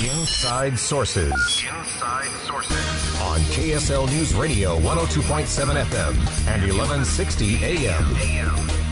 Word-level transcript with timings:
Inside 0.00 0.78
Sources. 0.78 1.32
Inside 1.32 2.28
Sources. 2.46 3.20
On 3.22 3.40
KSL 3.50 4.06
News 4.10 4.34
Radio 4.34 4.78
102.7 4.80 5.82
FM 5.84 6.14
and 6.46 6.62
1160 6.62 7.64
AM. 7.64 8.85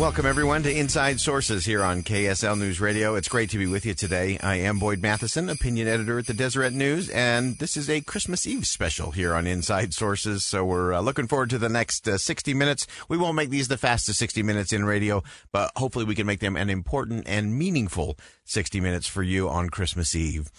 Welcome, 0.00 0.24
everyone, 0.24 0.62
to 0.62 0.74
Inside 0.74 1.20
Sources 1.20 1.66
here 1.66 1.84
on 1.84 2.02
KSL 2.02 2.58
News 2.58 2.80
Radio. 2.80 3.16
It's 3.16 3.28
great 3.28 3.50
to 3.50 3.58
be 3.58 3.66
with 3.66 3.84
you 3.84 3.92
today. 3.92 4.38
I 4.42 4.54
am 4.54 4.78
Boyd 4.78 5.02
Matheson, 5.02 5.50
opinion 5.50 5.88
editor 5.88 6.18
at 6.18 6.26
the 6.26 6.32
Deseret 6.32 6.72
News, 6.72 7.10
and 7.10 7.58
this 7.58 7.76
is 7.76 7.90
a 7.90 8.00
Christmas 8.00 8.46
Eve 8.46 8.66
special 8.66 9.10
here 9.10 9.34
on 9.34 9.46
Inside 9.46 9.92
Sources. 9.92 10.42
So 10.42 10.64
we're 10.64 10.94
uh, 10.94 11.02
looking 11.02 11.26
forward 11.26 11.50
to 11.50 11.58
the 11.58 11.68
next 11.68 12.08
uh, 12.08 12.16
60 12.16 12.54
minutes. 12.54 12.86
We 13.10 13.18
won't 13.18 13.36
make 13.36 13.50
these 13.50 13.68
the 13.68 13.76
fastest 13.76 14.18
60 14.20 14.42
minutes 14.42 14.72
in 14.72 14.86
radio, 14.86 15.22
but 15.52 15.70
hopefully 15.76 16.06
we 16.06 16.14
can 16.14 16.26
make 16.26 16.40
them 16.40 16.56
an 16.56 16.70
important 16.70 17.24
and 17.28 17.54
meaningful 17.58 18.16
60 18.46 18.80
minutes 18.80 19.06
for 19.06 19.22
you 19.22 19.50
on 19.50 19.68
Christmas 19.68 20.16
Eve. 20.16 20.50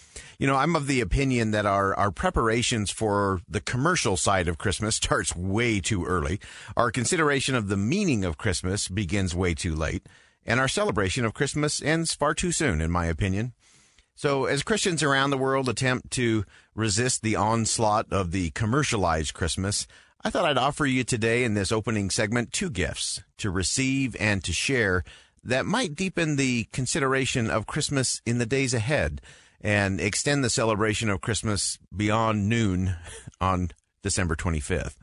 You 0.42 0.48
know, 0.48 0.56
I'm 0.56 0.74
of 0.74 0.88
the 0.88 1.00
opinion 1.00 1.52
that 1.52 1.66
our, 1.66 1.94
our 1.94 2.10
preparations 2.10 2.90
for 2.90 3.42
the 3.48 3.60
commercial 3.60 4.16
side 4.16 4.48
of 4.48 4.58
Christmas 4.58 4.96
starts 4.96 5.36
way 5.36 5.78
too 5.78 6.04
early. 6.04 6.40
Our 6.76 6.90
consideration 6.90 7.54
of 7.54 7.68
the 7.68 7.76
meaning 7.76 8.24
of 8.24 8.38
Christmas 8.38 8.88
begins 8.88 9.36
way 9.36 9.54
too 9.54 9.72
late. 9.72 10.04
And 10.44 10.58
our 10.58 10.66
celebration 10.66 11.24
of 11.24 11.32
Christmas 11.32 11.80
ends 11.80 12.12
far 12.12 12.34
too 12.34 12.50
soon, 12.50 12.80
in 12.80 12.90
my 12.90 13.06
opinion. 13.06 13.52
So, 14.16 14.46
as 14.46 14.64
Christians 14.64 15.00
around 15.04 15.30
the 15.30 15.38
world 15.38 15.68
attempt 15.68 16.10
to 16.14 16.44
resist 16.74 17.22
the 17.22 17.36
onslaught 17.36 18.12
of 18.12 18.32
the 18.32 18.50
commercialized 18.50 19.34
Christmas, 19.34 19.86
I 20.24 20.30
thought 20.30 20.44
I'd 20.44 20.58
offer 20.58 20.86
you 20.86 21.04
today 21.04 21.44
in 21.44 21.54
this 21.54 21.70
opening 21.70 22.10
segment 22.10 22.52
two 22.52 22.68
gifts 22.68 23.22
to 23.38 23.48
receive 23.48 24.16
and 24.18 24.42
to 24.42 24.52
share 24.52 25.04
that 25.44 25.66
might 25.66 25.94
deepen 25.94 26.34
the 26.34 26.64
consideration 26.72 27.48
of 27.48 27.68
Christmas 27.68 28.20
in 28.26 28.38
the 28.38 28.46
days 28.46 28.74
ahead 28.74 29.20
and 29.62 30.00
extend 30.00 30.42
the 30.42 30.50
celebration 30.50 31.08
of 31.08 31.20
Christmas 31.20 31.78
beyond 31.96 32.48
noon 32.48 32.96
on 33.40 33.70
December 34.02 34.34
25th. 34.34 34.96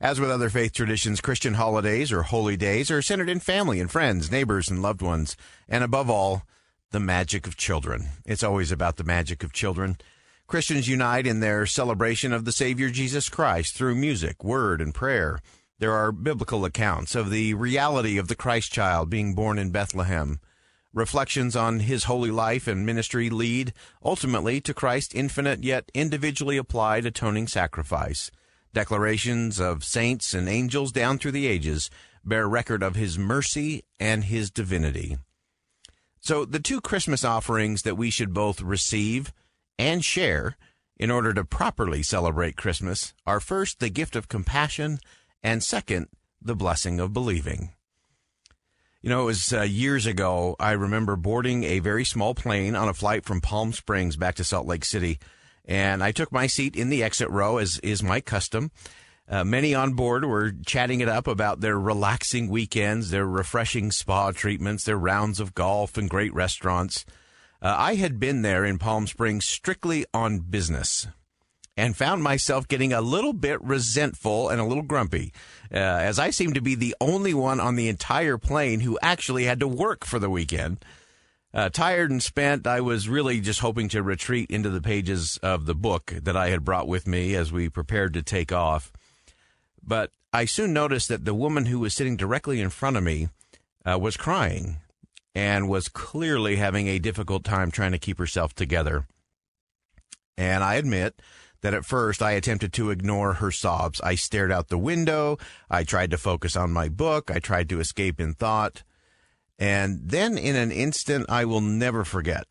As 0.00 0.20
with 0.20 0.30
other 0.30 0.48
faith 0.48 0.72
traditions, 0.72 1.20
Christian 1.20 1.54
holidays 1.54 2.12
or 2.12 2.22
holy 2.22 2.56
days 2.56 2.90
are 2.90 3.02
centered 3.02 3.28
in 3.28 3.40
family 3.40 3.80
and 3.80 3.90
friends, 3.90 4.30
neighbors 4.30 4.68
and 4.70 4.80
loved 4.80 5.02
ones, 5.02 5.36
and 5.68 5.82
above 5.82 6.08
all, 6.08 6.42
the 6.90 7.00
magic 7.00 7.46
of 7.46 7.56
children. 7.56 8.08
It's 8.24 8.44
always 8.44 8.72
about 8.72 8.96
the 8.96 9.04
magic 9.04 9.42
of 9.42 9.52
children. 9.52 9.98
Christians 10.46 10.88
unite 10.88 11.26
in 11.26 11.40
their 11.40 11.66
celebration 11.66 12.32
of 12.32 12.44
the 12.44 12.52
Savior 12.52 12.88
Jesus 12.88 13.28
Christ 13.28 13.74
through 13.74 13.96
music, 13.96 14.42
word, 14.42 14.80
and 14.80 14.94
prayer. 14.94 15.40
There 15.78 15.92
are 15.92 16.12
biblical 16.12 16.64
accounts 16.64 17.14
of 17.14 17.30
the 17.30 17.54
reality 17.54 18.16
of 18.16 18.28
the 18.28 18.34
Christ 18.34 18.72
child 18.72 19.10
being 19.10 19.34
born 19.34 19.58
in 19.58 19.70
Bethlehem. 19.70 20.40
Reflections 20.94 21.54
on 21.54 21.80
his 21.80 22.04
holy 22.04 22.30
life 22.30 22.66
and 22.66 22.86
ministry 22.86 23.28
lead 23.28 23.74
ultimately 24.02 24.60
to 24.62 24.72
Christ's 24.72 25.14
infinite 25.14 25.62
yet 25.62 25.90
individually 25.94 26.56
applied 26.56 27.04
atoning 27.04 27.46
sacrifice. 27.46 28.30
Declarations 28.72 29.60
of 29.60 29.84
saints 29.84 30.32
and 30.32 30.48
angels 30.48 30.90
down 30.90 31.18
through 31.18 31.32
the 31.32 31.46
ages 31.46 31.90
bear 32.24 32.48
record 32.48 32.82
of 32.82 32.96
his 32.96 33.18
mercy 33.18 33.84
and 34.00 34.24
his 34.24 34.50
divinity. 34.50 35.18
So 36.20 36.44
the 36.44 36.60
two 36.60 36.80
Christmas 36.80 37.24
offerings 37.24 37.82
that 37.82 37.96
we 37.96 38.10
should 38.10 38.32
both 38.34 38.60
receive 38.60 39.32
and 39.78 40.04
share 40.04 40.56
in 40.96 41.10
order 41.10 41.32
to 41.34 41.44
properly 41.44 42.02
celebrate 42.02 42.56
Christmas 42.56 43.14
are 43.26 43.40
first 43.40 43.78
the 43.78 43.88
gift 43.88 44.16
of 44.16 44.28
compassion 44.28 44.98
and 45.42 45.62
second, 45.62 46.08
the 46.42 46.56
blessing 46.56 46.98
of 46.98 47.12
believing. 47.12 47.72
You 49.00 49.10
know, 49.10 49.22
it 49.22 49.26
was 49.26 49.52
uh, 49.52 49.62
years 49.62 50.06
ago. 50.06 50.56
I 50.58 50.72
remember 50.72 51.14
boarding 51.14 51.62
a 51.62 51.78
very 51.78 52.04
small 52.04 52.34
plane 52.34 52.74
on 52.74 52.88
a 52.88 52.94
flight 52.94 53.24
from 53.24 53.40
Palm 53.40 53.72
Springs 53.72 54.16
back 54.16 54.34
to 54.36 54.44
Salt 54.44 54.66
Lake 54.66 54.84
City, 54.84 55.20
and 55.64 56.02
I 56.02 56.10
took 56.10 56.32
my 56.32 56.48
seat 56.48 56.74
in 56.74 56.88
the 56.88 57.04
exit 57.04 57.30
row, 57.30 57.58
as 57.58 57.78
is 57.78 58.02
my 58.02 58.20
custom. 58.20 58.72
Uh, 59.28 59.44
many 59.44 59.72
on 59.72 59.92
board 59.92 60.24
were 60.24 60.52
chatting 60.66 61.00
it 61.00 61.08
up 61.08 61.28
about 61.28 61.60
their 61.60 61.78
relaxing 61.78 62.48
weekends, 62.48 63.10
their 63.10 63.26
refreshing 63.26 63.92
spa 63.92 64.32
treatments, 64.32 64.82
their 64.82 64.98
rounds 64.98 65.38
of 65.38 65.54
golf, 65.54 65.96
and 65.96 66.10
great 66.10 66.34
restaurants. 66.34 67.04
Uh, 67.62 67.74
I 67.78 67.94
had 67.94 68.18
been 68.18 68.42
there 68.42 68.64
in 68.64 68.78
Palm 68.78 69.06
Springs 69.06 69.44
strictly 69.44 70.06
on 70.12 70.40
business 70.40 71.06
and 71.78 71.96
found 71.96 72.24
myself 72.24 72.66
getting 72.66 72.92
a 72.92 73.00
little 73.00 73.32
bit 73.32 73.62
resentful 73.62 74.48
and 74.48 74.60
a 74.60 74.64
little 74.64 74.82
grumpy, 74.82 75.32
uh, 75.72 75.76
as 75.76 76.18
I 76.18 76.30
seemed 76.30 76.56
to 76.56 76.60
be 76.60 76.74
the 76.74 76.96
only 77.00 77.32
one 77.32 77.60
on 77.60 77.76
the 77.76 77.88
entire 77.88 78.36
plane 78.36 78.80
who 78.80 78.98
actually 79.00 79.44
had 79.44 79.60
to 79.60 79.68
work 79.68 80.04
for 80.04 80.18
the 80.18 80.28
weekend. 80.28 80.84
Uh, 81.54 81.68
tired 81.68 82.10
and 82.10 82.20
spent, 82.20 82.66
I 82.66 82.80
was 82.80 83.08
really 83.08 83.40
just 83.40 83.60
hoping 83.60 83.88
to 83.90 84.02
retreat 84.02 84.50
into 84.50 84.70
the 84.70 84.80
pages 84.80 85.38
of 85.40 85.66
the 85.66 85.74
book 85.74 86.12
that 86.20 86.36
I 86.36 86.48
had 86.48 86.64
brought 86.64 86.88
with 86.88 87.06
me 87.06 87.36
as 87.36 87.52
we 87.52 87.68
prepared 87.68 88.12
to 88.14 88.22
take 88.22 88.50
off. 88.50 88.92
But 89.80 90.10
I 90.32 90.46
soon 90.46 90.72
noticed 90.72 91.08
that 91.08 91.24
the 91.24 91.32
woman 91.32 91.66
who 91.66 91.78
was 91.78 91.94
sitting 91.94 92.16
directly 92.16 92.60
in 92.60 92.70
front 92.70 92.96
of 92.96 93.04
me 93.04 93.28
uh, 93.88 93.98
was 94.00 94.16
crying 94.16 94.78
and 95.32 95.68
was 95.68 95.88
clearly 95.88 96.56
having 96.56 96.88
a 96.88 96.98
difficult 96.98 97.44
time 97.44 97.70
trying 97.70 97.92
to 97.92 97.98
keep 97.98 98.18
herself 98.18 98.52
together. 98.52 99.06
And 100.36 100.62
I 100.64 100.74
admit 100.74 101.20
that 101.60 101.74
at 101.74 101.84
first 101.84 102.22
I 102.22 102.32
attempted 102.32 102.72
to 102.74 102.90
ignore 102.90 103.34
her 103.34 103.50
sobs. 103.50 104.00
I 104.00 104.14
stared 104.14 104.52
out 104.52 104.68
the 104.68 104.78
window. 104.78 105.38
I 105.70 105.84
tried 105.84 106.10
to 106.12 106.18
focus 106.18 106.56
on 106.56 106.72
my 106.72 106.88
book. 106.88 107.30
I 107.30 107.38
tried 107.38 107.68
to 107.70 107.80
escape 107.80 108.20
in 108.20 108.34
thought. 108.34 108.82
And 109.58 110.00
then 110.04 110.38
in 110.38 110.54
an 110.54 110.70
instant 110.70 111.26
I 111.28 111.44
will 111.44 111.60
never 111.60 112.04
forget, 112.04 112.46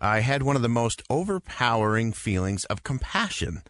I 0.00 0.20
had 0.20 0.42
one 0.42 0.56
of 0.56 0.62
the 0.62 0.68
most 0.68 1.02
overpowering 1.10 2.12
feelings 2.12 2.64
of 2.66 2.82
compassion 2.82 3.62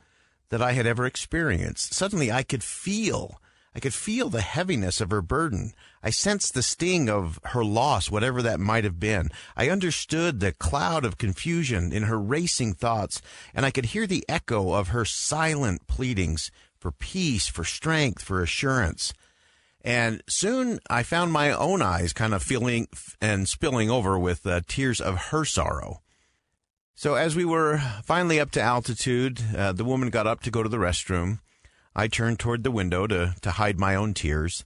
that 0.51 0.63
I 0.63 0.73
had 0.73 0.87
ever 0.87 1.05
experienced. 1.05 1.93
Suddenly 1.93 2.31
I 2.31 2.43
could 2.43 2.63
feel 2.63 3.41
I 3.75 3.81
could 3.81 3.95
feel 3.95 4.29
the 4.29 4.43
heaviness 4.43 5.01
of 5.01 5.11
her 5.11 5.23
burden. 5.23 5.73
I 6.03 6.11
sensed 6.11 6.53
the 6.53 6.63
sting 6.63 7.09
of 7.09 7.39
her 7.45 7.65
loss, 7.65 8.11
whatever 8.11 8.43
that 8.43 8.61
might 8.61 8.85
have 8.85 9.01
been. 9.01 9.31
I 9.57 9.71
understood 9.71 10.41
the 10.41 10.53
cloud 10.53 11.05
of 11.05 11.17
confusion 11.17 11.93
in 11.93 12.03
her 12.05 12.21
racing 12.21 12.75
thoughts, 12.75 13.23
and 13.55 13.65
I 13.65 13.71
could 13.71 13.87
hear 13.87 14.07
the 14.07 14.25
echo 14.29 14.73
of 14.73 14.89
her 14.89 15.05
silent 15.05 15.87
pleadings 15.87 16.51
for 16.79 16.93
peace, 16.93 17.49
for 17.49 17.65
strength, 17.65 18.23
for 18.23 18.43
assurance. 18.43 19.15
And 19.85 20.23
soon 20.29 20.79
I 20.91 21.03
found 21.03 21.33
my 21.33 21.51
own 21.51 21.81
eyes 21.81 22.13
kind 22.13 22.35
of 22.35 22.43
filling 22.43 22.89
and 23.21 23.49
spilling 23.49 23.91
over 23.91 24.19
with 24.19 24.47
uh, 24.47 24.61
tears 24.69 25.01
of 25.01 25.17
her 25.31 25.45
sorrow. 25.45 26.03
So 26.95 27.15
as 27.15 27.35
we 27.35 27.45
were 27.45 27.79
finally 28.05 28.39
up 28.39 28.51
to 28.53 28.61
altitude, 28.61 29.41
uh, 29.57 29.73
the 29.73 29.85
woman 29.85 30.11
got 30.11 30.27
up 30.27 30.41
to 30.43 30.51
go 30.51 30.63
to 30.63 30.69
the 30.69 30.77
restroom. 30.77 31.41
I 31.95 32.09
turned 32.09 32.39
toward 32.39 32.65
the 32.65 32.71
window 32.71 33.07
to, 33.07 33.35
to 33.43 33.51
hide 33.53 33.79
my 33.79 33.95
own 33.95 34.15
tears 34.15 34.65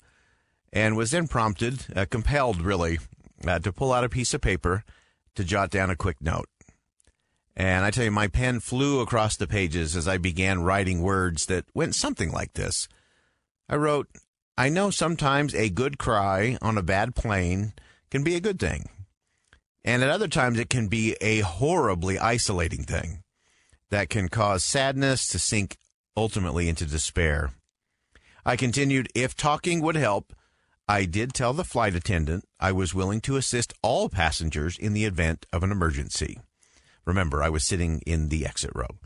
and 0.72 0.96
was 0.96 1.10
then 1.10 1.28
prompted, 1.28 1.86
uh, 1.94 2.06
compelled 2.08 2.60
really, 2.60 2.98
uh, 3.46 3.58
to 3.60 3.72
pull 3.72 3.92
out 3.92 4.04
a 4.04 4.08
piece 4.08 4.34
of 4.34 4.40
paper 4.40 4.84
to 5.34 5.44
jot 5.44 5.70
down 5.70 5.90
a 5.90 5.96
quick 5.96 6.16
note. 6.20 6.48
And 7.56 7.84
I 7.84 7.90
tell 7.90 8.04
you, 8.04 8.10
my 8.10 8.28
pen 8.28 8.60
flew 8.60 9.00
across 9.00 9.36
the 9.36 9.46
pages 9.46 9.96
as 9.96 10.06
I 10.06 10.18
began 10.18 10.62
writing 10.62 11.00
words 11.00 11.46
that 11.46 11.64
went 11.74 11.94
something 11.94 12.30
like 12.30 12.52
this. 12.52 12.86
I 13.68 13.76
wrote, 13.76 14.08
I 14.58 14.68
know 14.68 14.90
sometimes 14.90 15.54
a 15.54 15.70
good 15.70 15.98
cry 15.98 16.58
on 16.60 16.76
a 16.76 16.82
bad 16.82 17.14
plane 17.14 17.72
can 18.10 18.22
be 18.22 18.34
a 18.34 18.40
good 18.40 18.58
thing. 18.58 18.88
And 19.84 20.02
at 20.02 20.10
other 20.10 20.28
times 20.28 20.58
it 20.58 20.68
can 20.68 20.88
be 20.88 21.16
a 21.20 21.40
horribly 21.40 22.18
isolating 22.18 22.84
thing 22.84 23.22
that 23.90 24.10
can 24.10 24.28
cause 24.28 24.64
sadness 24.64 25.26
to 25.28 25.38
sink 25.38 25.76
ultimately 26.16 26.68
into 26.68 26.86
despair. 26.86 27.52
I 28.44 28.56
continued, 28.56 29.08
if 29.14 29.34
talking 29.34 29.80
would 29.80 29.96
help, 29.96 30.32
I 30.88 31.04
did 31.04 31.34
tell 31.34 31.52
the 31.52 31.64
flight 31.64 31.96
attendant 31.96 32.44
I 32.60 32.70
was 32.70 32.94
willing 32.94 33.20
to 33.22 33.36
assist 33.36 33.74
all 33.82 34.08
passengers 34.08 34.78
in 34.78 34.92
the 34.92 35.04
event 35.04 35.44
of 35.52 35.62
an 35.62 35.72
emergency. 35.72 36.38
Remember, 37.04 37.42
I 37.42 37.48
was 37.48 37.64
sitting 37.64 38.02
in 38.06 38.28
the 38.28 38.46
exit 38.46 38.70
row. 38.74 38.98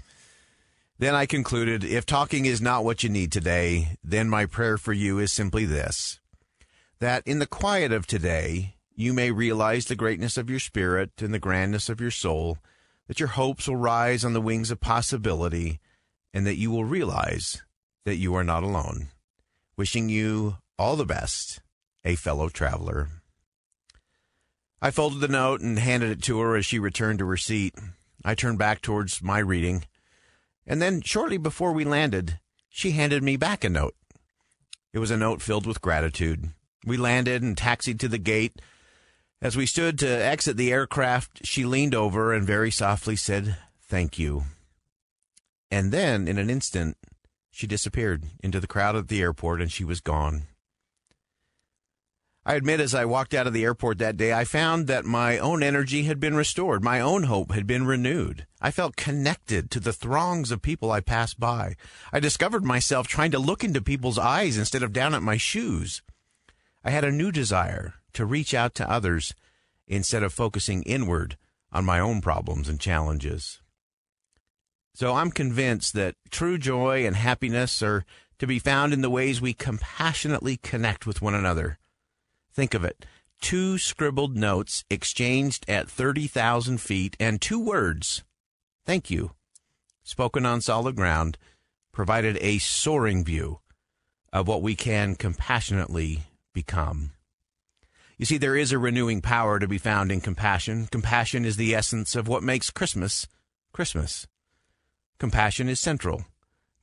Then 0.99 1.15
I 1.15 1.25
concluded, 1.25 1.83
if 1.83 2.05
talking 2.05 2.45
is 2.45 2.61
not 2.61 2.85
what 2.85 3.03
you 3.03 3.09
need 3.09 3.33
today, 3.33 3.97
then 4.05 4.29
my 4.29 4.45
prayer 4.45 4.77
for 4.77 4.93
you 4.93 5.19
is 5.19 5.33
simply 5.33 5.65
this 5.65 6.21
that 6.99 7.23
in 7.27 7.39
the 7.39 7.47
quiet 7.47 7.93
of 7.93 8.07
today, 8.07 8.75
you 8.95 9.15
may 9.15 9.31
realize 9.31 9.87
the 9.87 9.97
greatness 9.97 10.37
of 10.37 10.51
your 10.51 10.61
spirit 10.61 11.11
and 11.23 11.33
the 11.33 11.39
grandness 11.39 11.89
of 11.89 11.99
your 11.99 12.11
soul, 12.11 12.59
that 13.09 13.19
your 13.19 13.31
hopes 13.31 13.67
will 13.67 13.77
rise 13.77 14.23
on 14.23 14.35
the 14.35 14.41
wings 14.41 14.71
of 14.71 14.81
possibility, 14.81 15.81
and 16.33 16.47
that 16.47 16.57
you 16.57 16.71
will 16.71 16.85
realize 16.85 17.63
that 18.05 18.17
you 18.17 18.35
are 18.35 18.45
not 18.45 18.63
alone. 18.63 19.09
Wishing 19.77 20.09
you 20.09 20.57
all 20.79 20.97
the 20.97 21.05
best, 21.05 21.61
a 22.05 22.15
fellow 22.15 22.49
traveler. 22.49 23.09
I 24.83 24.91
folded 24.91 25.21
the 25.21 25.29
note 25.29 25.61
and 25.61 25.79
handed 25.79 26.11
it 26.11 26.23
to 26.23 26.41
her 26.41 26.57
as 26.57 26.65
she 26.65 26.79
returned 26.79 27.19
to 27.19 27.29
her 27.29 27.37
seat. 27.37 27.75
I 28.25 28.35
turned 28.35 28.59
back 28.59 28.81
towards 28.81 29.23
my 29.23 29.39
reading, 29.39 29.85
and 30.67 30.81
then 30.81 31.03
shortly 31.03 31.37
before 31.37 31.73
we 31.73 31.85
landed, 31.85 32.39
she 32.69 32.93
handed 32.93 33.23
me 33.23 33.37
back 33.37 33.65
a 33.65 33.69
note. 33.69 33.95
It 34.93 34.99
was 34.99 35.11
a 35.11 35.17
note 35.17 35.43
filled 35.43 35.67
with 35.67 35.83
gratitude. 35.83 36.51
We 36.85 36.97
landed 36.97 37.43
and 37.43 37.57
taxied 37.57 38.01
to 38.01 38.09
the 38.09 38.19
gate. 38.19 38.61
As 39.43 39.57
we 39.57 39.67
stood 39.67 39.99
to 39.99 40.09
exit 40.09 40.57
the 40.57 40.73
aircraft, 40.73 41.47
she 41.47 41.65
leaned 41.65 41.95
over 41.95 42.33
and 42.33 42.47
very 42.47 42.71
softly 42.71 43.17
said, 43.17 43.57
Thank 43.83 44.19
you. 44.19 44.45
And 45.71 45.93
then, 45.93 46.27
in 46.27 46.39
an 46.39 46.51
instant, 46.51 46.97
she 47.51 47.67
disappeared 47.67 48.25
into 48.43 48.61
the 48.61 48.67
crowd 48.67 48.97
at 48.97 49.09
the 49.09 49.21
airport 49.21 49.61
and 49.61 49.71
she 49.71 49.85
was 49.85 50.01
gone. 50.01 50.47
I 52.45 52.55
admit, 52.55 52.81
as 52.81 52.95
I 52.95 53.05
walked 53.05 53.35
out 53.35 53.47
of 53.47 53.53
the 53.53 53.65
airport 53.65 53.99
that 53.99 54.17
day, 54.17 54.33
I 54.33 54.45
found 54.45 54.87
that 54.87 55.05
my 55.05 55.37
own 55.39 55.63
energy 55.63 56.05
had 56.05 56.19
been 56.19 56.35
restored. 56.35 56.83
My 56.83 56.99
own 56.99 57.25
hope 57.25 57.53
had 57.53 57.67
been 57.67 57.87
renewed. 57.87 58.47
I 58.63 58.71
felt 58.71 58.97
connected 58.97 59.71
to 59.71 59.81
the 59.81 59.93
throngs 59.93 60.51
of 60.51 60.63
people 60.63 60.91
I 60.91 61.01
passed 61.01 61.39
by. 61.39 61.77
I 62.13 62.19
discovered 62.19 62.65
myself 62.65 63.07
trying 63.07 63.31
to 63.33 63.39
look 63.39 63.63
into 63.63 63.83
people's 63.83 64.19
eyes 64.19 64.57
instead 64.57 64.83
of 64.83 64.95
down 64.95 65.15
at 65.15 65.23
my 65.23 65.37
shoes. 65.37 66.01
I 66.83 66.91
had 66.91 67.05
a 67.05 67.13
new 67.13 67.31
desire 67.31 67.95
to 68.15 68.25
reach 68.25 68.55
out 68.55 68.75
to 68.77 68.91
others 68.91 69.35
instead 69.87 70.23
of 70.23 70.33
focusing 70.33 70.83
inward 70.85 71.37
on 71.71 71.85
my 71.85 72.01
own 72.01 72.23
problems 72.23 72.71
and 72.71 72.81
challenges. 72.81 73.61
So 74.95 75.15
I'm 75.15 75.31
convinced 75.31 75.95
that 75.95 76.17
true 76.31 76.59
joy 76.59 77.07
and 77.07 77.17
happiness 77.17 77.83
are 77.83 78.05
to 78.39 78.47
be 78.47 78.59
found 78.59 78.93
in 78.93 79.03
the 79.03 79.11
ways 79.11 79.41
we 79.41 79.53
compassionately 79.53 80.57
connect 80.57 81.07
with 81.07 81.23
one 81.23 81.35
another. 81.35 81.79
Think 82.53 82.75
of 82.75 82.85
it 82.85 83.07
two 83.41 83.79
scribbled 83.79 84.37
notes 84.37 84.85
exchanged 84.91 85.65
at 85.69 85.89
30,000 85.89 86.79
feet 86.79 87.17
and 87.19 87.41
two 87.41 87.59
words, 87.59 88.23
thank 88.85 89.11
you, 89.11 89.33
spoken 90.03 90.45
on 90.45 90.61
solid 90.61 90.95
ground, 90.95 91.39
provided 91.93 92.37
a 92.41 92.59
soaring 92.59 93.25
view 93.25 93.61
of 94.33 94.47
what 94.47 94.63
we 94.63 94.75
can 94.75 95.15
compassionately 95.15 96.25
become. 96.53 97.13
You 98.19 98.27
see, 98.27 98.37
there 98.37 98.57
is 98.57 98.71
a 98.71 98.79
renewing 98.79 99.23
power 99.23 99.59
to 99.59 99.67
be 99.67 99.79
found 99.79 100.13
in 100.13 100.21
compassion. 100.21 100.87
Compassion 100.91 101.45
is 101.45 101.57
the 101.57 101.75
essence 101.75 102.15
of 102.15 102.29
what 102.29 102.43
makes 102.43 102.71
Christmas 102.71 103.27
Christmas. 103.73 104.27
Compassion 105.21 105.69
is 105.69 105.79
central 105.79 106.25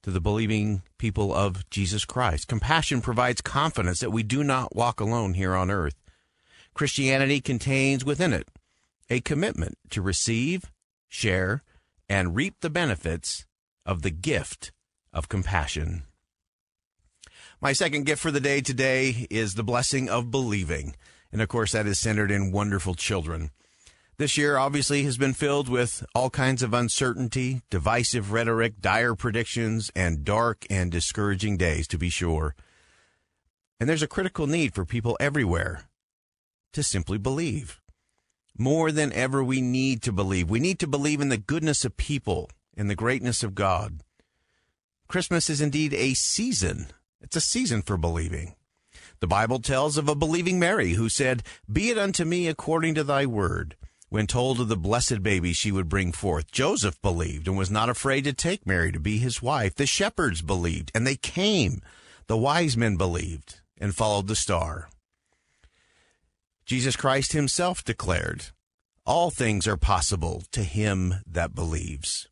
to 0.04 0.12
the 0.12 0.22
believing 0.22 0.84
people 1.00 1.34
of 1.34 1.68
Jesus 1.72 2.06
Christ. 2.06 2.48
Compassion 2.48 3.02
provides 3.02 3.42
confidence 3.42 4.00
that 4.00 4.12
we 4.12 4.22
do 4.22 4.44
not 4.44 4.76
walk 4.76 5.00
alone 5.00 5.34
here 5.34 5.56
on 5.56 5.72
earth. 5.72 5.96
Christianity 6.76 7.42
contains 7.42 8.06
within 8.06 8.34
it 8.34 8.48
a 9.10 9.22
commitment 9.22 9.80
to 9.90 10.04
receive, 10.04 10.72
share, 11.08 11.64
and 12.08 12.36
reap 12.36 12.58
the 12.62 12.70
benefits 12.70 13.48
of 13.88 14.04
the 14.04 14.12
gift 14.12 14.72
of 15.12 15.30
compassion. 15.30 16.04
My 17.60 17.74
second 17.74 18.06
gift 18.06 18.22
for 18.22 18.30
the 18.30 18.40
day 18.40 18.62
today 18.62 19.26
is 19.32 19.56
the 19.56 19.64
blessing 19.64 20.10
of 20.10 20.30
believing. 20.30 20.96
And 21.32 21.42
of 21.42 21.50
course, 21.50 21.72
that 21.72 21.88
is 21.88 22.00
centered 22.00 22.30
in 22.30 22.52
wonderful 22.52 22.94
children. 22.94 23.50
This 24.18 24.38
year 24.38 24.58
obviously 24.58 25.04
has 25.04 25.18
been 25.18 25.34
filled 25.34 25.70
with 25.70 26.04
all 26.16 26.32
kinds 26.32 26.64
of 26.64 26.74
uncertainty, 26.74 27.62
divisive 27.70 28.32
rhetoric, 28.32 28.82
dire 28.82 29.14
predictions, 29.14 29.92
and 29.96 30.24
dark 30.26 30.66
and 30.70 30.92
discouraging 30.92 31.58
days, 31.58 31.88
to 31.90 32.00
be 32.00 32.10
sure. 32.10 32.56
And 33.80 33.88
there's 33.88 34.02
a 34.02 34.08
critical 34.08 34.48
need 34.48 34.74
for 34.74 34.86
people 34.86 35.18
everywhere 35.20 35.84
to 36.74 36.82
simply 36.82 37.20
believe. 37.20 37.80
More 38.58 38.92
than 38.92 39.14
ever, 39.14 39.44
we 39.44 39.62
need 39.62 40.02
to 40.02 40.12
believe. 40.12 40.50
We 40.50 40.60
need 40.60 40.80
to 40.80 40.88
believe 40.88 41.22
in 41.22 41.30
the 41.30 41.38
goodness 41.38 41.86
of 41.86 41.96
people 41.96 42.50
and 42.76 42.90
the 42.90 42.96
greatness 42.96 43.44
of 43.44 43.54
God. 43.54 44.02
Christmas 45.08 45.48
is 45.48 45.62
indeed 45.62 45.94
a 45.94 46.16
season 46.16 46.88
it's 47.22 47.36
a 47.36 47.42
season 47.42 47.82
for 47.82 47.98
believing. 47.98 48.56
The 49.20 49.28
Bible 49.28 49.60
tells 49.60 49.98
of 49.98 50.08
a 50.08 50.16
believing 50.16 50.60
Mary 50.60 50.94
who 50.94 51.10
said, 51.10 51.44
Be 51.72 51.90
it 51.90 51.98
unto 51.98 52.26
me 52.26 52.48
according 52.48 52.94
to 52.96 53.04
thy 53.04 53.26
word. 53.26 53.76
When 54.10 54.26
told 54.26 54.62
of 54.62 54.70
the 54.70 54.78
blessed 54.78 55.22
baby 55.22 55.52
she 55.52 55.72
would 55.72 55.90
bring 55.90 56.14
forth, 56.14 56.52
Joseph 56.52 57.02
believed 57.02 57.48
and 57.48 57.58
was 57.58 57.70
not 57.70 57.90
afraid 57.90 58.24
to 58.24 58.34
take 58.34 58.66
Mary 58.66 58.92
to 58.94 59.00
be 59.00 59.18
his 59.18 59.42
wife. 59.42 59.76
The 59.76 59.86
shepherds 59.86 60.42
believed 60.42 60.92
and 60.96 61.06
they 61.06 61.18
came. 61.18 61.82
The 62.28 62.38
wise 62.38 62.78
men 62.78 62.96
believed 62.96 63.60
and 63.78 63.94
followed 63.94 64.28
the 64.28 64.36
star. 64.36 64.90
Jesus 66.66 66.96
Christ 66.96 67.34
himself 67.34 67.84
declared, 67.84 68.48
All 69.06 69.30
things 69.30 69.68
are 69.68 69.78
possible 69.78 70.44
to 70.52 70.64
him 70.64 71.16
that 71.26 71.56
believes. 71.56 72.28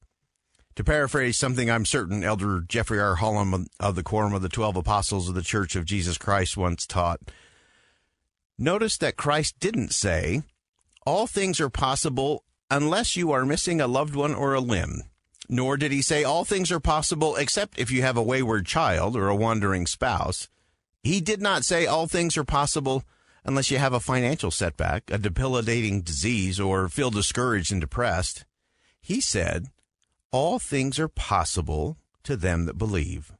To 0.75 0.83
paraphrase 0.83 1.37
something 1.37 1.69
I'm 1.69 1.85
certain 1.85 2.23
Elder 2.23 2.61
Jeffrey 2.67 2.99
R. 2.99 3.15
Holland 3.15 3.67
of 3.79 3.95
the 3.95 4.03
Quorum 4.03 4.33
of 4.33 4.41
the 4.41 4.49
Twelve 4.49 4.75
Apostles 4.75 5.29
of 5.29 5.35
the 5.35 5.41
Church 5.41 5.77
of 5.77 5.85
Jesus 5.85 6.17
Christ 6.17 6.57
once 6.57 6.85
taught, 6.85 7.21
notice 8.57 8.97
that 8.97 9.15
Christ 9.15 9.57
didn't 9.59 9.93
say, 9.93 10.41
all 11.05 11.27
things 11.27 11.59
are 11.59 11.69
possible 11.69 12.43
unless 12.69 13.15
you 13.15 13.31
are 13.31 13.45
missing 13.45 13.79
a 13.79 13.87
loved 13.87 14.15
one 14.15 14.33
or 14.33 14.53
a 14.53 14.59
limb. 14.59 15.03
Nor 15.47 15.77
did 15.77 15.91
he 15.91 16.01
say 16.01 16.23
all 16.23 16.43
things 16.43 16.71
are 16.71 16.79
possible 16.79 17.35
except 17.35 17.77
if 17.77 17.91
you 17.91 18.01
have 18.01 18.17
a 18.17 18.23
wayward 18.23 18.65
child 18.65 19.15
or 19.15 19.27
a 19.27 19.35
wandering 19.35 19.85
spouse. 19.85 20.49
He 21.03 21.21
did 21.21 21.41
not 21.41 21.63
say 21.63 21.85
all 21.85 22.07
things 22.07 22.35
are 22.35 22.43
possible 22.43 23.03
unless 23.43 23.69
you 23.69 23.77
have 23.77 23.93
a 23.93 23.99
financial 23.99 24.49
setback, 24.49 25.03
a 25.11 25.19
debilitating 25.19 26.01
disease, 26.01 26.59
or 26.59 26.89
feel 26.89 27.11
discouraged 27.11 27.71
and 27.71 27.79
depressed. 27.79 28.43
He 28.99 29.21
said, 29.21 29.67
all 30.31 30.57
things 30.57 30.99
are 30.99 31.07
possible 31.07 31.97
to 32.23 32.35
them 32.35 32.65
that 32.65 32.79
believe. 32.79 33.31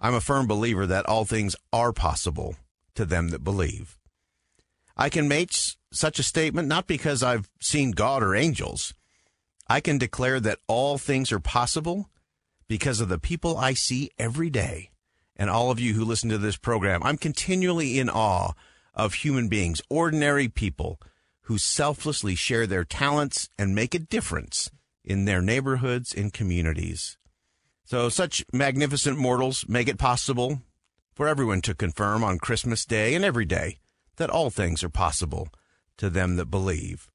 I'm 0.00 0.14
a 0.14 0.20
firm 0.20 0.46
believer 0.46 0.86
that 0.86 1.06
all 1.06 1.26
things 1.26 1.54
are 1.70 1.92
possible 1.92 2.56
to 2.94 3.04
them 3.04 3.28
that 3.28 3.44
believe. 3.44 3.98
I 5.02 5.08
can 5.08 5.26
make 5.26 5.50
such 5.92 6.20
a 6.20 6.22
statement 6.22 6.68
not 6.68 6.86
because 6.86 7.24
I've 7.24 7.50
seen 7.60 7.90
God 7.90 8.22
or 8.22 8.36
angels. 8.36 8.94
I 9.66 9.80
can 9.80 9.98
declare 9.98 10.38
that 10.38 10.60
all 10.68 10.96
things 10.96 11.32
are 11.32 11.40
possible 11.40 12.08
because 12.68 13.00
of 13.00 13.08
the 13.08 13.18
people 13.18 13.56
I 13.56 13.74
see 13.74 14.12
every 14.16 14.48
day. 14.48 14.90
And 15.34 15.50
all 15.50 15.72
of 15.72 15.80
you 15.80 15.94
who 15.94 16.04
listen 16.04 16.30
to 16.30 16.38
this 16.38 16.56
program, 16.56 17.02
I'm 17.02 17.16
continually 17.16 17.98
in 17.98 18.08
awe 18.08 18.52
of 18.94 19.14
human 19.14 19.48
beings, 19.48 19.82
ordinary 19.90 20.46
people 20.46 21.00
who 21.46 21.58
selflessly 21.58 22.36
share 22.36 22.68
their 22.68 22.84
talents 22.84 23.48
and 23.58 23.74
make 23.74 23.96
a 23.96 23.98
difference 23.98 24.70
in 25.04 25.24
their 25.24 25.42
neighborhoods 25.42 26.14
and 26.14 26.32
communities. 26.32 27.18
So, 27.82 28.08
such 28.08 28.44
magnificent 28.52 29.18
mortals 29.18 29.64
make 29.68 29.88
it 29.88 29.98
possible 29.98 30.62
for 31.12 31.26
everyone 31.26 31.60
to 31.62 31.74
confirm 31.74 32.22
on 32.22 32.38
Christmas 32.38 32.84
Day 32.84 33.16
and 33.16 33.24
every 33.24 33.46
day 33.46 33.80
that 34.16 34.30
all 34.30 34.50
things 34.50 34.82
are 34.82 34.88
possible 34.88 35.48
to 35.96 36.10
them 36.10 36.36
that 36.36 36.46
believe. 36.46 37.10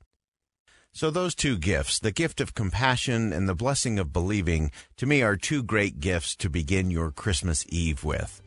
So, 0.91 1.11
those 1.11 1.35
two 1.35 1.57
gifts, 1.57 1.99
the 1.99 2.11
gift 2.11 2.41
of 2.41 2.55
compassion 2.55 3.31
and 3.31 3.47
the 3.47 3.53
blessing 3.53 3.99
of 3.99 4.11
believing, 4.11 4.71
to 4.95 5.05
me 5.05 5.21
are 5.21 5.35
two 5.35 5.61
great 5.61 5.99
gifts 5.99 6.35
to 6.37 6.49
begin 6.49 6.89
your 6.89 7.11
Christmas 7.11 7.65
Eve 7.69 8.03
with. 8.03 8.41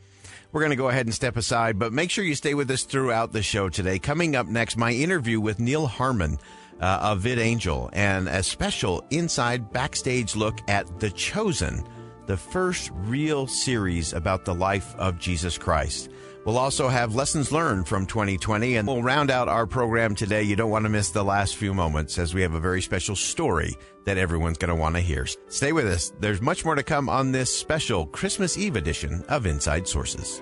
We're 0.51 0.59
going 0.59 0.71
to 0.71 0.75
go 0.75 0.89
ahead 0.89 1.05
and 1.05 1.15
step 1.15 1.37
aside, 1.37 1.79
but 1.79 1.93
make 1.93 2.11
sure 2.11 2.25
you 2.25 2.35
stay 2.35 2.53
with 2.53 2.69
us 2.69 2.83
throughout 2.83 3.31
the 3.31 3.41
show 3.41 3.69
today. 3.69 3.99
Coming 3.99 4.35
up 4.35 4.47
next, 4.47 4.75
my 4.75 4.91
interview 4.91 5.39
with 5.39 5.61
Neal 5.61 5.87
Harmon 5.87 6.39
uh, 6.81 6.99
of 7.01 7.21
VidAngel 7.21 7.89
and 7.93 8.27
a 8.27 8.43
special 8.43 9.01
inside 9.11 9.71
backstage 9.71 10.35
look 10.35 10.59
at 10.69 10.99
The 10.99 11.11
Chosen, 11.11 11.85
the 12.25 12.35
first 12.35 12.91
real 12.93 13.47
series 13.47 14.11
about 14.11 14.43
the 14.43 14.55
life 14.55 14.93
of 14.95 15.19
Jesus 15.19 15.57
Christ. 15.57 16.09
We'll 16.43 16.57
also 16.57 16.87
have 16.87 17.13
lessons 17.13 17.51
learned 17.51 17.87
from 17.87 18.07
2020, 18.07 18.77
and 18.77 18.87
we'll 18.87 19.03
round 19.03 19.29
out 19.29 19.47
our 19.47 19.67
program 19.67 20.15
today. 20.15 20.41
You 20.41 20.55
don't 20.55 20.71
want 20.71 20.85
to 20.85 20.89
miss 20.89 21.09
the 21.09 21.23
last 21.23 21.55
few 21.55 21.73
moments 21.73 22.17
as 22.17 22.33
we 22.33 22.41
have 22.41 22.55
a 22.55 22.59
very 22.59 22.81
special 22.81 23.15
story 23.15 23.75
that 24.05 24.17
everyone's 24.17 24.57
going 24.57 24.69
to 24.69 24.75
want 24.75 24.95
to 24.95 25.01
hear. 25.01 25.27
Stay 25.49 25.71
with 25.71 25.85
us. 25.85 26.11
There's 26.19 26.41
much 26.41 26.65
more 26.65 26.73
to 26.73 26.83
come 26.83 27.09
on 27.09 27.31
this 27.31 27.55
special 27.55 28.07
Christmas 28.07 28.57
Eve 28.57 28.75
edition 28.75 29.23
of 29.29 29.45
Inside 29.45 29.87
Sources. 29.87 30.41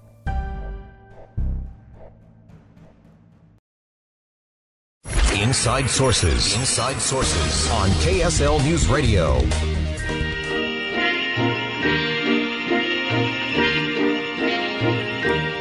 Inside 5.41 5.89
Sources. 5.89 6.55
Inside 6.55 7.01
Sources 7.01 7.71
on 7.71 7.89
KSL 7.89 8.63
News 8.63 8.87
Radio. 8.87 9.39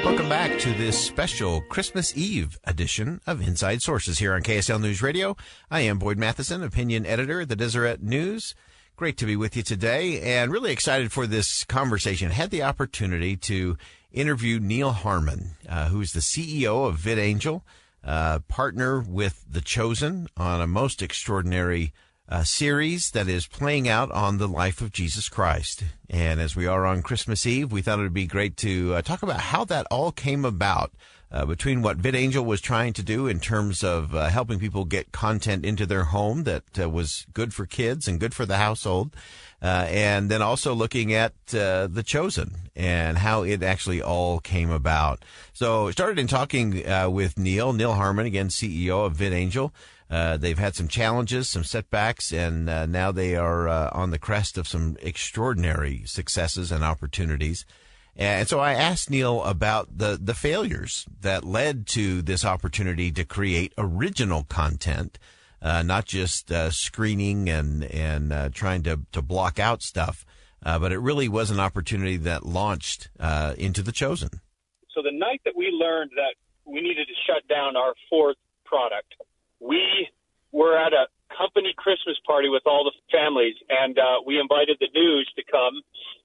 Welcome 0.05 0.29
back 0.29 0.59
to 0.59 0.75
this 0.75 1.03
special 1.03 1.63
Christmas 1.63 2.15
Eve 2.15 2.59
edition 2.65 3.23
of 3.27 3.41
Inside 3.41 3.81
Sources 3.81 4.19
here 4.19 4.35
on 4.35 4.43
KSL 4.43 4.83
News 4.83 5.01
Radio. 5.01 5.35
I 5.71 5.81
am 5.81 5.99
Boyd 5.99 6.19
Matheson, 6.19 6.63
opinion 6.63 7.07
editor 7.07 7.41
at 7.41 7.49
the 7.49 7.57
Deseret 7.57 8.03
News. 8.03 8.55
Great 8.97 9.17
to 9.17 9.25
be 9.25 9.35
with 9.35 9.57
you 9.57 9.63
today 9.63 10.21
and 10.21 10.53
really 10.53 10.73
excited 10.73 11.11
for 11.11 11.27
this 11.27 11.65
conversation. 11.65 12.31
Had 12.33 12.51
the 12.51 12.65
opportunity 12.65 13.35
to 13.39 13.79
interview 14.13 14.61
Neal 14.61 14.93
Harmon, 14.93 15.53
uh, 15.67 15.89
who's 15.89 16.13
the 16.13 16.21
CEO 16.21 16.87
of 16.87 16.99
VidAngel 16.99 17.63
uh, 18.05 18.41
partner 18.49 19.01
with 19.01 19.45
The 19.49 19.61
Chosen 19.61 20.29
on 20.37 20.61
a 20.61 20.67
most 20.67 21.03
extraordinary 21.03 21.93
uh, 22.29 22.45
series 22.45 23.11
that 23.11 23.29
is 23.29 23.47
playing 23.47 23.89
out 23.89 24.11
on 24.13 24.39
the 24.39 24.49
life 24.49 24.81
of 24.81 24.93
Jesus 24.93 25.29
Christ. 25.29 25.83
And 26.09 26.41
as 26.41 26.55
we 26.55 26.67
are 26.67 26.87
on 26.87 27.03
Christmas 27.03 27.45
Eve, 27.45 27.73
we 27.73 27.83
thought 27.83 27.99
it 27.99 28.03
would 28.03 28.15
be 28.15 28.27
great 28.27 28.57
to 28.59 28.95
uh, 28.95 29.03
talk 29.03 29.23
about 29.23 29.41
how 29.41 29.65
that 29.65 29.87
all 29.91 30.13
came 30.13 30.45
about. 30.45 30.93
Uh, 31.33 31.47
between 31.47 31.81
what 31.81 31.99
VidAngel 31.99 32.45
was 32.45 32.61
trying 32.61 32.93
to 32.93 33.05
do 33.05 33.29
in 33.29 33.39
terms 33.39 33.85
of 33.85 34.17
uh, 34.17 34.29
helping 34.29 34.59
people 34.59 34.85
get 34.85 35.13
content 35.13 35.65
into 35.65 35.87
their 35.87 36.05
home 36.05 36.43
that 36.43 36.65
uh, 36.77 36.91
was 36.91 37.25
good 37.33 37.55
for 37.55 37.67
kids 37.67 38.09
and 38.09 38.19
good 38.19 38.35
for 38.35 38.45
the 38.45 38.57
household, 38.57 39.15
uh, 39.63 39.87
and 39.89 40.29
then 40.29 40.43
also 40.43 40.75
looking 40.75 41.15
at 41.15 41.33
uh, 41.55 41.87
the 41.87 42.03
chosen 42.03 42.57
and 42.75 43.19
how 43.19 43.45
it 43.45 43.63
actually 43.63 44.03
all 44.03 44.41
came 44.41 44.71
about. 44.71 45.25
So 45.53 45.93
started 45.93 46.19
in 46.19 46.27
talking 46.27 46.85
uh, 46.85 47.09
with 47.09 47.39
Neal, 47.39 47.73
Neal 47.75 47.95
Harmon, 47.95 48.27
again 48.27 48.49
CEO 48.49 49.07
of 49.07 49.17
VidAngel. 49.17 49.71
they've 50.41 50.59
had 50.59 50.75
some 50.75 50.89
challenges, 50.89 51.49
some 51.49 51.63
setbacks, 51.63 52.33
and 52.33 52.67
now 52.91 53.13
they 53.13 53.37
are 53.37 53.69
on 53.69 54.11
the 54.11 54.19
crest 54.19 54.59
of 54.59 54.67
some 54.67 54.97
extraordinary 55.01 56.03
successes 56.07 56.73
and 56.73 56.83
opportunities. 56.83 57.65
And 58.21 58.47
so 58.47 58.61
I 58.61 58.75
asked 58.75 59.09
Neal 59.09 59.43
about 59.45 59.97
the, 59.97 60.19
the 60.23 60.35
failures 60.35 61.07
that 61.23 61.43
led 61.43 61.87
to 61.89 62.21
this 62.21 62.45
opportunity 62.45 63.11
to 63.13 63.25
create 63.25 63.73
original 63.79 64.45
content, 64.45 65.19
uh, 65.63 65.83
not 65.83 66.05
just 66.05 66.53
uh, 66.53 66.71
screening 66.71 67.49
and 67.49 67.83
and 67.83 68.31
uh, 68.31 68.51
trying 68.51 68.83
to 68.83 69.01
to 69.13 69.23
block 69.23 69.59
out 69.59 69.83
stuff, 69.83 70.27
uh, 70.63 70.79
but 70.79 70.93
it 70.93 70.99
really 70.99 71.29
was 71.29 71.51
an 71.51 71.59
opportunity 71.59 72.19
that 72.19 72.45
launched 72.45 73.09
uh, 73.19 73.55
into 73.57 73.81
the 73.81 73.93
chosen. 73.93 74.29
So 74.95 75.01
the 75.01 75.17
night 75.17 75.41
that 75.47 75.57
we 75.57 75.71
learned 75.71 76.11
that 76.17 76.35
we 76.67 76.83
needed 76.83 77.07
to 77.07 77.15
shut 77.27 77.49
down 77.49 77.75
our 77.75 77.95
fourth 78.11 78.37
product, 78.67 79.15
we 79.61 80.11
were 80.53 80.77
at 80.77 80.93
a 80.93 81.07
company 81.35 81.73
Christmas 81.75 82.19
party 82.27 82.51
with 82.51 82.65
all 82.67 82.85
the 82.85 82.93
families, 83.11 83.55
and 83.71 83.99
uh, 83.99 84.21
we 84.27 84.39
invited 84.39 84.77
the 84.79 84.89
news 84.93 85.27
to 85.37 85.43
come, 85.51 85.81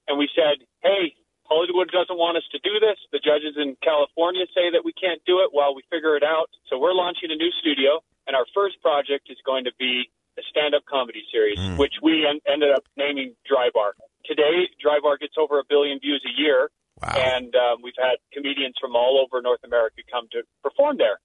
and 0.08 0.18
we 0.18 0.28
said, 0.36 0.60
"Hey, 0.82 1.14
Hollywood 1.48 1.90
doesn't 1.90 2.18
want 2.18 2.36
us 2.36 2.46
to 2.52 2.58
do 2.60 2.78
this. 2.80 2.98
The 3.12 3.18
judges 3.18 3.54
in 3.56 3.76
California 3.82 4.46
say 4.54 4.70
that 4.74 4.84
we 4.84 4.92
can't 4.92 5.22
do 5.26 5.40
it 5.40 5.50
while 5.52 5.74
we 5.74 5.82
figure 5.90 6.16
it 6.16 6.22
out. 6.22 6.50
So 6.68 6.78
we're 6.78 6.94
launching 6.94 7.30
a 7.30 7.36
new 7.36 7.50
studio, 7.60 8.02
and 8.26 8.34
our 8.34 8.46
first 8.54 8.80
project 8.82 9.30
is 9.30 9.38
going 9.46 9.64
to 9.64 9.74
be 9.78 10.10
a 10.38 10.42
stand-up 10.50 10.84
comedy 10.84 11.24
series, 11.32 11.58
mm. 11.58 11.78
which 11.78 11.94
we 12.02 12.26
en- 12.26 12.44
ended 12.46 12.70
up 12.74 12.84
naming 12.96 13.34
Dry 13.48 13.70
Bar. 13.72 13.94
Today, 14.24 14.68
Dry 14.82 14.98
Bar 15.00 15.16
gets 15.16 15.34
over 15.38 15.58
a 15.58 15.64
billion 15.68 15.98
views 15.98 16.22
a 16.26 16.34
year, 16.40 16.70
wow. 17.00 17.14
and 17.16 17.54
um, 17.54 17.80
we've 17.82 17.96
had 17.96 18.18
comedians 18.32 18.74
from 18.80 18.94
all 18.94 19.22
over 19.22 19.40
North 19.40 19.64
America 19.64 20.02
come 20.10 20.28
to 20.32 20.42
perform 20.62 20.98
there. 20.98 21.18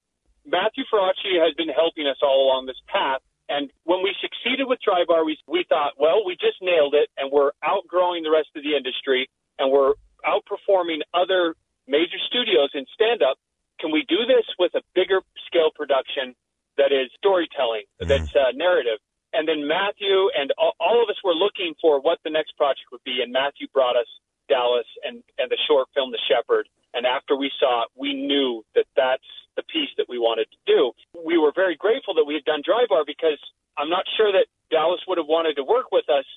Matthew 0.46 0.86
Faraci 0.92 1.38
has 1.42 1.54
been 1.56 1.70
helping 1.70 2.08
us 2.08 2.18
all 2.24 2.48
along 2.48 2.66
this 2.66 2.80
path. 2.88 3.22
And 3.50 3.70
when 3.84 4.02
we 4.02 4.16
succeeded 4.22 4.66
with 4.68 4.80
Dry 4.80 5.04
Bar, 5.06 5.26
we, 5.26 5.38
we 5.46 5.66
thought, 5.68 6.00
well, 6.00 6.24
we 6.26 6.34
just 6.40 6.62
nailed 6.62 6.94
it, 6.96 7.10
and 7.18 7.30
we're 7.32 7.52
outgrowing 7.62 8.24
the 8.24 8.32
rest 8.32 8.48
of 8.56 8.64
the 8.64 8.78
industry, 8.78 9.28
and 9.60 9.70
we're 9.72 9.94
outperforming 10.26 11.02
other 11.14 11.56
major 11.88 12.18
studios 12.28 12.70
in 12.74 12.86
stand 12.94 13.22
up. 13.22 13.38
Can 13.80 13.92
we 13.92 14.06
do 14.08 14.26
this 14.28 14.46
with 14.60 14.74
a 14.76 14.82
bigger 14.94 15.22
scale 15.48 15.72
production 15.74 16.36
that 16.78 16.92
is 16.92 17.10
storytelling, 17.18 17.84
mm. 18.02 18.08
that's 18.08 18.36
uh, 18.36 18.52
narrative? 18.54 19.00
And 19.34 19.48
then 19.48 19.68
Matthew 19.68 20.30
and 20.38 20.52
all, 20.58 20.74
all 20.80 21.02
of 21.02 21.10
us 21.10 21.18
were 21.24 21.34
looking 21.34 21.74
for 21.82 22.02
what 22.02 22.20
the 22.24 22.30
next 22.30 22.58
project 22.58 22.92
would 22.92 23.04
be. 23.04 23.24
And 23.24 23.32
Matthew 23.32 23.68
brought 23.74 23.96
us 23.96 24.08
Dallas 24.50 24.88
and, 25.04 25.24
and 25.40 25.50
the 25.50 25.58
short 25.68 25.88
film, 25.96 26.12
The 26.12 26.20
Shepherd. 26.28 26.68
And 26.94 27.06
after 27.06 27.36
we 27.36 27.50
saw 27.60 27.84
it, 27.84 27.90
we 27.96 28.14
knew 28.14 28.64
that 28.76 28.86
that's 28.96 29.28
the 29.56 29.64
piece 29.64 29.90
that 29.98 30.08
we 30.08 30.20
wanted 30.20 30.48
to 30.52 30.60
do. 30.68 30.92
We 31.16 31.38
were 31.38 31.52
very 31.56 31.76
grateful 31.76 32.14
that 32.16 32.28
we 32.28 32.36
had 32.36 32.44
done 32.44 32.62
Dry 32.64 32.86
Bar 32.88 33.04
because 33.08 33.40
I'm 33.78 33.90
not 33.90 34.04
sure 34.18 34.32
that 34.32 34.48
Dallas 34.70 35.00
would 35.08 35.18
have 35.18 35.28
wanted 35.28 35.56
to 35.56 35.64
work 35.64 35.92
with 35.92 36.08
us 36.12 36.28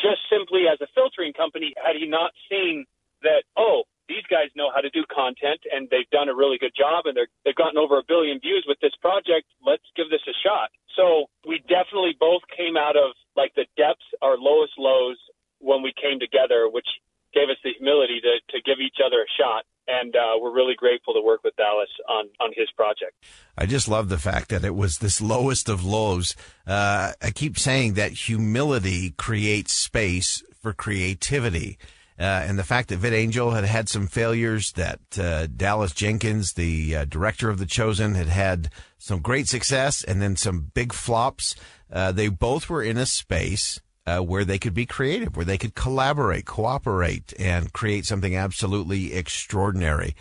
just 0.00 0.20
simply 0.28 0.68
as 0.68 0.80
a 0.80 0.88
filtering 0.94 1.32
company 1.32 1.72
had 1.76 1.96
he 1.96 2.06
not 2.06 2.32
seen 2.48 2.84
that, 3.22 3.44
oh, 3.56 3.84
these 4.08 4.24
guys 4.30 4.48
know 4.56 4.72
how 4.74 4.80
to 4.80 4.88
do 4.90 5.04
content 5.12 5.60
and 5.68 5.86
they've 5.92 6.08
done 6.10 6.28
a 6.28 6.34
really 6.34 6.56
good 6.56 6.72
job 6.72 7.04
and 7.04 7.14
they're, 7.16 7.28
they've 7.44 7.58
gotten 7.58 7.76
over 7.76 7.98
a 8.00 8.06
billion 8.08 8.40
views 8.40 8.64
with 8.66 8.80
this 8.80 8.96
project. 9.00 9.44
Let's 9.60 9.84
give 9.96 10.08
this 10.08 10.24
a 10.24 10.36
shot. 10.40 10.72
So 10.96 11.28
we 11.46 11.60
definitely 11.68 12.16
both 12.18 12.42
came 12.56 12.76
out 12.76 12.96
of 12.96 13.12
like 13.36 13.54
the 13.54 13.68
depths, 13.76 14.08
our 14.22 14.36
lowest 14.40 14.72
lows 14.78 15.20
when 15.60 15.82
we 15.82 15.92
came 15.92 16.18
together, 16.18 16.68
which 16.72 16.88
gave 17.34 17.50
us 17.50 17.60
the 17.62 17.70
humility 17.76 18.20
to, 18.24 18.40
to 18.56 18.62
give 18.64 18.80
each 18.80 18.96
other 19.04 19.20
a 19.20 19.30
shot. 19.36 19.64
And 19.86 20.14
uh, 20.16 20.40
we're 20.40 20.52
really 20.52 20.74
grateful 20.74 21.14
to 21.14 21.20
work 21.20 21.44
with 21.44 21.56
Dallas 21.56 21.88
on, 22.08 22.28
on 22.40 22.52
his 22.54 22.70
project. 22.76 23.12
I 23.56 23.64
just 23.64 23.88
love 23.88 24.08
the 24.08 24.18
fact 24.18 24.50
that 24.50 24.64
it 24.64 24.74
was 24.74 24.98
this 24.98 25.20
lowest 25.20 25.68
of 25.68 25.84
lows. 25.84 26.36
Uh, 26.66 27.12
I 27.22 27.30
keep 27.30 27.58
saying 27.58 27.94
that 27.94 28.12
humility 28.12 29.12
creates 29.12 29.74
space 29.74 30.42
for 30.60 30.72
creativity. 30.72 31.78
Uh, 32.18 32.44
and 32.46 32.58
the 32.58 32.64
fact 32.64 32.88
that 32.88 33.00
VidAngel 33.00 33.54
had 33.54 33.64
had 33.64 33.88
some 33.88 34.08
failures, 34.08 34.72
that 34.72 34.98
uh, 35.20 35.46
Dallas 35.46 35.92
Jenkins, 35.92 36.54
the 36.54 36.96
uh, 36.96 37.04
director 37.04 37.48
of 37.48 37.58
The 37.58 37.66
Chosen, 37.66 38.16
had 38.16 38.26
had 38.26 38.70
some 38.98 39.20
great 39.20 39.46
success 39.46 40.02
and 40.02 40.20
then 40.20 40.34
some 40.34 40.72
big 40.74 40.92
flops. 40.92 41.54
Uh, 41.92 42.10
they 42.10 42.28
both 42.28 42.68
were 42.68 42.82
in 42.82 42.96
a 42.96 43.06
space 43.06 43.80
uh, 44.04 44.18
where 44.18 44.44
they 44.44 44.58
could 44.58 44.74
be 44.74 44.84
creative, 44.84 45.36
where 45.36 45.44
they 45.44 45.58
could 45.58 45.76
collaborate, 45.76 46.44
cooperate, 46.44 47.32
and 47.38 47.72
create 47.72 48.04
something 48.04 48.34
absolutely 48.34 49.14
extraordinary. 49.14 50.16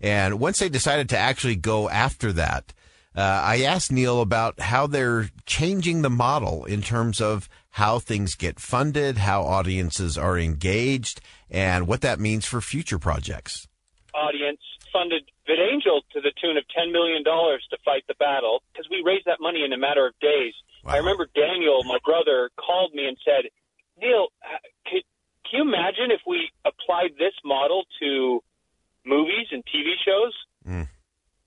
And 0.00 0.40
once 0.40 0.58
they 0.58 0.70
decided 0.70 1.10
to 1.10 1.18
actually 1.18 1.56
go 1.56 1.90
after 1.90 2.32
that, 2.32 2.72
I 3.14 3.62
asked 3.64 3.92
Neal 3.92 4.22
about 4.22 4.58
how 4.58 4.86
they're 4.86 5.28
changing 5.44 6.00
the 6.00 6.08
model 6.08 6.64
in 6.64 6.80
terms 6.80 7.20
of 7.20 7.46
how 7.72 7.98
things 7.98 8.34
get 8.34 8.60
funded, 8.60 9.18
how 9.18 9.42
audiences 9.42 10.18
are 10.18 10.38
engaged, 10.38 11.20
and 11.50 11.86
what 11.86 12.02
that 12.02 12.20
means 12.20 12.44
for 12.44 12.60
future 12.60 12.98
projects. 12.98 13.66
Audience 14.14 14.60
funded 14.92 15.24
VidAngel 15.48 16.04
to 16.12 16.20
the 16.20 16.32
tune 16.40 16.56
of 16.56 16.64
$10 16.76 16.92
million 16.92 17.24
to 17.24 17.76
fight 17.84 18.04
the 18.08 18.14
battle 18.18 18.62
because 18.72 18.86
we 18.90 19.02
raised 19.04 19.24
that 19.24 19.40
money 19.40 19.64
in 19.64 19.72
a 19.72 19.78
matter 19.78 20.06
of 20.06 20.12
days. 20.20 20.52
Wow. 20.84 20.92
I 20.92 20.96
remember 20.98 21.26
Daniel, 21.34 21.82
my 21.84 21.98
brother, 22.04 22.50
called 22.60 22.92
me 22.94 23.06
and 23.06 23.16
said, 23.24 23.48
Neal, 24.00 24.28
can, 24.84 25.00
can 25.48 25.52
you 25.52 25.62
imagine 25.62 26.10
if 26.10 26.20
we 26.26 26.50
applied 26.64 27.16
this 27.18 27.32
model 27.42 27.84
to 28.00 28.40
movies 29.06 29.48
and 29.50 29.64
TV 29.64 29.96
shows? 30.04 30.34
Mm. 30.68 30.88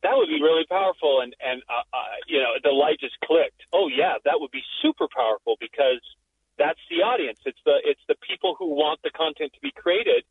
That 0.05 0.13
would 0.13 0.29
be 0.29 0.41
really 0.49 0.69
powerful. 0.69 1.25
And, 1.25 1.33
and 1.41 1.65
uh, 1.65 1.85
uh, 1.89 2.15
you 2.29 2.37
know, 2.37 2.53
the 2.61 2.69
light 2.69 3.01
just 3.01 3.17
clicked. 3.25 3.65
Oh, 3.73 3.89
yeah, 3.89 4.21
that 4.27 4.37
would 4.37 4.53
be 4.53 4.63
super 4.83 5.07
powerful 5.09 5.57
because– 5.57 6.05
that's 6.57 6.79
the 6.89 7.03
audience. 7.03 7.39
It's 7.45 7.59
the 7.65 7.83
it's 7.83 8.01
the 8.07 8.15
people 8.23 8.55
who 8.57 8.75
want 8.75 8.99
the 9.03 9.11
content 9.11 9.51
to 9.53 9.61
be 9.61 9.71
created, 9.75 10.23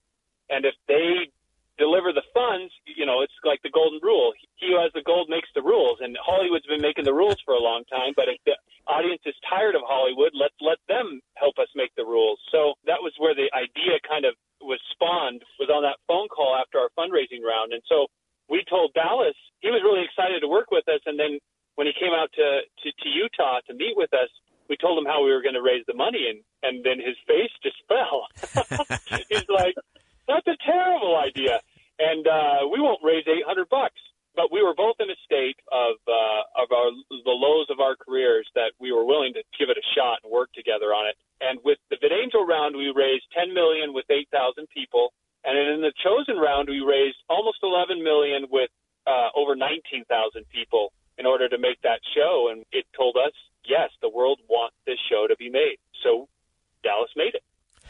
and 0.49 0.65
if 0.65 0.75
they 0.89 1.29
deliver 1.77 2.13
the 2.13 2.23
funds, 2.33 2.73
you 2.87 3.05
know, 3.05 3.21
it's 3.21 3.35
like 3.45 3.61
the 3.63 3.71
golden 3.71 4.01
rule. 4.03 4.33
He 4.57 4.73
who 4.73 4.81
has 4.81 4.93
the 4.95 5.03
gold 5.03 5.29
makes 5.29 5.49
the 5.55 5.63
rules, 5.63 5.99
and 6.01 6.17
Hollywood's 6.23 6.67
been 6.67 6.81
making 6.81 7.05
the 7.05 7.15
rules 7.15 7.37
for 7.45 7.55
a 7.55 7.61
long 7.61 7.85
time. 7.91 8.13
But 8.17 8.29
if 8.29 8.39
the 8.47 8.57
audience 8.87 9.23
is 9.27 9.35
tired 9.49 9.75
of 9.75 9.83
Hollywood, 9.85 10.33
let's 10.33 10.57
let 10.61 10.79
them 10.89 11.21
help 11.35 11.59
us 11.59 11.69
make 11.75 11.95
the 11.97 12.05
rules. 12.05 12.39
So 12.53 12.75
that 12.87 13.03
was 13.03 13.13
where 13.19 13.35
the 13.35 13.51
idea 13.53 14.01
kind 14.09 14.25
of 14.25 14.35
was 14.61 14.81
spawned. 14.93 15.43
Was 15.61 15.69
on 15.69 15.83
that 15.83 16.01
phone 16.07 16.29
call 16.29 16.57
after 16.57 16.79
our 16.79 16.89
fundraising 16.97 17.45
round, 17.45 17.73
and 17.73 17.83
so 17.89 18.07
we 18.49 18.65
told 18.69 18.93
Dallas 18.95 19.37
he 19.61 19.71
was 19.71 19.81
really 19.83 20.05
excited 20.05 20.41
to 20.41 20.49
work 20.49 20.71
with 20.71 20.87
us, 20.89 21.01
and 21.07 21.19
then 21.19 21.39
when 21.75 21.87
he 21.87 21.93
came 21.93 22.13
out 22.13 22.31
to, 22.35 22.61
to, 22.83 22.89
to 22.91 23.09
Utah 23.09 23.61
to 23.67 23.75
meet 23.75 23.97
with 23.97 24.13
us, 24.15 24.29
we 24.69 24.77
told 24.77 24.99
him 24.99 25.05
how 25.05 25.25
we 25.25 25.33
were 25.33 25.43
going 25.43 25.55
to 25.55 25.63
raise 25.63 25.85
the 25.87 25.95
money, 25.95 26.29
and 26.31 26.41
and 26.63 26.85
then 26.85 26.99
his 26.99 27.17
face 27.29 27.53
just 27.63 27.77
fell. 27.89 28.29
He's 29.29 29.49
like, 29.49 29.75
that's 30.27 30.47
a 30.47 30.57
terrible 30.65 31.17
idea, 31.17 31.61
and 31.99 32.27
uh, 32.27 32.69
we 32.71 32.81
won't 32.81 33.01
raise 33.05 33.25
eight 33.29 33.45
hundred 33.47 33.69
bucks. 33.69 34.01
But 34.35 34.51
we 34.51 34.67
were 34.67 34.75
both 34.75 34.97
in 34.99 35.07
a 35.07 35.19
state 35.23 35.61
of 35.71 35.95
uh, 36.09 36.43
of 36.59 36.73
our 36.73 36.91
the 37.11 37.37
lows 37.37 37.69
of 37.71 37.79
our 37.79 37.95
careers 37.95 38.49
that 38.55 38.73
we 38.81 38.91
were 38.91 39.05
willing 39.05 39.33
to 39.35 39.43
give 39.59 39.71
it 39.71 39.79
a 39.79 39.87
shot 39.95 40.19
and 40.25 40.33
work 40.33 40.51
together 40.55 40.91
on 40.91 41.07
it. 41.07 41.17
And 41.41 41.61
with 41.63 41.79
the 41.91 41.97
VidAngel 42.03 42.43
round, 42.47 42.75
we 42.75 42.91
raised 42.91 43.25
ten 43.37 43.55
million 43.55 43.93
with 43.93 44.07
eight 44.11 44.29
thousand 44.33 44.67
people, 44.75 45.13
and 45.45 45.59
in 45.59 45.81
the 45.81 45.93
chosen 46.03 46.41
round, 46.41 46.69
we 46.69 46.81
raised 46.81 47.17
almost 47.29 47.59
eleven 47.63 48.03
million 48.03 48.47
with 48.51 48.71
uh, 49.07 49.29
over 49.37 49.55
nineteen 49.55 50.05
thousand 50.09 50.45
people 50.53 50.93
in 51.19 51.27
order 51.27 51.49
to 51.49 51.59
make 51.59 51.81
that 51.83 52.01
show. 52.15 52.49
And 52.51 52.65
it 52.73 52.87
told 52.97 53.17
us, 53.17 53.33
yes, 53.65 53.91
the 54.03 54.09
world 54.09 54.41
wants 54.49 54.77
this 54.87 54.99
show 55.11 55.27
to 55.29 55.37
be 55.37 55.49
made. 55.51 55.77
So 56.03 56.29
Dallas 56.83 57.11
made 57.17 57.35
it. 57.35 57.43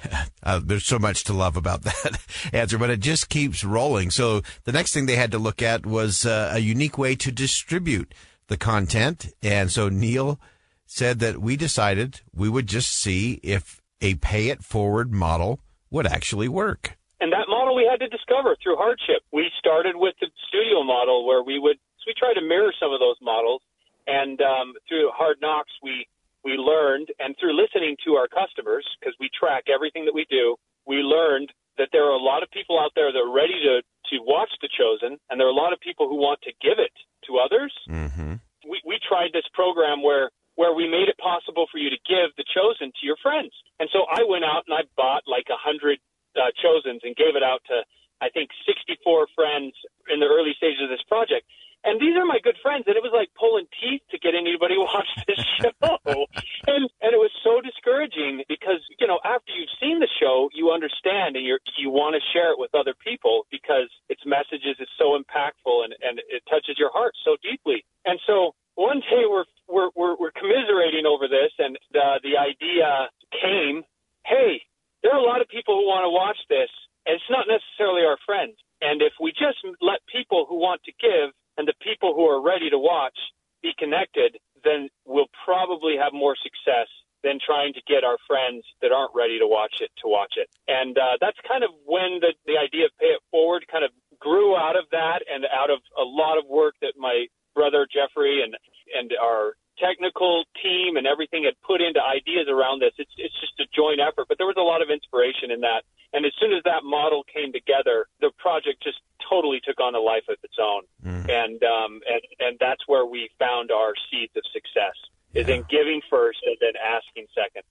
Uh, 0.46 0.61
there's 0.62 0.84
so 0.84 0.99
much 0.99 1.25
to 1.25 1.32
love 1.32 1.56
about 1.56 1.80
that 1.84 2.20
answer, 2.52 2.76
but 2.76 2.90
it 2.90 3.00
just 3.00 3.30
keeps 3.30 3.64
rolling. 3.64 4.11
So 4.11 4.42
the 4.64 4.73
next 4.73 4.92
thing 4.92 5.06
they 5.06 5.16
had 5.16 5.30
to 5.30 5.38
look 5.38 5.62
at 5.62 5.87
was 5.87 6.26
uh, 6.26 6.50
a 6.52 6.58
unique 6.58 6.99
way 6.99 7.14
to 7.16 7.32
distribute 7.32 8.12
the 8.49 8.58
content. 8.58 9.32
And 9.42 9.73
so 9.73 9.88
Neal 9.88 10.38
said 10.84 11.18
that 11.20 11.38
we 11.38 11.56
decided 11.56 12.20
we 12.34 12.50
would 12.50 12.66
just 12.66 12.90
see 12.90 13.40
if 13.42 13.80
a 14.02 14.16
pay 14.16 14.49
it 14.49 14.62
forward 14.62 15.14
model 15.14 15.61
would 15.90 16.06
actually 16.06 16.49
work. 16.49 16.99
And 17.20 17.32
that 17.32 17.46
model 17.49 17.75
we 17.75 17.88
had 17.90 18.00
to 18.00 18.08
discover 18.08 18.53
through 18.64 18.80
hardship. 18.80 19.21
We 19.30 19.52
started 19.61 19.94
with 19.94 20.16
the 20.25 20.33
studio 20.49 20.83
model 20.83 21.28
where 21.28 21.44
we 21.44 21.61
would, 21.61 21.76
so 22.00 22.04
we 22.09 22.14
tried 22.16 22.40
to 22.40 22.42
mirror 22.42 22.73
some 22.80 22.90
of 22.90 22.99
those 22.99 23.21
models. 23.21 23.61
And 24.09 24.40
um, 24.40 24.73
through 24.88 25.12
hard 25.12 25.37
knocks, 25.40 25.71
we 25.85 26.09
we 26.44 26.61
learned, 26.61 27.09
and 27.21 27.35
through 27.40 27.56
listening 27.56 27.97
to 28.04 28.21
our 28.21 28.28
customers, 28.28 28.85
because 29.00 29.16
we 29.18 29.30
track 29.33 29.64
everything 29.73 30.04
that 30.04 30.12
we 30.12 30.26
do, 30.28 30.56
we 30.85 31.00
learned 31.00 31.49
that 31.78 31.88
there 31.90 32.04
are 32.04 32.12
a 32.12 32.21
lot 32.21 32.42
of 32.42 32.50
people 32.50 32.78
out 32.78 32.92
there 32.94 33.11
that 33.11 33.18
are 33.18 33.33
ready 33.33 33.56
to, 33.64 33.80
to 33.80 34.16
watch 34.28 34.52
The 34.61 34.68
Chosen, 34.68 35.16
and 35.30 35.40
there 35.40 35.49
are 35.49 35.56
a 35.56 35.56
lot 35.56 35.73
of 35.73 35.80
people 35.80 36.06
who 36.06 36.21
want 36.21 36.44
to 36.44 36.52
give 36.61 36.76
it 36.76 36.92
to 37.26 37.40
others. 37.40 37.73
Mm-hmm. 37.88 38.37
We, 38.68 38.76
we 38.85 39.00
tried 39.00 39.33
this 39.33 39.49
program 39.52 40.02
where 40.02 40.30
where 40.54 40.73
we 40.73 40.87
made 40.87 41.09
it 41.09 41.18
possible 41.18 41.66
for 41.73 41.78
you 41.78 41.90
to 41.90 41.99
give 42.06 42.30
The 42.37 42.44
Chosen 42.47 42.92
to 42.94 43.02
your 43.02 43.16
friends. 43.18 43.50
And 43.80 43.88
so 43.90 44.06
I 44.06 44.23
went 44.23 44.44
out 44.44 44.62
and 44.68 44.76
I 44.76 44.87
bought 44.94 45.25
like 45.26 45.49
a 45.50 45.59
hundred 45.59 45.99
uh, 46.37 46.54
Chosens 46.62 47.02
and 47.02 47.16
gave 47.16 47.35
it 47.35 47.42
out 47.42 47.59
to 47.66 47.83
I 48.25 48.33
think 48.33 48.49
64 48.64 49.28
friends 49.37 49.76
in 50.09 50.21
the 50.21 50.26
early 50.26 50.57
stages 50.57 50.81
of 50.81 50.88
this 50.88 51.04
project. 51.04 51.45
And 51.85 52.00
these 52.00 52.16
are 52.16 52.25
my 52.25 52.40
good 52.40 52.57
friends, 52.64 52.88
and 52.88 52.97
it 52.97 53.04
was 53.04 53.12
like 53.12 53.28
pulling 53.37 53.69
teeth 53.76 54.00
to 54.09 54.16
get 54.16 54.33
anybody 54.33 54.75
to 54.81 54.88
watch 54.88 55.11
this 55.28 55.45
show. 55.61 55.69
and 56.73 56.88
and 57.04 57.11
it 57.12 57.21
was 57.21 57.31
so 57.45 57.61
discouraging 57.61 58.40
because 58.49 58.81
you 58.97 59.07
know 59.07 59.21
after 59.21 59.52
you've 59.52 59.76
seen 59.76 60.00
the 60.00 60.09
show, 60.09 60.49
you 60.57 60.73
understand 60.73 61.37
and 61.37 61.45
you 61.45 61.61
you 61.76 61.93
want 61.93 62.16
to 62.16 62.25
share 62.33 62.57
it 62.57 62.59
with 62.59 62.73
other 62.73 62.97
people 62.97 63.45
because 63.52 63.93
its 64.09 64.25
messages 64.25 64.81
is 64.81 64.88
so 64.97 65.12
impactful 65.12 65.85
and 65.85 65.93
and 66.00 66.25
it 66.33 66.40
touches 66.49 66.81
your 66.81 66.90
heart 66.90 67.12
so 67.21 67.37
deeply. 67.45 67.85
And 68.09 68.19
so 68.26 68.57
one 68.75 69.00
day 69.00 69.28
we're 69.28 69.45
we're 69.69 69.93
we're, 69.95 70.16
we're 70.16 70.33
commiserating 70.33 71.04
over 71.04 71.28
this, 71.28 71.52
and 71.61 71.76
uh, 71.93 72.16
the 72.25 72.40
idea 72.40 73.12
came, 73.28 73.85
hey, 74.25 74.64
there 75.04 75.12
are 75.12 75.21
a 75.21 75.23
lot 75.23 75.45
of 75.45 75.49
people 75.49 75.76
who 75.76 75.85
want 75.85 76.09
to 76.09 76.11
watch 76.11 76.40
this, 76.49 76.73
and 77.04 77.12
it's 77.12 77.28
not 77.28 77.45
necessarily 77.45 77.63
our 77.84 78.18
friends. 78.24 78.56
And 78.80 79.02
if 79.02 79.12
we 79.20 79.32
just 79.32 79.58
let 79.80 80.00
people 80.10 80.46
who 80.48 80.56
want 80.56 80.82
to 80.84 80.92
give 81.00 81.32
and 81.56 81.68
the 81.68 81.74
people 81.80 82.14
who 82.14 82.24
are 82.26 82.42
ready 82.42 82.70
to 82.70 82.78
watch 82.78 83.16
be 83.62 83.72
connected, 83.78 84.36
then 84.64 84.88
we'll 85.04 85.30
probably 85.44 85.96
have 85.96 86.12
more 86.12 86.36
success 86.36 86.88
than 87.22 87.40
trying 87.40 87.72
to 87.72 87.80
get 87.88 88.04
our 88.04 88.18
friends 88.28 88.64
that 88.82 88.92
aren't 88.92 89.14
ready 89.16 89.38
to 89.38 89.48
watch 89.48 89.80
it 89.80 89.88
to 90.02 90.06
watch 90.08 90.34
it. 90.36 90.48
And 90.68 90.98
uh, 90.98 91.16
that's 91.20 91.38
kind 91.48 91.64
of 91.64 91.70
when 91.88 92.20
the, 92.20 92.36
the 92.44 92.60
idea 92.60 92.84
of 92.84 92.92
Pay 93.00 93.16
It 93.16 93.22
Forward 93.30 93.64
kind 93.72 93.84
of 93.84 93.90
grew 94.20 94.56
out 94.56 94.76
of 94.76 94.84
that 94.92 95.25
and 95.25 95.44
out 95.49 95.70
of 95.73 95.80
a 95.97 96.04
lot 96.04 96.36
of 96.36 96.44
work 96.44 96.75
that 96.82 96.92
my 97.00 97.26
brother 97.54 97.88
Jeffrey 97.88 98.44
and 98.44 98.54
and 98.92 99.10
our 99.16 99.56
technical 99.80 100.44
team 100.62 100.97
and 100.97 101.06
everything 101.06 101.42
had 101.44 101.56
put 101.66 101.80
into 101.80 101.99
ideas 101.99 102.47
around 102.47 102.84
this. 102.84 102.92
It's 102.99 103.10
it's 103.16 103.34
just 103.40 103.56
a 103.58 103.66
joint 103.75 104.04
effort, 104.04 104.28
but 104.28 104.36
there 104.36 104.47
was 104.47 104.60
a 104.60 104.64
lot 104.64 104.82
of 104.82 104.92
inspiration 104.92 105.50
in 105.50 105.64
that. 105.64 105.82
And 106.12 106.23
as 106.23 106.32
soon 106.38 106.52
as 106.52 106.62
that 106.62 106.84
model 106.84 107.24
came 107.45 107.52
together, 107.52 108.07
the 108.21 108.30
project 108.39 108.83
just 108.83 109.00
totally 109.28 109.61
took 109.65 109.80
on 109.80 109.95
a 109.95 109.99
life 109.99 110.25
of 110.28 110.37
its 110.43 110.57
own. 110.61 110.83
Mm. 111.04 111.28
And 111.28 111.63
um 111.65 112.00
and 112.09 112.23
and 112.41 112.57
that's 112.61 112.83
where 112.87 113.07
we 113.07 113.30
found 113.39 113.71
our 113.71 113.93
seeds 114.11 114.33
of 114.37 114.43
success 114.52 114.95
is 115.35 115.49
in 115.49 115.65
giving 115.69 116.00
first 116.09 116.39
and 116.47 116.57
then 116.61 116.73
asking 116.80 117.26
second. 117.35 117.65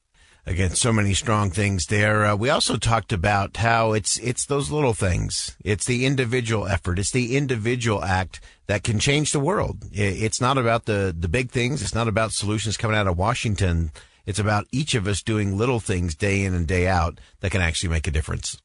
Again, 0.46 0.72
so 0.72 0.92
many 0.92 1.14
strong 1.14 1.52
things 1.52 1.86
there. 1.86 2.26
Uh, 2.26 2.36
we 2.36 2.50
also 2.50 2.76
talked 2.76 3.14
about 3.14 3.56
how 3.56 3.94
it's 3.94 4.18
it's 4.18 4.46
those 4.46 4.70
little 4.70 4.94
things. 4.94 5.56
It's 5.64 5.86
the 5.86 6.06
individual 6.06 6.68
effort. 6.68 7.00
It's 7.00 7.12
the 7.12 7.38
individual 7.38 8.04
act 8.04 8.42
that 8.68 8.84
can 8.84 9.00
change 9.00 9.32
the 9.32 9.40
world. 9.40 9.86
It's 9.92 10.42
not 10.42 10.58
about 10.58 10.86
the 10.86 11.16
the 11.18 11.30
big 11.30 11.52
things. 11.52 11.82
It's 11.82 11.96
not 11.96 12.10
about 12.10 12.34
solutions 12.34 12.76
coming 12.76 12.98
out 12.98 13.08
of 13.08 13.18
Washington. 13.18 13.92
It's 14.26 14.40
about 14.40 14.68
each 14.72 14.96
of 14.96 15.08
us 15.08 15.22
doing 15.22 15.58
little 15.58 15.80
things 15.80 16.16
day 16.16 16.44
in 16.44 16.54
and 16.54 16.68
day 16.68 16.88
out 16.88 17.20
that 17.42 17.52
can 17.52 17.62
actually 17.62 17.90
make 17.90 18.08
a 18.08 18.12
difference. 18.12 18.62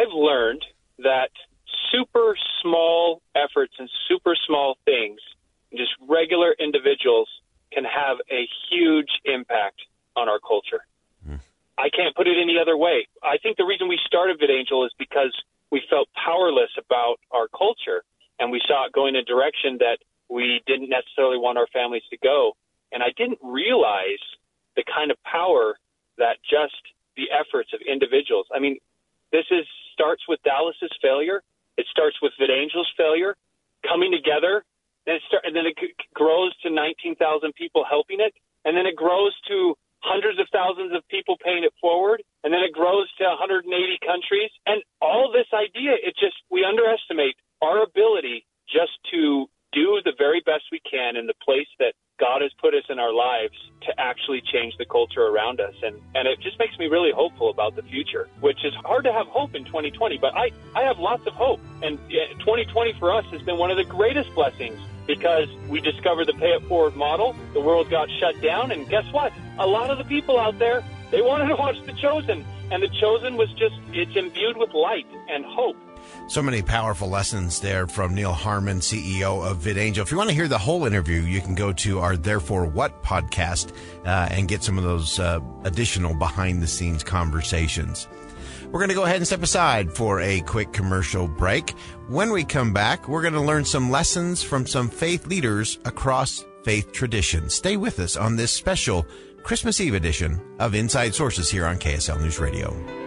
I've 0.00 0.12
learned 0.14 0.64
that 0.98 1.30
super 1.92 2.36
small 2.62 3.20
efforts 3.34 3.74
and 3.78 3.88
super 4.08 4.34
small 4.46 4.76
things, 4.84 5.20
just 5.76 5.92
regular 6.08 6.54
individuals, 6.58 7.28
can 7.72 7.84
have 7.84 8.18
a 8.30 8.48
huge 8.70 9.10
impact 9.24 9.80
on 10.16 10.28
our 10.28 10.38
culture. 10.40 10.86
Hmm. 11.24 11.36
I 11.78 11.88
can't 11.90 12.14
put 12.16 12.26
it 12.26 12.36
any 12.40 12.56
other 12.60 12.76
way. 12.76 13.06
I 13.22 13.36
think 13.38 13.56
the 13.56 13.64
reason 13.64 13.88
we 13.88 13.98
started 14.06 14.40
VidAngel 14.40 14.86
is 14.86 14.92
because 14.98 15.34
we 15.70 15.82
felt 15.88 16.08
powerless 16.14 16.70
about 16.78 17.16
our 17.30 17.48
culture 17.48 18.02
and 18.38 18.50
we 18.50 18.60
saw 18.66 18.86
it 18.86 18.92
going 18.92 19.14
in 19.14 19.20
a 19.20 19.24
direction 19.24 19.78
that 19.78 19.98
we 20.28 20.62
didn't 20.66 20.88
necessarily 20.88 21.36
want 21.36 21.58
our 21.58 21.66
families 21.72 22.02
to 22.10 22.16
go. 22.18 22.56
And 22.90 23.02
I 23.02 23.12
didn't 23.16 23.38
realize 23.42 24.22
the 24.76 24.82
kind 24.82 25.10
of 25.10 25.22
power 25.22 25.78
that 26.18 26.38
just 26.48 26.80
the 27.16 27.28
efforts 27.30 27.70
of 27.74 27.80
individuals. 27.86 28.46
I 28.54 28.58
mean, 28.58 28.78
this 29.32 29.46
is 29.50 29.66
starts 30.00 30.24
with 30.28 30.40
Dallas's 30.48 30.92
failure. 31.04 31.44
It 31.76 31.84
starts 31.92 32.16
with 32.24 32.32
VidAngel's 32.40 32.88
failure 32.96 33.36
coming 33.84 34.12
together, 34.12 34.64
and 35.06 35.16
it 35.16 35.22
start, 35.28 35.44
and 35.44 35.54
then 35.54 35.66
it 35.68 35.76
grows 36.14 36.56
to 36.64 36.70
19,000 36.72 37.20
people 37.52 37.84
helping 37.84 38.20
it, 38.20 38.32
and 38.64 38.76
then 38.76 38.86
it 38.86 38.96
grows 38.96 39.36
to 39.48 39.76
hundreds 40.00 40.40
of 40.40 40.48
thousands 40.52 40.96
of 40.96 41.04
people 41.08 41.36
paying 41.44 41.64
it 41.64 41.72
forward, 41.80 42.22
and 42.44 42.52
then 42.52 42.60
it 42.64 42.72
grows 42.72 43.04
to 43.20 43.24
180 43.24 43.68
countries. 44.00 44.50
And 44.64 44.80
all 45.00 45.28
this 45.28 45.48
idea, 45.52 45.92
it 46.00 46.16
just, 46.16 46.36
we 46.50 46.64
underestimate 46.64 47.36
our 47.60 47.84
ability 47.84 48.48
just 48.64 48.96
to 49.12 49.44
do 49.72 50.00
the 50.04 50.16
very 50.16 50.40
best 50.40 50.64
we 50.72 50.80
can 50.88 51.16
in 51.16 51.26
the 51.26 51.36
place 51.44 51.68
that 51.78 51.92
God 52.20 52.42
has 52.42 52.52
put 52.60 52.74
us 52.74 52.84
in 52.90 52.98
our 52.98 53.12
lives 53.12 53.54
to 53.86 53.98
actually 53.98 54.42
change 54.52 54.74
the 54.78 54.84
culture 54.84 55.22
around 55.22 55.58
us. 55.58 55.74
And, 55.82 55.96
and 56.14 56.28
it 56.28 56.38
just 56.40 56.58
makes 56.58 56.78
me 56.78 56.86
really 56.86 57.12
hopeful 57.12 57.48
about 57.48 57.76
the 57.76 57.82
future, 57.82 58.28
which 58.40 58.62
is 58.64 58.74
hard 58.84 59.04
to 59.04 59.12
have 59.12 59.26
hope 59.26 59.54
in 59.54 59.64
2020, 59.64 60.18
but 60.18 60.36
I, 60.36 60.50
I 60.76 60.82
have 60.82 60.98
lots 60.98 61.26
of 61.26 61.32
hope. 61.32 61.60
And 61.82 61.98
uh, 61.98 62.38
2020 62.40 62.92
for 63.00 63.10
us 63.10 63.24
has 63.32 63.40
been 63.42 63.56
one 63.56 63.70
of 63.70 63.78
the 63.78 63.84
greatest 63.84 64.34
blessings 64.34 64.78
because 65.06 65.48
we 65.68 65.80
discovered 65.80 66.26
the 66.26 66.34
pay 66.34 66.52
it 66.52 66.62
forward 66.68 66.94
model. 66.94 67.34
The 67.54 67.60
world 67.60 67.88
got 67.88 68.08
shut 68.20 68.40
down, 68.42 68.70
and 68.70 68.86
guess 68.88 69.10
what? 69.12 69.32
A 69.58 69.66
lot 69.66 69.90
of 69.90 69.98
the 69.98 70.04
people 70.04 70.38
out 70.38 70.58
there 70.58 70.84
they 71.10 71.22
wanted 71.22 71.48
to 71.48 71.56
watch 71.56 71.74
The 71.86 71.92
Chosen, 71.92 72.44
and 72.70 72.82
The 72.82 72.88
Chosen 73.00 73.36
was 73.36 73.50
just 73.54 73.74
it's 73.92 74.14
imbued 74.14 74.56
with 74.56 74.72
light 74.72 75.06
and 75.28 75.44
hope. 75.44 75.76
So 76.28 76.42
many 76.42 76.62
powerful 76.62 77.08
lessons 77.08 77.60
there 77.60 77.86
from 77.86 78.14
Neal 78.14 78.32
Harmon, 78.32 78.78
CEO 78.78 79.44
of 79.44 79.58
VidAngel. 79.58 79.98
If 79.98 80.10
you 80.10 80.16
want 80.16 80.30
to 80.30 80.34
hear 80.34 80.48
the 80.48 80.58
whole 80.58 80.86
interview, 80.86 81.22
you 81.22 81.40
can 81.40 81.54
go 81.54 81.72
to 81.72 81.98
our 81.98 82.16
Therefore 82.16 82.66
What 82.66 83.02
podcast 83.02 83.72
uh, 84.04 84.28
and 84.30 84.46
get 84.46 84.62
some 84.62 84.78
of 84.78 84.84
those 84.84 85.18
uh, 85.18 85.40
additional 85.64 86.14
behind 86.14 86.62
the 86.62 86.66
scenes 86.66 87.02
conversations. 87.02 88.06
We're 88.70 88.78
going 88.78 88.90
to 88.90 88.94
go 88.94 89.04
ahead 89.04 89.16
and 89.16 89.26
step 89.26 89.42
aside 89.42 89.92
for 89.92 90.20
a 90.20 90.40
quick 90.42 90.72
commercial 90.72 91.26
break. 91.26 91.70
When 92.08 92.30
we 92.30 92.44
come 92.44 92.72
back, 92.72 93.08
we're 93.08 93.22
going 93.22 93.34
to 93.34 93.40
learn 93.40 93.64
some 93.64 93.90
lessons 93.90 94.44
from 94.44 94.66
some 94.66 94.88
faith 94.88 95.26
leaders 95.26 95.78
across 95.84 96.44
faith 96.64 96.92
traditions. 96.92 97.54
Stay 97.54 97.76
with 97.76 97.98
us 97.98 98.16
on 98.16 98.36
this 98.36 98.52
special 98.52 99.04
Christmas 99.42 99.80
Eve 99.80 99.94
edition 99.94 100.40
of 100.60 100.76
Inside 100.76 101.14
Sources 101.14 101.50
here 101.50 101.66
on 101.66 101.78
KSL 101.78 102.20
News 102.20 102.38
Radio. 102.38 102.99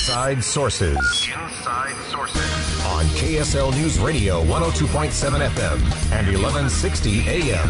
Inside 0.00 0.42
Sources 0.42 1.28
Inside 1.28 1.94
Sources. 2.10 2.86
on 2.86 3.04
KSL 3.04 3.70
News 3.74 3.98
Radio 3.98 4.42
102.7 4.44 5.46
FM 5.46 5.74
and 6.12 6.26
1160 6.26 7.28
AM. 7.28 7.68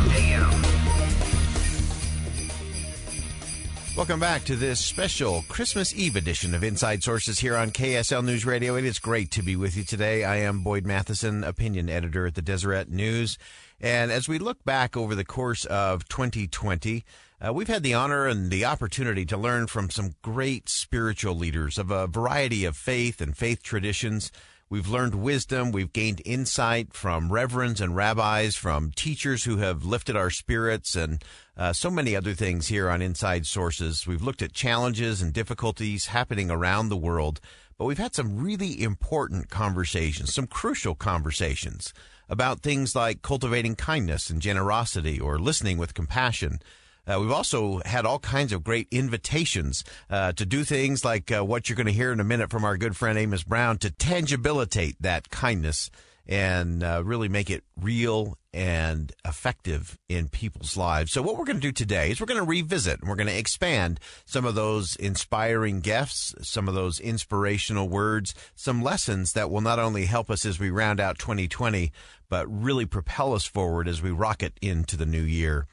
Welcome 3.96 4.20
back 4.20 4.44
to 4.44 4.54
this 4.54 4.78
special 4.78 5.44
Christmas 5.48 5.92
Eve 5.92 6.14
edition 6.14 6.54
of 6.54 6.62
Inside 6.62 7.02
Sources 7.02 7.40
here 7.40 7.56
on 7.56 7.72
KSL 7.72 8.24
News 8.24 8.46
Radio. 8.46 8.76
It 8.76 8.84
is 8.84 9.00
great 9.00 9.32
to 9.32 9.42
be 9.42 9.56
with 9.56 9.76
you 9.76 9.82
today. 9.82 10.22
I 10.22 10.36
am 10.36 10.62
Boyd 10.62 10.86
Matheson, 10.86 11.42
opinion 11.42 11.90
editor 11.90 12.28
at 12.28 12.36
the 12.36 12.42
Deseret 12.42 12.88
News. 12.88 13.38
And 13.80 14.12
as 14.12 14.28
we 14.28 14.38
look 14.38 14.64
back 14.64 14.96
over 14.96 15.16
the 15.16 15.24
course 15.24 15.64
of 15.64 16.08
2020, 16.08 17.04
uh, 17.44 17.52
we've 17.52 17.68
had 17.68 17.82
the 17.82 17.94
honor 17.94 18.26
and 18.26 18.50
the 18.50 18.64
opportunity 18.64 19.24
to 19.24 19.36
learn 19.36 19.66
from 19.66 19.88
some 19.88 20.14
great 20.22 20.68
spiritual 20.68 21.34
leaders 21.34 21.78
of 21.78 21.90
a 21.90 22.06
variety 22.06 22.64
of 22.64 22.76
faith 22.76 23.20
and 23.20 23.36
faith 23.36 23.62
traditions. 23.62 24.30
We've 24.68 24.88
learned 24.88 25.16
wisdom. 25.16 25.72
We've 25.72 25.92
gained 25.92 26.22
insight 26.24 26.92
from 26.92 27.32
reverends 27.32 27.80
and 27.80 27.96
rabbis, 27.96 28.54
from 28.54 28.92
teachers 28.92 29.44
who 29.44 29.56
have 29.56 29.84
lifted 29.84 30.16
our 30.16 30.30
spirits, 30.30 30.94
and 30.94 31.24
uh, 31.56 31.72
so 31.72 31.90
many 31.90 32.14
other 32.14 32.34
things 32.34 32.68
here 32.68 32.88
on 32.88 33.02
Inside 33.02 33.46
Sources. 33.46 34.06
We've 34.06 34.22
looked 34.22 34.42
at 34.42 34.52
challenges 34.52 35.22
and 35.22 35.32
difficulties 35.32 36.06
happening 36.06 36.50
around 36.50 36.88
the 36.88 36.96
world, 36.96 37.40
but 37.78 37.86
we've 37.86 37.98
had 37.98 38.14
some 38.14 38.38
really 38.38 38.80
important 38.80 39.48
conversations, 39.48 40.32
some 40.32 40.46
crucial 40.46 40.94
conversations 40.94 41.92
about 42.28 42.60
things 42.60 42.94
like 42.94 43.22
cultivating 43.22 43.74
kindness 43.74 44.30
and 44.30 44.40
generosity 44.40 45.18
or 45.18 45.38
listening 45.38 45.78
with 45.78 45.94
compassion. 45.94 46.60
Uh, 47.06 47.18
we've 47.20 47.30
also 47.30 47.80
had 47.84 48.06
all 48.06 48.18
kinds 48.18 48.52
of 48.52 48.64
great 48.64 48.88
invitations 48.90 49.84
uh, 50.08 50.32
to 50.32 50.46
do 50.46 50.64
things 50.64 51.04
like 51.04 51.30
uh, 51.30 51.44
what 51.44 51.68
you're 51.68 51.76
going 51.76 51.86
to 51.86 51.92
hear 51.92 52.12
in 52.12 52.20
a 52.20 52.24
minute 52.24 52.50
from 52.50 52.64
our 52.64 52.76
good 52.76 52.96
friend 52.96 53.18
Amos 53.18 53.42
Brown 53.42 53.78
to 53.78 53.90
tangibilitate 53.90 54.96
that 55.00 55.30
kindness 55.30 55.90
and 56.26 56.84
uh, 56.84 57.02
really 57.04 57.28
make 57.28 57.50
it 57.50 57.64
real 57.76 58.38
and 58.52 59.12
effective 59.24 59.98
in 60.08 60.28
people's 60.28 60.76
lives. 60.76 61.12
So, 61.12 61.22
what 61.22 61.36
we're 61.36 61.44
going 61.44 61.60
to 61.60 61.60
do 61.60 61.72
today 61.72 62.10
is 62.10 62.20
we're 62.20 62.26
going 62.26 62.40
to 62.40 62.46
revisit 62.46 63.00
and 63.00 63.08
we're 63.08 63.16
going 63.16 63.28
to 63.28 63.38
expand 63.38 64.00
some 64.24 64.44
of 64.44 64.54
those 64.54 64.96
inspiring 64.96 65.80
gifts, 65.80 66.34
some 66.42 66.68
of 66.68 66.74
those 66.74 67.00
inspirational 67.00 67.88
words, 67.88 68.34
some 68.54 68.82
lessons 68.82 69.32
that 69.32 69.50
will 69.50 69.60
not 69.60 69.78
only 69.78 70.06
help 70.06 70.30
us 70.30 70.44
as 70.44 70.58
we 70.58 70.70
round 70.70 71.00
out 71.00 71.18
2020, 71.18 71.92
but 72.28 72.46
really 72.48 72.86
propel 72.86 73.34
us 73.34 73.44
forward 73.44 73.88
as 73.88 74.02
we 74.02 74.10
rocket 74.10 74.54
into 74.62 74.96
the 74.96 75.06
new 75.06 75.22
year. 75.22 75.66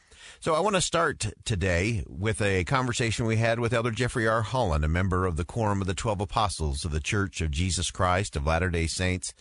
So 0.48 0.56
I 0.56 0.62
want 0.62 0.78
to 0.78 0.82
start 0.82 1.28
today 1.44 2.06
with 2.08 2.42
a 2.42 2.64
conversation 2.64 3.26
we 3.26 3.36
had 3.36 3.60
with 3.60 3.74
Elder 3.74 3.92
Jeffrey 3.92 4.30
R. 4.30 4.44
Holland, 4.44 4.86
a 4.86 4.88
member 4.88 5.26
of 5.26 5.36
the 5.36 5.44
Quorum 5.44 5.82
of 5.82 5.88
the 5.88 5.94
Twelve 5.94 6.22
Apostles 6.22 6.86
of 6.86 6.92
the 6.92 7.02
Church 7.02 7.42
of 7.42 7.52
Jesus 7.52 7.92
Christ 7.92 8.38
of 8.38 8.48
Latter 8.48 8.70
day 8.70 8.88
Saints. 8.88 9.34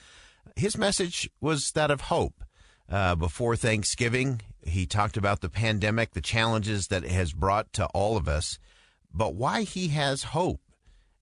His 0.56 0.76
message 0.76 1.30
was 1.40 1.70
that 1.76 1.92
of 1.92 2.00
hope. 2.00 2.42
Uh, 2.90 3.14
before 3.14 3.54
Thanksgiving, 3.54 4.40
he 4.66 4.84
talked 4.84 5.16
about 5.16 5.42
the 5.42 5.48
pandemic, 5.48 6.10
the 6.10 6.20
challenges 6.20 6.88
that 6.88 7.04
it 7.04 7.12
has 7.12 7.32
brought 7.32 7.72
to 7.74 7.86
all 7.94 8.16
of 8.16 8.26
us, 8.26 8.58
but 9.14 9.36
why 9.36 9.62
he 9.62 9.86
has 9.86 10.24
hope, 10.24 10.60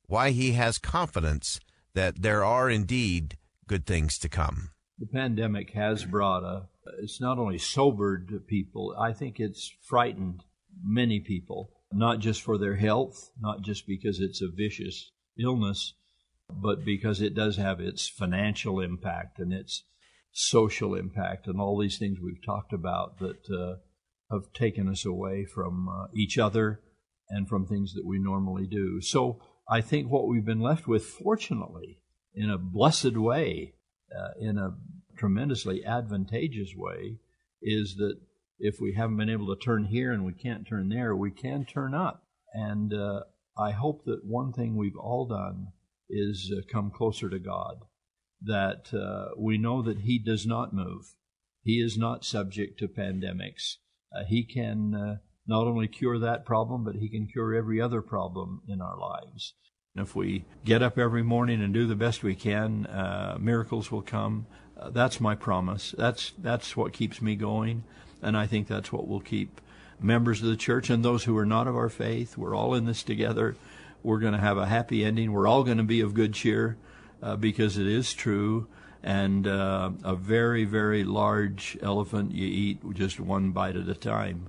why 0.07 0.31
he 0.31 0.53
has 0.53 0.79
confidence 0.79 1.61
that 1.93 2.23
there 2.23 2.43
are 2.43 2.71
indeed 2.71 3.37
good 3.67 3.85
things 3.85 4.17
to 4.21 4.31
come. 4.31 4.71
The 4.99 5.07
pandemic 5.07 5.73
has 5.73 6.05
brought 6.05 6.45
a 6.45 6.69
it's 7.03 7.21
not 7.21 7.39
only 7.39 7.59
sobered 7.59 8.47
people, 8.47 8.95
I 8.99 9.13
think 9.13 9.41
it's 9.41 9.73
frightened 9.83 10.45
many 10.83 11.21
people, 11.21 11.71
not 11.93 12.19
just 12.19 12.43
for 12.43 12.59
their 12.59 12.77
health, 12.77 13.31
not 13.41 13.63
just 13.63 13.87
because 13.87 14.21
it's 14.21 14.43
a 14.43 14.49
vicious 14.55 15.11
illness, 15.39 15.95
but 16.51 16.85
because 16.85 17.21
it 17.21 17.35
does 17.35 17.57
have 17.57 17.81
its 17.81 18.09
financial 18.09 18.81
impact 18.81 19.39
and 19.39 19.53
its 19.53 19.85
social 20.33 20.95
impact 20.95 21.47
and 21.47 21.61
all 21.61 21.79
these 21.79 21.99
things 21.99 22.19
we've 22.21 22.45
talked 22.45 22.73
about 22.73 23.19
that 23.19 23.49
uh, 23.51 23.77
have 24.31 24.53
taken 24.53 24.89
us 24.89 25.07
away 25.07 25.45
from 25.45 25.89
uh, 25.89 26.07
each 26.15 26.39
other 26.39 26.81
and 27.31 27.49
from 27.49 27.67
things 27.67 27.95
that 27.95 28.05
we 28.05 28.19
normally 28.19 28.67
do. 28.67 29.01
So 29.01 29.41
I 29.69 29.81
think 29.81 30.11
what 30.11 30.29
we've 30.29 30.45
been 30.45 30.61
left 30.61 30.87
with, 30.87 31.05
fortunately, 31.07 32.01
in 32.35 32.51
a 32.51 32.59
blessed 32.59 33.17
way, 33.17 33.75
in 34.39 34.59
a 34.59 34.75
tremendously 35.17 35.85
advantageous 35.85 36.75
way 36.77 37.17
is 37.63 37.97
that 37.97 38.19
if 38.59 38.81
we 38.81 38.95
haven't 38.95 39.17
been 39.17 39.31
able 39.31 39.55
to 39.55 39.61
turn 39.61 39.85
here 39.85 40.13
and 40.13 40.25
we 40.25 40.33
can't 40.33 40.67
turn 40.67 40.89
there, 40.89 41.15
we 41.17 41.31
can 41.31 41.65
turn 41.65 41.95
up. 41.95 42.25
And 42.53 42.93
uh, 42.95 43.21
I 43.59 43.73
hope 43.73 44.05
that 44.05 44.25
one 44.25 44.53
thing 44.53 44.77
we've 44.77 44.97
all 44.97 45.27
done 45.27 45.69
is 46.09 46.53
uh, 46.57 46.61
come 46.71 46.91
closer 46.91 47.29
to 47.29 47.39
God, 47.39 47.79
that 48.43 48.93
uh, 48.95 49.35
we 49.37 49.59
know 49.59 49.83
that 49.83 50.01
He 50.01 50.19
does 50.19 50.47
not 50.47 50.73
move. 50.73 51.15
He 51.63 51.81
is 51.81 51.97
not 51.97 52.25
subject 52.25 52.79
to 52.79 52.89
pandemics. 52.89 53.77
Uh, 54.15 54.25
he 54.29 54.45
can 54.45 54.95
uh, 54.95 55.17
not 55.47 55.67
only 55.67 55.89
cure 55.89 56.19
that 56.19 56.45
problem, 56.45 56.85
but 56.85 56.97
He 56.97 57.09
can 57.09 57.27
cure 57.27 57.55
every 57.55 57.81
other 57.81 58.03
problem 58.03 58.63
in 58.69 58.81
our 58.81 58.99
lives. 58.99 59.55
If 59.97 60.17
we 60.17 60.45
get 60.65 60.83
up 60.83 60.99
every 60.99 61.23
morning 61.23 61.63
and 61.63 61.73
do 61.73 61.87
the 61.87 61.95
best 61.95 62.25
we 62.25 62.35
can, 62.35 62.87
uh, 62.87 63.37
miracles 63.39 63.93
will 63.93 64.03
come. 64.03 64.47
Uh, 64.77 64.91
that's 64.91 65.21
my 65.21 65.37
promise. 65.37 65.95
That's 65.97 66.33
that's 66.37 66.77
what 66.77 66.93
keeps 66.93 67.23
me 67.23 67.37
going, 67.37 67.85
and 68.21 68.37
I 68.37 68.49
think 68.49 68.67
that's 68.67 68.91
what 68.91 69.07
will 69.07 69.21
keep 69.21 69.61
members 70.01 70.43
of 70.43 70.49
the 70.49 70.57
church 70.57 70.91
and 70.91 71.05
those 71.05 71.23
who 71.23 71.37
are 71.37 71.47
not 71.47 71.69
of 71.69 71.77
our 71.77 71.89
faith. 71.89 72.37
We're 72.37 72.57
all 72.57 72.75
in 72.75 72.87
this 72.87 73.05
together. 73.05 73.55
We're 74.03 74.19
going 74.19 74.33
to 74.33 74.41
have 74.41 74.59
a 74.59 74.67
happy 74.67 75.05
ending. 75.05 75.31
We're 75.31 75.47
all 75.47 75.63
going 75.63 75.79
to 75.79 75.85
be 75.85 76.01
of 76.01 76.13
good 76.13 76.35
cheer 76.35 76.77
uh, 77.23 77.37
because 77.37 77.79
it 77.79 77.87
is 77.87 78.13
true. 78.13 78.67
And 79.01 79.47
uh, 79.47 79.91
a 80.03 80.17
very, 80.17 80.65
very 80.65 81.05
large 81.05 81.79
elephant 81.81 82.33
you 82.33 82.49
eat 82.49 82.95
just 82.95 83.21
one 83.21 83.53
bite 83.53 83.77
at 83.77 83.89
a 83.89 83.95
time. 83.95 84.49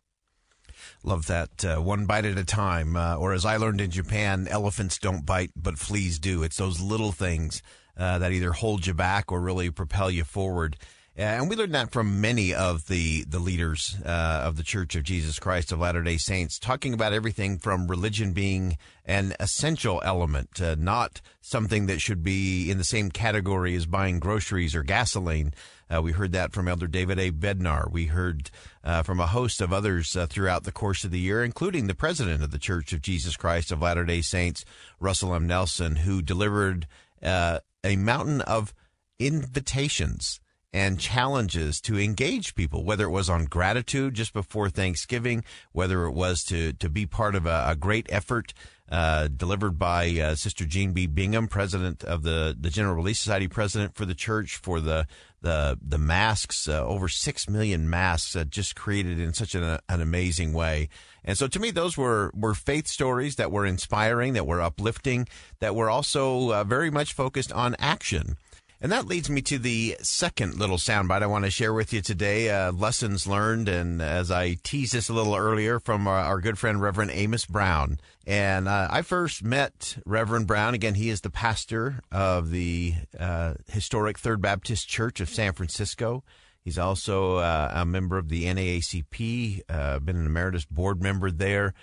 Love 1.06 1.28
that. 1.28 1.64
Uh, 1.64 1.80
one 1.80 2.08
bite 2.08 2.26
at 2.26 2.40
a 2.40 2.44
time. 2.44 2.96
Uh, 2.96 3.16
or 3.16 3.34
as 3.34 3.46
I 3.46 3.58
learned 3.58 3.80
in 3.80 3.92
Japan, 3.92 4.48
elephants 4.50 4.98
don't 4.98 5.24
bite, 5.24 5.52
but 5.56 5.78
fleas 5.78 6.18
do. 6.18 6.42
It's 6.42 6.58
those 6.58 6.82
little 6.82 7.12
things 7.12 7.62
uh, 7.96 8.18
that 8.18 8.32
either 8.32 8.54
hold 8.54 8.88
you 8.88 8.96
back 8.96 9.32
or 9.32 9.40
really 9.40 9.70
propel 9.70 10.10
you 10.10 10.24
forward. 10.24 10.78
And 11.18 11.50
we 11.50 11.56
learned 11.56 11.76
that 11.76 11.94
from 11.94 12.20
many 12.20 12.54
of 12.54 12.88
the, 12.88 13.24
the 13.24 13.40
leaders 13.40 13.96
uh, 14.06 14.42
of 14.44 14.58
the 14.58 14.64
Church 14.64 14.96
of 14.98 15.04
Jesus 15.04 15.40
Christ 15.40 15.72
of 15.72 15.80
Latter 15.80 16.04
day 16.04 16.18
Saints, 16.18 16.60
talking 16.60 16.94
about 16.94 17.14
everything 17.14 17.58
from 17.58 17.88
religion 17.88 18.34
being 18.34 18.78
an 19.06 19.34
essential 19.40 20.02
element, 20.04 20.60
uh, 20.60 20.76
not 20.78 21.22
something 21.40 21.86
that 21.86 22.02
should 22.02 22.22
be 22.22 22.70
in 22.70 22.78
the 22.78 22.84
same 22.84 23.12
category 23.12 23.76
as 23.76 23.86
buying 23.86 24.20
groceries 24.20 24.76
or 24.76 24.84
gasoline. 24.84 25.54
Uh, 25.90 26.02
we 26.02 26.12
heard 26.12 26.34
that 26.34 26.52
from 26.52 26.68
Elder 26.68 26.88
David 26.88 27.18
A. 27.18 27.32
Bednar. 27.32 27.90
We 27.90 28.08
heard 28.08 28.52
uh, 28.84 29.02
from 29.04 29.22
a 29.22 29.28
host 29.28 29.62
of 29.62 29.72
others 29.72 30.18
uh, 30.18 30.28
throughout 30.28 30.66
the 30.66 30.72
course 30.74 31.06
of 31.06 31.12
the 31.12 31.20
year, 31.20 31.46
including 31.46 31.88
the 31.88 31.96
president 31.96 32.44
of 32.44 32.52
the 32.52 32.60
Church 32.60 32.92
of 32.92 33.02
Jesus 33.02 33.38
Christ 33.38 33.72
of 33.72 33.82
Latter 33.82 34.04
day 34.04 34.20
Saints, 34.20 34.66
Russell 35.00 35.34
M. 35.34 35.48
Nelson, 35.48 35.96
who 35.96 36.22
delivered 36.22 36.88
uh, 37.24 37.60
a 37.86 37.96
mountain 37.96 38.42
of 38.42 38.74
invitations 39.18 40.42
and 40.76 41.00
challenges 41.00 41.80
to 41.80 41.98
engage 41.98 42.54
people, 42.54 42.84
whether 42.84 43.06
it 43.06 43.10
was 43.10 43.30
on 43.30 43.46
gratitude 43.46 44.14
just 44.14 44.34
before 44.34 44.70
Thanksgiving, 44.70 45.42
whether 45.72 46.04
it 46.04 46.12
was 46.12 46.44
to, 46.44 46.74
to 46.74 46.90
be 46.90 47.06
part 47.06 47.34
of 47.34 47.46
a, 47.46 47.68
a 47.70 47.78
great 47.78 48.06
effort 48.10 48.54
uh, 48.92 49.30
delivered 49.30 49.80
by 49.80 50.10
uh, 50.20 50.36
Sister 50.36 50.66
Jean 50.66 50.92
B. 50.92 51.08
Bingham, 51.08 51.48
president 51.48 52.04
of 52.04 52.24
the, 52.24 52.58
the 52.60 52.70
General 52.70 52.94
Relief 52.94 53.16
Society, 53.16 53.48
president 53.48 53.96
for 53.96 54.06
the 54.06 54.14
church, 54.14 54.58
for 54.58 54.82
the 54.82 55.08
the 55.42 55.78
the 55.82 55.98
masks, 55.98 56.68
uh, 56.68 56.84
over 56.86 57.08
six 57.08 57.48
million 57.48 57.90
masks, 57.90 58.36
uh, 58.36 58.44
just 58.44 58.76
created 58.76 59.20
in 59.20 59.34
such 59.34 59.56
an, 59.56 59.80
an 59.88 60.02
amazing 60.02 60.54
way. 60.54 60.90
And 61.24 61.38
so, 61.38 61.48
to 61.48 61.60
me, 61.60 61.72
those 61.72 61.98
were 61.98 62.32
were 62.36 62.54
faith 62.54 62.88
stories 62.88 63.38
that 63.38 63.52
were 63.52 63.66
inspiring, 63.66 64.34
that 64.34 64.46
were 64.46 64.62
uplifting, 64.62 65.28
that 65.60 65.76
were 65.76 65.90
also 65.90 66.52
uh, 66.52 66.64
very 66.64 66.92
much 66.92 67.14
focused 67.14 67.52
on 67.54 67.76
action. 67.80 68.38
And 68.86 68.92
that 68.92 69.08
leads 69.08 69.32
me 69.32 69.42
to 69.42 69.58
the 69.58 69.98
second 70.04 70.60
little 70.60 70.78
soundbite 70.78 71.24
I 71.24 71.26
want 71.26 71.44
to 71.44 71.50
share 71.50 71.74
with 71.74 71.92
you 71.92 72.04
today. 72.04 72.52
Uh, 72.52 72.72
lessons 72.72 73.26
learned, 73.26 73.68
and 73.68 74.00
as 74.00 74.30
I 74.30 74.58
teased 74.62 74.94
this 74.94 75.10
a 75.10 75.14
little 75.14 75.36
earlier 75.36 75.80
from 75.80 76.08
our, 76.08 76.20
our 76.20 76.40
good 76.40 76.60
friend 76.60 76.80
Reverend 76.80 77.10
Amos 77.10 77.48
Brown. 77.48 78.00
And 78.28 78.68
uh, 78.68 78.88
I 78.92 79.02
first 79.02 79.44
met 79.44 79.98
Reverend 80.06 80.46
Brown. 80.46 80.76
Again, 80.76 80.94
he 80.94 81.10
is 81.10 81.22
the 81.22 81.32
pastor 81.32 82.00
of 82.12 82.52
the 82.52 82.94
uh, 83.20 83.56
historic 83.72 84.20
Third 84.20 84.40
Baptist 84.40 84.88
Church 84.88 85.20
of 85.20 85.30
San 85.30 85.54
Francisco. 85.54 86.24
He's 86.64 86.78
also 86.78 87.38
uh, 87.38 87.72
a 87.74 87.88
member 87.88 88.20
of 88.20 88.30
the 88.30 88.44
NAACP, 88.44 89.62
uh, 89.68 89.98
been 89.98 90.18
an 90.18 90.28
emeritus 90.28 90.66
board 90.66 91.02
member 91.02 91.32
there. 91.32 91.74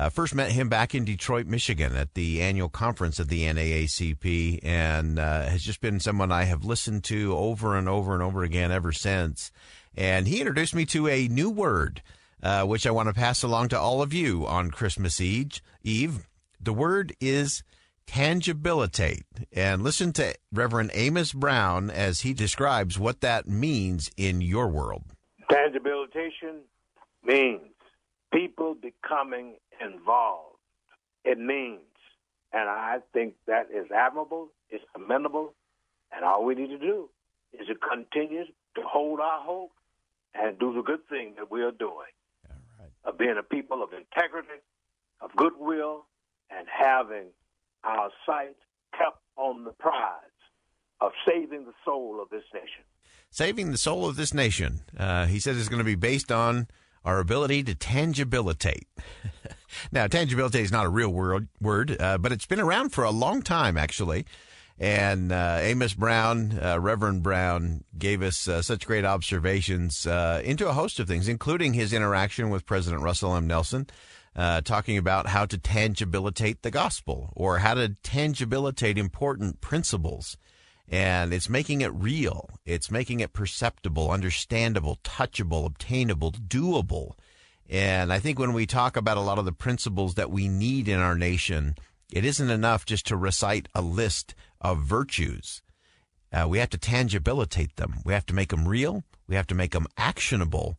Uh, 0.00 0.08
first 0.08 0.34
met 0.34 0.50
him 0.50 0.70
back 0.70 0.94
in 0.94 1.04
Detroit, 1.04 1.46
Michigan 1.46 1.94
at 1.94 2.14
the 2.14 2.40
annual 2.40 2.70
conference 2.70 3.18
of 3.18 3.28
the 3.28 3.44
NAACP 3.44 4.60
and 4.62 5.18
uh, 5.18 5.42
has 5.42 5.62
just 5.62 5.82
been 5.82 6.00
someone 6.00 6.32
I 6.32 6.44
have 6.44 6.64
listened 6.64 7.04
to 7.04 7.36
over 7.36 7.76
and 7.76 7.86
over 7.86 8.14
and 8.14 8.22
over 8.22 8.42
again 8.42 8.72
ever 8.72 8.92
since. 8.92 9.52
And 9.94 10.26
he 10.26 10.40
introduced 10.40 10.74
me 10.74 10.86
to 10.86 11.06
a 11.06 11.28
new 11.28 11.50
word, 11.50 12.00
uh, 12.42 12.64
which 12.64 12.86
I 12.86 12.90
want 12.92 13.10
to 13.10 13.12
pass 13.12 13.42
along 13.42 13.68
to 13.68 13.78
all 13.78 14.00
of 14.00 14.14
you 14.14 14.46
on 14.46 14.70
Christmas 14.70 15.20
Eve. 15.20 15.60
Eve. 15.82 16.26
The 16.58 16.72
word 16.72 17.14
is 17.20 17.62
tangibilitate. 18.06 19.26
And 19.52 19.82
listen 19.82 20.14
to 20.14 20.34
Reverend 20.50 20.92
Amos 20.94 21.34
Brown 21.34 21.90
as 21.90 22.22
he 22.22 22.32
describes 22.32 22.98
what 22.98 23.20
that 23.20 23.46
means 23.46 24.10
in 24.16 24.40
your 24.40 24.68
world. 24.68 25.04
Tangibilitation 25.50 26.60
means 27.22 27.60
people 28.32 28.74
becoming 28.74 29.56
involved 29.80 30.50
it 31.24 31.38
means. 31.38 31.80
And 32.52 32.68
I 32.68 32.98
think 33.12 33.34
that 33.46 33.68
is 33.72 33.86
admirable, 33.94 34.48
it's 34.70 34.84
commendable, 34.94 35.54
and 36.12 36.24
all 36.24 36.44
we 36.44 36.54
need 36.54 36.68
to 36.68 36.78
do 36.78 37.08
is 37.52 37.68
to 37.68 37.74
continue 37.74 38.44
to 38.44 38.82
hold 38.82 39.20
our 39.20 39.40
hope 39.40 39.70
and 40.34 40.58
do 40.58 40.74
the 40.74 40.82
good 40.82 41.06
thing 41.08 41.34
that 41.38 41.50
we 41.50 41.62
are 41.62 41.70
doing. 41.70 42.12
Right. 42.78 42.90
Of 43.04 43.18
being 43.18 43.36
a 43.38 43.42
people 43.42 43.82
of 43.82 43.90
integrity, 43.92 44.62
of 45.20 45.30
goodwill, 45.36 46.06
and 46.50 46.66
having 46.66 47.26
our 47.84 48.10
sight 48.26 48.56
kept 48.96 49.18
on 49.36 49.64
the 49.64 49.72
prize 49.72 50.20
of 51.00 51.12
saving 51.26 51.64
the 51.66 51.72
soul 51.84 52.20
of 52.20 52.30
this 52.30 52.44
nation. 52.52 52.82
Saving 53.30 53.70
the 53.70 53.78
soul 53.78 54.08
of 54.08 54.16
this 54.16 54.34
nation. 54.34 54.80
Uh, 54.98 55.26
he 55.26 55.38
says 55.38 55.56
it's 55.56 55.68
going 55.68 55.78
to 55.78 55.84
be 55.84 55.94
based 55.94 56.32
on 56.32 56.66
our 57.04 57.18
ability 57.18 57.62
to 57.64 57.74
tangibilitate. 57.74 58.86
now, 59.92 60.06
tangibility 60.06 60.60
is 60.60 60.72
not 60.72 60.86
a 60.86 60.90
real 60.90 61.10
word, 61.10 61.48
word 61.60 61.96
uh, 62.00 62.18
but 62.18 62.32
it's 62.32 62.46
been 62.46 62.60
around 62.60 62.90
for 62.90 63.04
a 63.04 63.10
long 63.10 63.42
time, 63.42 63.76
actually. 63.76 64.26
And 64.78 65.30
uh, 65.30 65.58
Amos 65.60 65.92
Brown, 65.92 66.58
uh, 66.58 66.80
Reverend 66.80 67.22
Brown, 67.22 67.84
gave 67.98 68.22
us 68.22 68.48
uh, 68.48 68.62
such 68.62 68.86
great 68.86 69.04
observations 69.04 70.06
uh, 70.06 70.40
into 70.42 70.66
a 70.68 70.72
host 70.72 70.98
of 70.98 71.06
things, 71.06 71.28
including 71.28 71.74
his 71.74 71.92
interaction 71.92 72.48
with 72.48 72.64
President 72.64 73.02
Russell 73.02 73.36
M. 73.36 73.46
Nelson, 73.46 73.88
uh, 74.34 74.62
talking 74.62 74.96
about 74.96 75.26
how 75.26 75.44
to 75.44 75.58
tangibilitate 75.58 76.62
the 76.62 76.70
gospel 76.70 77.30
or 77.36 77.58
how 77.58 77.74
to 77.74 77.90
tangibilitate 78.02 78.96
important 78.96 79.60
principles. 79.60 80.38
And 80.90 81.32
it's 81.32 81.48
making 81.48 81.82
it 81.82 81.94
real. 81.94 82.50
It's 82.66 82.90
making 82.90 83.20
it 83.20 83.32
perceptible, 83.32 84.10
understandable, 84.10 84.98
touchable, 85.04 85.64
obtainable, 85.64 86.32
doable. 86.32 87.12
And 87.68 88.12
I 88.12 88.18
think 88.18 88.40
when 88.40 88.52
we 88.52 88.66
talk 88.66 88.96
about 88.96 89.16
a 89.16 89.20
lot 89.20 89.38
of 89.38 89.44
the 89.44 89.52
principles 89.52 90.16
that 90.16 90.32
we 90.32 90.48
need 90.48 90.88
in 90.88 90.98
our 90.98 91.14
nation, 91.14 91.76
it 92.12 92.24
isn't 92.24 92.50
enough 92.50 92.84
just 92.84 93.06
to 93.06 93.16
recite 93.16 93.68
a 93.72 93.80
list 93.80 94.34
of 94.60 94.80
virtues. 94.82 95.62
Uh, 96.32 96.46
we 96.48 96.58
have 96.58 96.70
to 96.70 96.78
tangibilitate 96.78 97.76
them. 97.76 98.00
We 98.04 98.12
have 98.12 98.26
to 98.26 98.34
make 98.34 98.48
them 98.48 98.66
real. 98.66 99.04
We 99.28 99.36
have 99.36 99.46
to 99.46 99.54
make 99.54 99.70
them 99.70 99.86
actionable. 99.96 100.76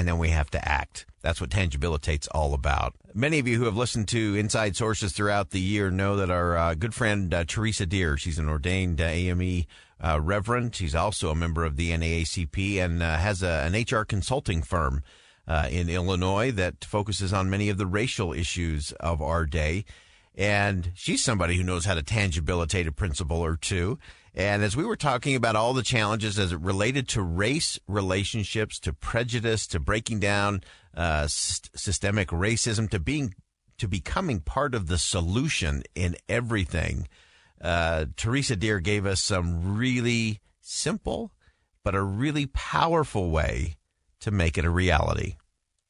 And 0.00 0.08
then 0.08 0.16
we 0.16 0.30
have 0.30 0.48
to 0.52 0.66
act. 0.66 1.04
That's 1.20 1.42
what 1.42 1.50
tangibilitate's 1.50 2.26
all 2.28 2.54
about. 2.54 2.94
Many 3.12 3.38
of 3.38 3.46
you 3.46 3.58
who 3.58 3.66
have 3.66 3.76
listened 3.76 4.08
to 4.08 4.34
Inside 4.34 4.74
Sources 4.74 5.12
throughout 5.12 5.50
the 5.50 5.60
year 5.60 5.90
know 5.90 6.16
that 6.16 6.30
our 6.30 6.56
uh, 6.56 6.72
good 6.72 6.94
friend 6.94 7.34
uh, 7.34 7.44
Theresa 7.44 7.84
Dear, 7.84 8.16
she's 8.16 8.38
an 8.38 8.48
ordained 8.48 8.98
uh, 8.98 9.04
AME 9.04 9.66
uh, 10.02 10.18
reverend. 10.18 10.74
She's 10.74 10.94
also 10.94 11.28
a 11.28 11.34
member 11.34 11.66
of 11.66 11.76
the 11.76 11.90
NAACP 11.90 12.82
and 12.82 13.02
uh, 13.02 13.18
has 13.18 13.42
a, 13.42 13.70
an 13.70 13.74
HR 13.74 14.06
consulting 14.06 14.62
firm 14.62 15.02
uh, 15.46 15.68
in 15.70 15.90
Illinois 15.90 16.50
that 16.50 16.82
focuses 16.82 17.34
on 17.34 17.50
many 17.50 17.68
of 17.68 17.76
the 17.76 17.86
racial 17.86 18.32
issues 18.32 18.92
of 18.92 19.20
our 19.20 19.44
day. 19.44 19.84
And 20.34 20.92
she's 20.94 21.22
somebody 21.22 21.56
who 21.56 21.62
knows 21.62 21.84
how 21.84 21.92
to 21.92 22.02
tangibilitate 22.02 22.86
a 22.86 22.92
principle 22.92 23.44
or 23.44 23.56
two. 23.56 23.98
And 24.34 24.62
as 24.62 24.76
we 24.76 24.84
were 24.84 24.96
talking 24.96 25.34
about 25.34 25.56
all 25.56 25.72
the 25.72 25.82
challenges 25.82 26.38
as 26.38 26.52
it 26.52 26.60
related 26.60 27.08
to 27.08 27.22
race 27.22 27.78
relationships, 27.88 28.78
to 28.80 28.92
prejudice, 28.92 29.66
to 29.68 29.80
breaking 29.80 30.20
down 30.20 30.62
uh, 30.96 31.22
s- 31.24 31.62
systemic 31.74 32.28
racism, 32.28 32.88
to 32.90 33.00
being 33.00 33.34
to 33.78 33.88
becoming 33.88 34.40
part 34.40 34.74
of 34.74 34.88
the 34.88 34.98
solution 34.98 35.82
in 35.94 36.14
everything, 36.28 37.08
uh, 37.62 38.04
Theresa 38.14 38.54
Dear 38.54 38.78
gave 38.78 39.06
us 39.06 39.20
some 39.22 39.76
really 39.76 40.40
simple 40.60 41.32
but 41.82 41.94
a 41.94 42.02
really 42.02 42.44
powerful 42.46 43.30
way 43.30 43.76
to 44.20 44.30
make 44.30 44.58
it 44.58 44.66
a 44.66 44.70
reality 44.70 45.36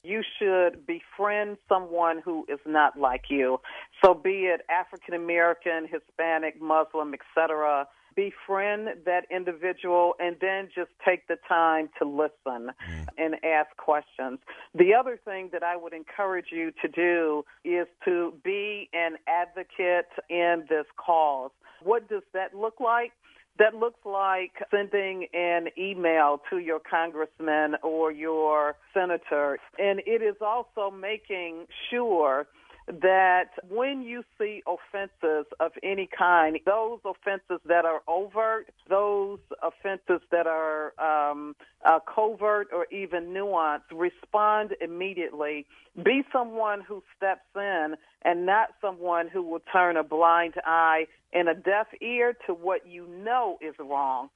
you 0.03 0.23
should 0.39 0.85
befriend 0.87 1.57
someone 1.69 2.21
who 2.23 2.45
is 2.49 2.59
not 2.65 2.97
like 2.97 3.25
you. 3.29 3.59
So 4.03 4.13
be 4.13 4.47
it 4.47 4.61
African 4.69 5.13
American, 5.13 5.87
Hispanic, 5.87 6.59
Muslim, 6.61 7.13
etc. 7.13 7.87
Befriend 8.15 8.89
that 9.05 9.25
individual 9.31 10.15
and 10.19 10.35
then 10.41 10.69
just 10.73 10.91
take 11.05 11.27
the 11.27 11.37
time 11.47 11.89
to 11.99 12.07
listen 12.07 12.71
mm. 12.89 13.07
and 13.17 13.35
ask 13.43 13.75
questions. 13.77 14.39
The 14.75 14.93
other 14.93 15.19
thing 15.23 15.49
that 15.53 15.63
I 15.63 15.75
would 15.77 15.93
encourage 15.93 16.47
you 16.51 16.71
to 16.81 16.87
do 16.87 17.43
is 17.63 17.87
to 18.05 18.33
be 18.43 18.89
an 18.93 19.17
advocate 19.27 20.09
in 20.29 20.65
this 20.69 20.85
cause. 20.97 21.51
What 21.83 22.09
does 22.09 22.23
that 22.33 22.53
look 22.55 22.79
like? 22.79 23.11
that 23.59 23.75
looks 23.75 23.99
like 24.05 24.53
sending 24.71 25.27
an 25.33 25.67
email 25.77 26.41
to 26.49 26.57
your 26.57 26.79
congressman 26.79 27.75
or 27.83 28.11
your 28.11 28.75
senator. 28.93 29.59
And 29.77 29.99
it 30.05 30.23
is 30.23 30.35
also 30.41 30.89
making 30.89 31.65
sure 31.89 32.47
that 32.87 33.51
when 33.69 34.01
you 34.01 34.23
see 34.37 34.63
offenses 34.67 35.45
of 35.59 35.71
any 35.83 36.09
kind, 36.17 36.59
those 36.65 36.99
offenses 37.05 37.59
that 37.65 37.85
are 37.85 38.01
overt, 38.07 38.69
those 38.89 39.39
offenses 39.61 40.21
that 40.31 40.47
are 40.47 40.93
um, 40.99 41.55
uh, 41.85 41.99
covert 41.99 42.67
or 42.73 42.87
even 42.91 43.27
nuanced, 43.27 43.91
respond 43.93 44.75
immediately. 44.81 45.65
Be 46.03 46.23
someone 46.31 46.81
who 46.81 47.03
steps 47.15 47.45
in 47.55 47.95
and 48.23 48.45
not 48.45 48.69
someone 48.81 49.27
who 49.27 49.43
will 49.43 49.61
turn 49.71 49.97
a 49.97 50.03
blind 50.03 50.55
eye 50.65 51.05
and 51.33 51.47
a 51.47 51.53
deaf 51.53 51.87
ear 52.01 52.35
to 52.47 52.53
what 52.53 52.87
you 52.87 53.07
know 53.07 53.57
is 53.61 53.75
wrong. 53.79 54.29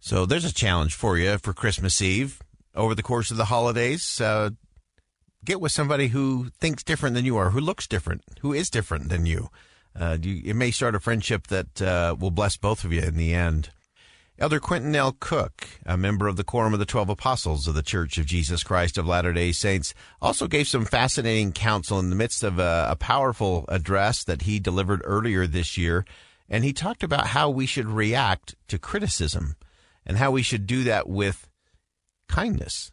So 0.00 0.26
there's 0.26 0.44
a 0.44 0.52
challenge 0.52 0.94
for 0.94 1.16
you 1.16 1.38
for 1.38 1.52
Christmas 1.52 2.02
Eve 2.02 2.42
over 2.74 2.94
the 2.94 3.02
course 3.02 3.30
of 3.30 3.36
the 3.36 3.44
holidays. 3.44 4.20
Uh, 4.20 4.50
get 5.44 5.60
with 5.60 5.72
somebody 5.72 6.08
who 6.08 6.50
thinks 6.60 6.82
different 6.82 7.14
than 7.14 7.24
you 7.24 7.36
are, 7.36 7.50
who 7.50 7.60
looks 7.60 7.86
different, 7.86 8.22
who 8.40 8.52
is 8.52 8.70
different 8.70 9.08
than 9.08 9.26
you. 9.26 9.48
Uh, 9.98 10.16
you 10.20 10.42
it 10.44 10.54
may 10.54 10.70
start 10.70 10.94
a 10.94 11.00
friendship 11.00 11.48
that 11.48 11.82
uh, 11.82 12.16
will 12.18 12.30
bless 12.30 12.56
both 12.56 12.84
of 12.84 12.92
you 12.92 13.02
in 13.02 13.16
the 13.16 13.34
end. 13.34 13.70
Elder 14.38 14.60
Quentin 14.60 14.96
L. 14.96 15.14
Cook, 15.20 15.68
a 15.84 15.96
member 15.96 16.26
of 16.26 16.36
the 16.36 16.44
Quorum 16.44 16.72
of 16.72 16.80
the 16.80 16.86
Twelve 16.86 17.10
Apostles 17.10 17.68
of 17.68 17.74
the 17.74 17.82
Church 17.82 18.16
of 18.16 18.26
Jesus 18.26 18.62
Christ 18.62 18.96
of 18.96 19.06
Latter 19.06 19.32
day 19.32 19.52
Saints, 19.52 19.92
also 20.20 20.48
gave 20.48 20.66
some 20.66 20.86
fascinating 20.86 21.52
counsel 21.52 21.98
in 21.98 22.08
the 22.10 22.16
midst 22.16 22.42
of 22.42 22.58
a, 22.58 22.88
a 22.90 22.96
powerful 22.96 23.66
address 23.68 24.24
that 24.24 24.42
he 24.42 24.58
delivered 24.58 25.02
earlier 25.04 25.46
this 25.46 25.76
year. 25.76 26.04
And 26.48 26.64
he 26.64 26.72
talked 26.72 27.02
about 27.02 27.28
how 27.28 27.50
we 27.50 27.66
should 27.66 27.86
react 27.86 28.54
to 28.68 28.78
criticism 28.78 29.56
and 30.04 30.16
how 30.16 30.30
we 30.30 30.42
should 30.42 30.66
do 30.66 30.82
that 30.84 31.08
with 31.08 31.48
kindness 32.26 32.90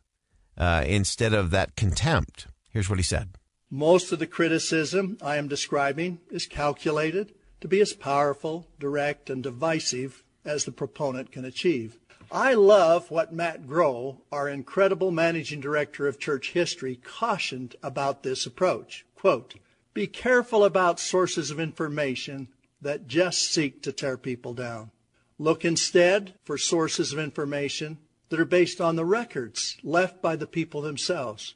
uh, 0.59 0.83
instead 0.85 1.33
of 1.33 1.51
that 1.51 1.75
contempt. 1.75 2.47
Here's 2.71 2.89
what 2.89 2.99
he 2.99 3.03
said. 3.03 3.29
Most 3.71 4.11
of 4.11 4.19
the 4.19 4.27
criticism 4.27 5.17
I 5.21 5.37
am 5.37 5.47
describing 5.47 6.19
is 6.31 6.45
calculated 6.47 7.33
to 7.61 7.67
be 7.67 7.81
as 7.81 7.93
powerful, 7.93 8.67
direct, 8.79 9.29
and 9.29 9.43
divisive 9.43 10.23
as 10.43 10.65
the 10.65 10.71
proponent 10.71 11.31
can 11.31 11.45
achieve. 11.45 11.99
I 12.31 12.53
love 12.53 13.09
what 13.09 13.33
Matt 13.33 13.67
Grow, 13.67 14.21
our 14.31 14.47
incredible 14.47 15.11
managing 15.11 15.61
director 15.61 16.07
of 16.07 16.19
church 16.19 16.51
history, 16.51 16.95
cautioned 16.95 17.75
about 17.81 18.23
this 18.23 18.45
approach. 18.45 19.05
Quote, 19.15 19.55
be 19.93 20.07
careful 20.07 20.63
about 20.63 20.99
sources 20.99 21.49
of 21.49 21.59
information 21.59 22.47
that 22.81 23.07
just 23.07 23.51
seek 23.51 23.81
to 23.81 23.91
tear 23.91 24.17
people 24.17 24.53
down. 24.53 24.91
Look 25.37 25.65
instead 25.65 26.33
for 26.43 26.57
sources 26.57 27.11
of 27.11 27.19
information 27.19 27.97
that 28.29 28.39
are 28.39 28.45
based 28.45 28.79
on 28.79 28.95
the 28.95 29.05
records 29.05 29.77
left 29.83 30.21
by 30.21 30.35
the 30.35 30.47
people 30.47 30.81
themselves 30.81 31.55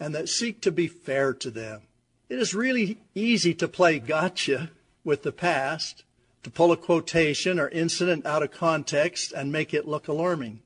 and 0.00 0.14
that 0.14 0.28
seek 0.28 0.60
to 0.60 0.72
be 0.72 0.86
fair 0.86 1.32
to 1.32 1.50
them. 1.50 1.82
It 2.28 2.38
is 2.38 2.54
really 2.54 2.98
easy 3.14 3.54
to 3.54 3.68
play 3.68 3.98
gotcha 3.98 4.70
with 5.04 5.22
the 5.22 5.32
past, 5.32 6.04
to 6.42 6.50
pull 6.50 6.72
a 6.72 6.76
quotation 6.76 7.58
or 7.58 7.68
incident 7.68 8.26
out 8.26 8.42
of 8.42 8.50
context 8.50 9.32
and 9.32 9.52
make 9.52 9.72
it 9.72 9.88
look 9.88 10.08
alarming. 10.08 10.60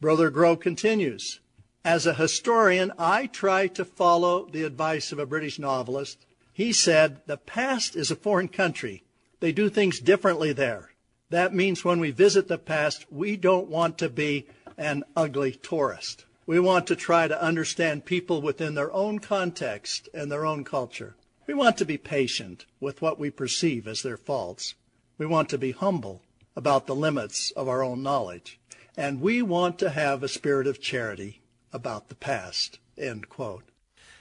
Brother 0.00 0.30
Grow 0.30 0.56
continues 0.56 1.40
As 1.84 2.06
a 2.06 2.14
historian, 2.14 2.92
I 2.98 3.26
try 3.26 3.66
to 3.68 3.84
follow 3.84 4.46
the 4.46 4.64
advice 4.64 5.12
of 5.12 5.18
a 5.18 5.26
British 5.26 5.58
novelist. 5.58 6.24
He 6.52 6.72
said, 6.72 7.20
The 7.26 7.36
past 7.36 7.96
is 7.96 8.10
a 8.10 8.16
foreign 8.16 8.48
country. 8.48 9.02
They 9.40 9.52
do 9.52 9.68
things 9.68 10.00
differently 10.00 10.52
there. 10.52 10.90
That 11.30 11.54
means 11.54 11.84
when 11.84 12.00
we 12.00 12.10
visit 12.10 12.48
the 12.48 12.58
past, 12.58 13.06
we 13.12 13.36
don't 13.36 13.68
want 13.68 13.98
to 13.98 14.08
be 14.08 14.46
an 14.78 15.04
ugly 15.14 15.52
tourist. 15.52 16.24
We 16.46 16.58
want 16.58 16.86
to 16.86 16.96
try 16.96 17.28
to 17.28 17.42
understand 17.42 18.06
people 18.06 18.40
within 18.40 18.74
their 18.74 18.90
own 18.92 19.18
context 19.18 20.08
and 20.14 20.32
their 20.32 20.46
own 20.46 20.64
culture. 20.64 21.14
We 21.46 21.52
want 21.52 21.76
to 21.78 21.84
be 21.84 21.98
patient 21.98 22.64
with 22.80 23.02
what 23.02 23.18
we 23.18 23.30
perceive 23.30 23.86
as 23.86 24.02
their 24.02 24.16
faults. 24.16 24.74
We 25.18 25.26
want 25.26 25.50
to 25.50 25.58
be 25.58 25.72
humble 25.72 26.22
about 26.56 26.86
the 26.86 26.94
limits 26.94 27.50
of 27.50 27.68
our 27.68 27.82
own 27.82 28.02
knowledge. 28.02 28.58
And 28.96 29.20
we 29.20 29.42
want 29.42 29.78
to 29.80 29.90
have 29.90 30.22
a 30.22 30.28
spirit 30.28 30.66
of 30.66 30.80
charity 30.80 31.40
about 31.72 32.08
the 32.08 32.14
past. 32.14 32.78
End 32.96 33.28
quote. 33.28 33.64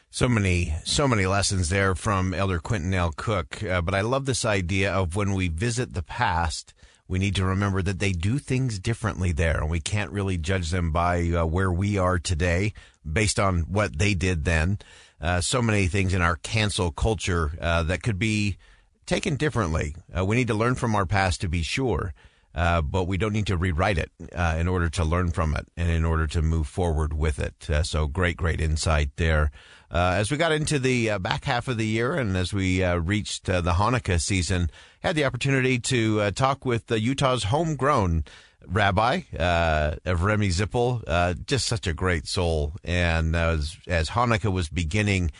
So 0.10 0.30
many, 0.30 0.74
so 0.84 1.08
many 1.08 1.26
lessons 1.26 1.70
there 1.70 1.94
from 1.94 2.34
Elder 2.34 2.60
Quentin 2.60 2.94
L. 2.94 3.12
Cook. 3.16 3.64
Uh, 3.64 3.82
but 3.82 3.94
I 3.94 4.02
love 4.02 4.26
this 4.26 4.46
idea 4.46 4.92
of 4.92 5.16
when 5.16 5.34
we 5.34 5.48
visit 5.48 5.94
the 5.94 6.04
past, 6.04 6.74
we 7.08 7.20
need 7.20 7.36
to 7.36 7.46
remember 7.46 7.82
that 7.82 8.00
they 8.00 8.12
do 8.12 8.38
things 8.38 8.80
differently 8.80 9.32
there, 9.32 9.62
and 9.62 9.70
we 9.70 9.80
can't 9.80 10.12
really 10.12 10.38
judge 10.38 10.72
them 10.72 10.92
by 10.92 11.30
uh, 11.30 11.46
where 11.46 11.72
we 11.72 11.98
are 11.98 12.20
today 12.20 12.74
based 13.04 13.40
on 13.40 13.62
what 13.62 13.98
they 13.98 14.14
did 14.14 14.44
then. 14.44 14.78
uh, 15.22 15.42
so 15.42 15.62
many 15.62 15.88
things 15.88 16.14
in 16.14 16.22
our 16.22 16.36
cancel 16.38 16.92
culture 16.92 17.58
uh, 17.60 17.84
that 17.84 18.04
could 18.04 18.20
be 18.20 18.58
taken 19.06 19.36
differently. 19.36 19.96
Uh, 20.16 20.26
we 20.26 20.36
need 20.36 20.48
to 20.48 20.54
learn 20.54 20.76
from 20.76 20.96
our 20.96 21.06
past 21.06 21.42
to 21.42 21.50
be 21.50 21.64
sure, 21.64 22.14
uh, 22.58 22.82
but 22.82 23.06
we 23.06 23.18
don't 23.18 23.34
need 23.34 23.46
to 23.46 23.56
rewrite 23.56 24.00
it 24.00 24.12
uh, 24.36 24.56
in 24.60 24.68
order 24.68 24.90
to 24.90 25.06
learn 25.06 25.30
from 25.30 25.56
it 25.56 25.68
and 25.78 25.90
in 25.90 26.04
order 26.04 26.26
to 26.26 26.42
move 26.42 26.68
forward 26.68 27.14
with 27.14 27.38
it. 27.38 27.70
Uh, 27.70 27.84
so 27.84 28.08
great, 28.08 28.36
great 28.36 28.60
insight 28.60 29.12
there. 29.18 29.52
as 29.92 30.32
we 30.32 30.38
got 30.38 30.52
into 30.52 30.80
the 30.80 31.18
back 31.20 31.46
half 31.46 31.68
of 31.68 31.78
the 31.78 31.86
year 31.86 32.16
and 32.16 32.36
as 32.36 32.52
we 32.52 32.84
reached 32.84 33.46
the 33.46 33.62
Hanukkah 33.62 34.20
season, 34.20 34.72
had 35.02 35.16
the 35.16 35.24
opportunity 35.24 35.78
to 35.80 36.32
talk 36.32 36.66
with 36.66 36.90
Utah's 36.92 37.46
homegrown 37.46 38.24
rabbi, 38.66 39.22
uh, 39.38 39.96
Remy 40.06 40.50
Zippel, 40.50 41.04
uh, 41.08 41.36
just 41.46 41.68
such 41.68 41.88
a 41.88 41.94
great 41.94 42.28
soul. 42.28 42.74
And 42.84 43.36
as, 43.36 43.78
as 43.88 44.10
Hanukkah 44.10 44.52
was 44.52 44.68
beginning, 44.68 45.32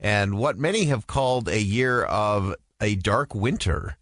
and 0.00 0.38
what 0.38 0.58
many 0.58 0.86
have 0.86 1.06
called 1.06 1.48
a 1.48 1.60
year 1.60 2.04
of 2.04 2.54
a 2.80 2.96
dark 2.96 3.34
winter 3.34 3.96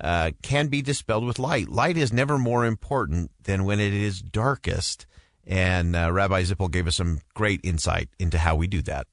uh, 0.00 0.30
can 0.42 0.68
be 0.68 0.82
dispelled 0.82 1.26
with 1.26 1.38
light. 1.38 1.68
Light 1.68 1.96
is 1.96 2.12
never 2.12 2.38
more 2.38 2.64
important 2.64 3.30
than 3.44 3.64
when 3.64 3.80
it 3.80 3.94
is 3.94 4.20
darkest. 4.20 5.06
And 5.46 5.96
uh, 5.96 6.12
Rabbi 6.12 6.42
Zippel 6.42 6.70
gave 6.70 6.86
us 6.86 6.96
some 6.96 7.20
great 7.34 7.60
insight 7.64 8.08
into 8.18 8.38
how 8.38 8.54
we 8.54 8.66
do 8.66 8.82
that 8.82 9.06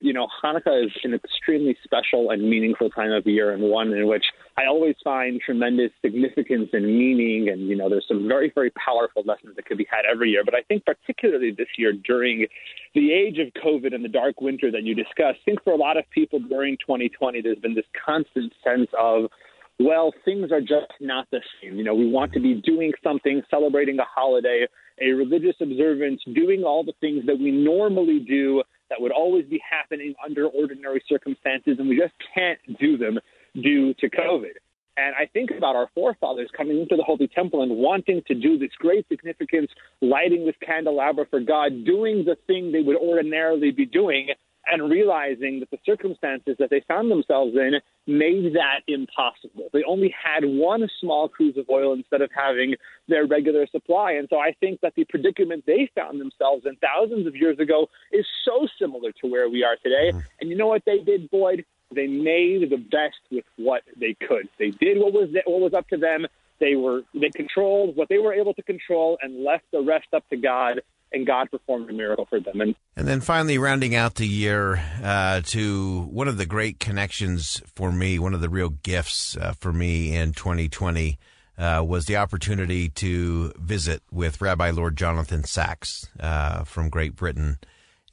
you 0.00 0.12
know, 0.12 0.28
Hanukkah 0.42 0.84
is 0.86 0.92
an 1.02 1.12
extremely 1.14 1.76
special 1.82 2.30
and 2.30 2.48
meaningful 2.48 2.88
time 2.90 3.10
of 3.10 3.26
year, 3.26 3.50
and 3.52 3.62
one 3.64 3.92
in 3.92 4.06
which 4.06 4.24
I 4.56 4.66
always 4.66 4.94
find 5.02 5.40
tremendous 5.44 5.90
significance 6.04 6.70
and 6.72 6.86
meaning. 6.86 7.48
And, 7.48 7.68
you 7.68 7.74
know, 7.74 7.88
there's 7.88 8.06
some 8.06 8.28
very, 8.28 8.52
very 8.54 8.70
powerful 8.70 9.24
lessons 9.26 9.56
that 9.56 9.66
could 9.66 9.78
be 9.78 9.88
had 9.90 10.02
every 10.10 10.30
year. 10.30 10.44
But 10.44 10.54
I 10.54 10.62
think, 10.62 10.84
particularly 10.84 11.50
this 11.50 11.68
year, 11.76 11.92
during 11.92 12.46
the 12.94 13.12
age 13.12 13.38
of 13.38 13.48
COVID 13.60 13.92
and 13.92 14.04
the 14.04 14.08
dark 14.08 14.40
winter 14.40 14.70
that 14.70 14.84
you 14.84 14.94
discussed, 14.94 15.40
I 15.42 15.44
think 15.44 15.64
for 15.64 15.72
a 15.72 15.76
lot 15.76 15.96
of 15.96 16.04
people 16.10 16.38
during 16.38 16.76
2020, 16.76 17.42
there's 17.42 17.58
been 17.58 17.74
this 17.74 17.86
constant 18.04 18.52
sense 18.62 18.88
of, 18.98 19.30
well, 19.78 20.12
things 20.24 20.50
are 20.50 20.60
just 20.60 20.92
not 21.00 21.26
the 21.30 21.40
same. 21.62 21.76
You 21.76 21.84
know, 21.84 21.94
we 21.94 22.10
want 22.10 22.32
to 22.32 22.40
be 22.40 22.60
doing 22.64 22.92
something, 23.02 23.42
celebrating 23.50 23.98
a 23.98 24.04
holiday, 24.04 24.66
a 25.00 25.10
religious 25.10 25.54
observance, 25.60 26.20
doing 26.34 26.64
all 26.64 26.84
the 26.84 26.94
things 27.00 27.26
that 27.26 27.38
we 27.38 27.50
normally 27.52 28.18
do 28.18 28.62
that 28.90 29.00
would 29.00 29.12
always 29.12 29.44
be 29.46 29.60
happening 29.68 30.14
under 30.24 30.46
ordinary 30.46 31.02
circumstances, 31.08 31.76
and 31.78 31.88
we 31.88 31.96
just 31.96 32.14
can't 32.34 32.58
do 32.80 32.96
them 32.96 33.18
due 33.54 33.94
to 33.94 34.08
COVID. 34.10 34.56
And 34.96 35.14
I 35.14 35.26
think 35.32 35.50
about 35.56 35.76
our 35.76 35.88
forefathers 35.94 36.50
coming 36.56 36.80
into 36.80 36.96
the 36.96 37.04
Holy 37.04 37.28
Temple 37.28 37.62
and 37.62 37.76
wanting 37.76 38.20
to 38.26 38.34
do 38.34 38.58
this 38.58 38.70
great 38.78 39.06
significance, 39.08 39.70
lighting 40.00 40.44
this 40.44 40.56
candelabra 40.60 41.24
for 41.30 41.38
God, 41.38 41.84
doing 41.84 42.24
the 42.24 42.36
thing 42.48 42.72
they 42.72 42.80
would 42.80 42.96
ordinarily 42.96 43.70
be 43.70 43.86
doing, 43.86 44.30
and 44.70 44.90
realizing 44.90 45.60
that 45.60 45.70
the 45.70 45.78
circumstances 45.84 46.56
that 46.58 46.70
they 46.70 46.82
found 46.86 47.10
themselves 47.10 47.54
in 47.54 47.74
made 48.06 48.54
that 48.54 48.80
impossible. 48.86 49.68
They 49.72 49.82
only 49.86 50.14
had 50.22 50.44
one 50.44 50.88
small 51.00 51.28
cruse 51.28 51.56
of 51.56 51.68
oil 51.70 51.92
instead 51.92 52.22
of 52.22 52.30
having 52.34 52.74
their 53.06 53.26
regular 53.26 53.66
supply. 53.66 54.12
And 54.12 54.28
so 54.30 54.38
I 54.38 54.54
think 54.60 54.80
that 54.80 54.94
the 54.94 55.04
predicament 55.04 55.64
they 55.66 55.90
found 55.94 56.20
themselves 56.20 56.64
in 56.66 56.76
thousands 56.76 57.26
of 57.26 57.36
years 57.36 57.58
ago 57.58 57.88
is 58.12 58.26
so 58.44 58.66
similar 58.78 59.12
to 59.20 59.26
where 59.26 59.48
we 59.48 59.64
are 59.64 59.76
today. 59.76 60.10
Mm-hmm. 60.10 60.18
And 60.40 60.50
you 60.50 60.56
know 60.56 60.68
what 60.68 60.82
they 60.86 60.98
did, 60.98 61.30
Boyd? 61.30 61.64
They 61.94 62.06
made 62.06 62.68
the 62.70 62.76
best 62.76 63.20
with 63.30 63.44
what 63.56 63.82
they 63.98 64.14
could. 64.26 64.48
They 64.58 64.70
did 64.70 64.98
what 64.98 65.12
was 65.12 65.30
what 65.46 65.60
was 65.60 65.72
up 65.74 65.88
to 65.88 65.96
them. 65.96 66.26
They 66.60 66.74
were 66.74 67.02
they 67.14 67.30
controlled 67.30 67.96
what 67.96 68.08
they 68.08 68.18
were 68.18 68.34
able 68.34 68.52
to 68.54 68.62
control 68.62 69.18
and 69.22 69.42
left 69.42 69.64
the 69.72 69.80
rest 69.80 70.08
up 70.12 70.28
to 70.28 70.36
God 70.36 70.82
and 71.12 71.26
God 71.26 71.50
performed 71.50 71.88
a 71.90 71.92
miracle 71.92 72.26
for 72.26 72.40
them. 72.40 72.60
And, 72.60 72.74
and 72.96 73.08
then 73.08 73.20
finally, 73.20 73.58
rounding 73.58 73.94
out 73.94 74.16
the 74.16 74.26
year 74.26 74.82
uh, 75.02 75.40
to 75.46 76.02
one 76.10 76.28
of 76.28 76.38
the 76.38 76.46
great 76.46 76.80
connections 76.80 77.62
for 77.74 77.90
me, 77.92 78.18
one 78.18 78.34
of 78.34 78.40
the 78.40 78.48
real 78.48 78.70
gifts 78.70 79.36
uh, 79.36 79.52
for 79.58 79.72
me 79.72 80.14
in 80.14 80.32
2020 80.32 81.18
uh, 81.58 81.84
was 81.86 82.06
the 82.06 82.16
opportunity 82.16 82.88
to 82.88 83.52
visit 83.58 84.02
with 84.12 84.40
Rabbi 84.40 84.70
Lord 84.70 84.96
Jonathan 84.96 85.44
Sacks 85.44 86.08
uh, 86.20 86.64
from 86.64 86.88
Great 86.88 87.16
Britain. 87.16 87.58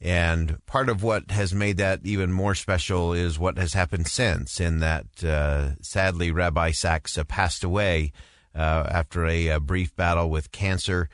And 0.00 0.64
part 0.66 0.88
of 0.88 1.02
what 1.02 1.30
has 1.30 1.54
made 1.54 1.78
that 1.78 2.00
even 2.04 2.30
more 2.30 2.54
special 2.54 3.12
is 3.12 3.38
what 3.38 3.56
has 3.56 3.72
happened 3.72 4.08
since, 4.08 4.60
in 4.60 4.80
that 4.80 5.24
uh, 5.24 5.70
sadly 5.80 6.30
Rabbi 6.30 6.72
Sacks 6.72 7.18
passed 7.28 7.64
away 7.64 8.12
uh, 8.54 8.86
after 8.90 9.26
a, 9.26 9.48
a, 9.48 9.60
brief 9.60 9.94
battle 9.96 10.28
with 10.28 10.52
cancer. 10.52 11.08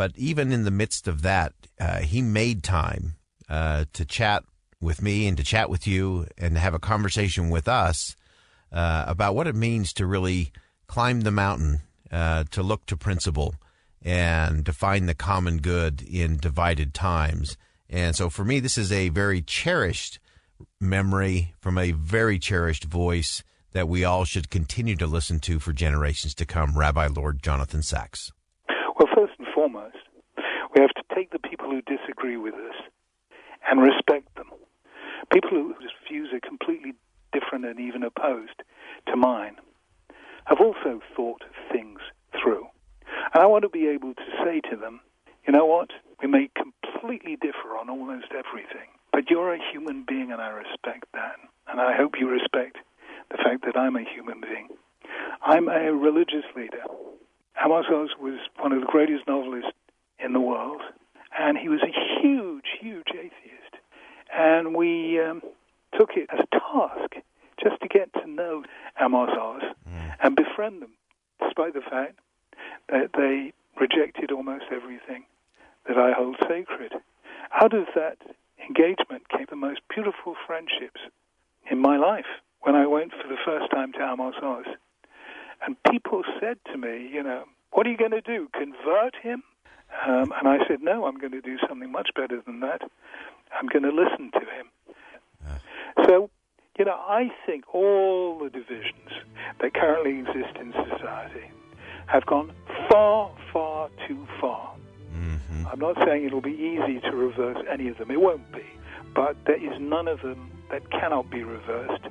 But 0.00 0.16
even 0.16 0.50
in 0.50 0.64
the 0.64 0.70
midst 0.70 1.06
of 1.08 1.20
that, 1.20 1.52
uh, 1.78 1.98
he 1.98 2.22
made 2.22 2.62
time 2.62 3.16
uh, 3.50 3.84
to 3.92 4.06
chat 4.06 4.44
with 4.80 5.02
me 5.02 5.26
and 5.26 5.36
to 5.36 5.44
chat 5.44 5.68
with 5.68 5.86
you 5.86 6.26
and 6.38 6.54
to 6.54 6.58
have 6.58 6.72
a 6.72 6.78
conversation 6.78 7.50
with 7.50 7.68
us 7.68 8.16
uh, 8.72 9.04
about 9.06 9.34
what 9.34 9.46
it 9.46 9.54
means 9.54 9.92
to 9.92 10.06
really 10.06 10.52
climb 10.86 11.20
the 11.20 11.30
mountain, 11.30 11.82
uh, 12.10 12.44
to 12.50 12.62
look 12.62 12.86
to 12.86 12.96
principle, 12.96 13.56
and 14.00 14.64
to 14.64 14.72
find 14.72 15.06
the 15.06 15.14
common 15.14 15.58
good 15.58 16.00
in 16.00 16.38
divided 16.38 16.94
times. 16.94 17.58
And 17.90 18.16
so 18.16 18.30
for 18.30 18.42
me, 18.42 18.58
this 18.58 18.78
is 18.78 18.90
a 18.90 19.10
very 19.10 19.42
cherished 19.42 20.18
memory 20.80 21.52
from 21.60 21.76
a 21.76 21.90
very 21.90 22.38
cherished 22.38 22.84
voice 22.84 23.44
that 23.72 23.86
we 23.86 24.02
all 24.02 24.24
should 24.24 24.48
continue 24.48 24.96
to 24.96 25.06
listen 25.06 25.40
to 25.40 25.58
for 25.58 25.74
generations 25.74 26.34
to 26.36 26.46
come, 26.46 26.78
Rabbi 26.78 27.08
Lord 27.08 27.42
Jonathan 27.42 27.82
Sacks. 27.82 28.32
Well, 29.00 29.08
first 29.16 29.32
and 29.38 29.48
foremost, 29.54 29.96
we 30.74 30.80
have 30.80 30.90
to 30.90 31.14
take 31.14 31.30
the 31.30 31.38
people 31.38 31.70
who 31.70 31.82
disagree 31.82 32.36
with 32.36 32.54
us 32.54 32.76
and 33.68 33.80
respect 33.80 34.34
them. 34.36 34.50
People 35.32 35.50
whose 35.50 35.92
views 36.08 36.30
are 36.32 36.40
completely 36.40 36.94
different 37.32 37.64
and 37.64 37.78
even 37.80 38.02
opposed 38.02 38.62
to 39.06 39.16
mine 39.16 39.56
have 40.46 40.60
also 40.60 41.00
thought 41.14 41.42
things 41.70 42.00
through. 42.32 42.66
And 43.34 43.42
I 43.42 43.46
want 43.46 43.62
to 43.62 43.68
be 43.68 43.88
able 43.88 44.14
to 44.14 44.22
say 44.44 44.60
to 44.70 44.76
them, 44.76 45.00
you 45.46 45.52
know 45.52 45.66
what? 45.66 45.90
We 46.22 46.28
may 46.28 46.50
completely 46.54 47.36
differ 47.36 47.76
on 47.78 47.88
almost 47.88 48.26
everything, 48.30 48.88
but 49.12 49.30
you're 49.30 49.54
a 49.54 49.72
human 49.72 50.04
being 50.06 50.32
and 50.32 50.40
I 50.40 50.48
respect 50.48 51.06
that. 51.14 51.36
And 51.68 51.80
I 51.80 51.96
hope 51.96 52.14
you 52.18 52.28
respect 52.28 52.78
the 53.30 53.38
fact 53.38 53.64
that 53.64 53.78
I'm 53.78 53.96
a 53.96 54.04
human 54.04 54.40
being. 54.40 54.68
I'm 55.42 55.68
a 55.68 55.92
religious 55.92 56.44
leader. 56.56 56.82
Amos 57.62 57.86
Oz 57.92 58.10
was 58.20 58.38
one 58.58 58.72
of 58.72 58.80
the 58.80 58.86
greatest 58.86 59.26
novelists 59.26 59.72
in 60.18 60.32
the 60.32 60.40
world, 60.40 60.82
and 61.38 61.56
he 61.56 61.68
was 61.68 61.80
a 61.82 62.20
huge, 62.20 62.66
huge 62.80 63.08
atheist. 63.10 63.74
And 64.32 64.74
we 64.74 65.20
um, 65.20 65.42
took 65.98 66.10
it 66.16 66.28
as 66.32 66.40
a 66.40 66.58
task 66.58 67.24
just 67.62 67.80
to 67.82 67.88
get 67.88 68.12
to 68.14 68.26
know 68.28 68.64
Amos 69.00 69.30
Oz 69.38 69.62
mm. 69.88 70.14
and 70.22 70.36
befriend 70.36 70.82
them, 70.82 70.92
despite 71.42 71.74
the 71.74 71.80
fact 71.80 72.18
that 72.88 73.10
they 73.16 73.52
rejected 73.80 74.30
almost 74.30 74.64
everything 74.70 75.24
that 75.86 75.96
I 75.96 76.12
hold 76.12 76.36
sacred. 76.48 76.92
Out 77.60 77.74
of 77.74 77.86
that 77.94 78.18
engagement 78.66 79.28
came 79.28 79.46
the 79.48 79.56
most 79.56 79.80
beautiful 79.92 80.36
friendships 80.46 81.00
in 81.70 81.78
my 81.78 81.96
life 81.96 82.26
when 82.62 82.74
I 82.74 82.86
went 82.86 83.12
for 83.12 83.28
the 83.28 83.40
first 83.44 83.72
time 84.40 84.64
to 84.64 84.66
Amos 84.66 84.66
Oz. 84.66 84.74
And 85.66 85.76
people 85.90 86.22
said 86.40 86.58
to 86.72 86.78
me, 86.78 87.08
you 87.12 87.22
know, 87.22 87.44
what 87.72 87.86
are 87.86 87.90
you 87.90 87.96
going 87.96 88.10
to 88.12 88.20
do? 88.20 88.48
Convert 88.52 89.14
him? 89.22 89.42
Um, 90.06 90.32
and 90.38 90.48
I 90.48 90.58
said, 90.68 90.82
no, 90.82 91.04
I'm 91.04 91.18
going 91.18 91.32
to 91.32 91.40
do 91.40 91.58
something 91.68 91.90
much 91.90 92.10
better 92.14 92.40
than 92.46 92.60
that. 92.60 92.82
I'm 93.52 93.66
going 93.66 93.82
to 93.82 93.90
listen 93.90 94.30
to 94.32 94.40
him. 94.40 94.70
So, 96.06 96.30
you 96.78 96.84
know, 96.84 96.94
I 96.94 97.30
think 97.44 97.74
all 97.74 98.38
the 98.38 98.48
divisions 98.50 99.10
that 99.60 99.74
currently 99.74 100.20
exist 100.20 100.56
in 100.58 100.72
society 100.72 101.50
have 102.06 102.24
gone 102.26 102.52
far, 102.90 103.32
far 103.52 103.90
too 104.06 104.26
far. 104.40 104.74
Mm-hmm. 105.14 105.66
I'm 105.66 105.78
not 105.78 105.96
saying 106.06 106.24
it'll 106.24 106.40
be 106.40 106.50
easy 106.50 107.00
to 107.00 107.10
reverse 107.10 107.58
any 107.70 107.88
of 107.88 107.98
them. 107.98 108.10
It 108.10 108.20
won't 108.20 108.50
be. 108.52 108.64
But 109.14 109.36
there 109.46 109.56
is 109.56 109.78
none 109.80 110.08
of 110.08 110.22
them 110.22 110.50
that 110.70 110.88
cannot 110.90 111.30
be 111.30 111.42
reversed 111.42 112.04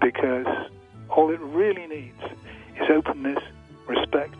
because 0.00 0.46
all 1.10 1.30
it 1.30 1.40
really 1.40 1.86
needs 1.86 2.22
is 2.76 2.90
openness, 2.90 3.42
respect, 3.86 4.36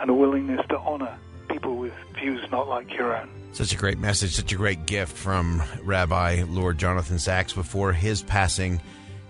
and 0.00 0.10
a 0.10 0.14
willingness 0.14 0.64
to 0.68 0.78
honor 0.78 1.16
people 1.48 1.76
with 1.76 1.92
views 2.18 2.44
not 2.50 2.68
like 2.68 2.92
your 2.94 3.16
own. 3.16 3.28
Such 3.52 3.72
a 3.72 3.76
great 3.76 3.98
message, 3.98 4.32
such 4.32 4.52
a 4.52 4.56
great 4.56 4.86
gift 4.86 5.16
from 5.16 5.62
Rabbi 5.82 6.44
Lord 6.48 6.78
Jonathan 6.78 7.18
Sacks 7.18 7.52
before 7.52 7.92
his 7.92 8.22
passing. 8.22 8.80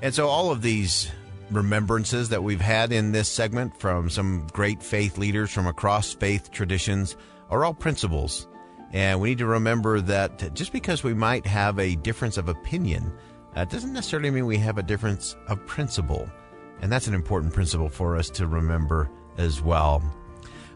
And 0.01 0.15
so, 0.15 0.29
all 0.29 0.51
of 0.51 0.63
these 0.63 1.11
remembrances 1.51 2.31
that 2.31 2.43
we've 2.43 2.61
had 2.61 2.93
in 2.93 3.13
this 3.13 3.29
segment 3.29 3.79
from 3.79 4.09
some 4.09 4.47
great 4.53 4.83
faith 4.83 5.19
leaders 5.19 5.51
from 5.51 5.67
across 5.67 6.15
faith 6.15 6.51
traditions 6.51 7.17
are 7.51 7.65
all 7.65 7.75
principles. 7.75 8.49
And 8.93 9.21
we 9.21 9.31
need 9.31 9.39
to 9.39 9.47
remember 9.47 10.01
that 10.01 10.55
just 10.55 10.73
because 10.73 11.03
we 11.03 11.15
might 11.15 11.45
have 11.47 11.79
a 11.79 11.97
difference 11.97 12.39
of 12.39 12.49
opinion, 12.49 13.13
that 13.55 13.69
doesn't 13.69 13.93
necessarily 13.93 14.31
mean 14.31 14.47
we 14.47 14.57
have 14.59 14.79
a 14.79 14.83
difference 14.83 15.37
of 15.49 15.65
principle. 15.67 16.31
And 16.85 16.93
that's 16.93 17.07
an 17.07 17.15
important 17.15 17.55
principle 17.55 17.89
for 17.89 18.15
us 18.15 18.29
to 18.29 18.47
remember 18.47 19.09
as 19.39 19.63
well. 19.63 20.03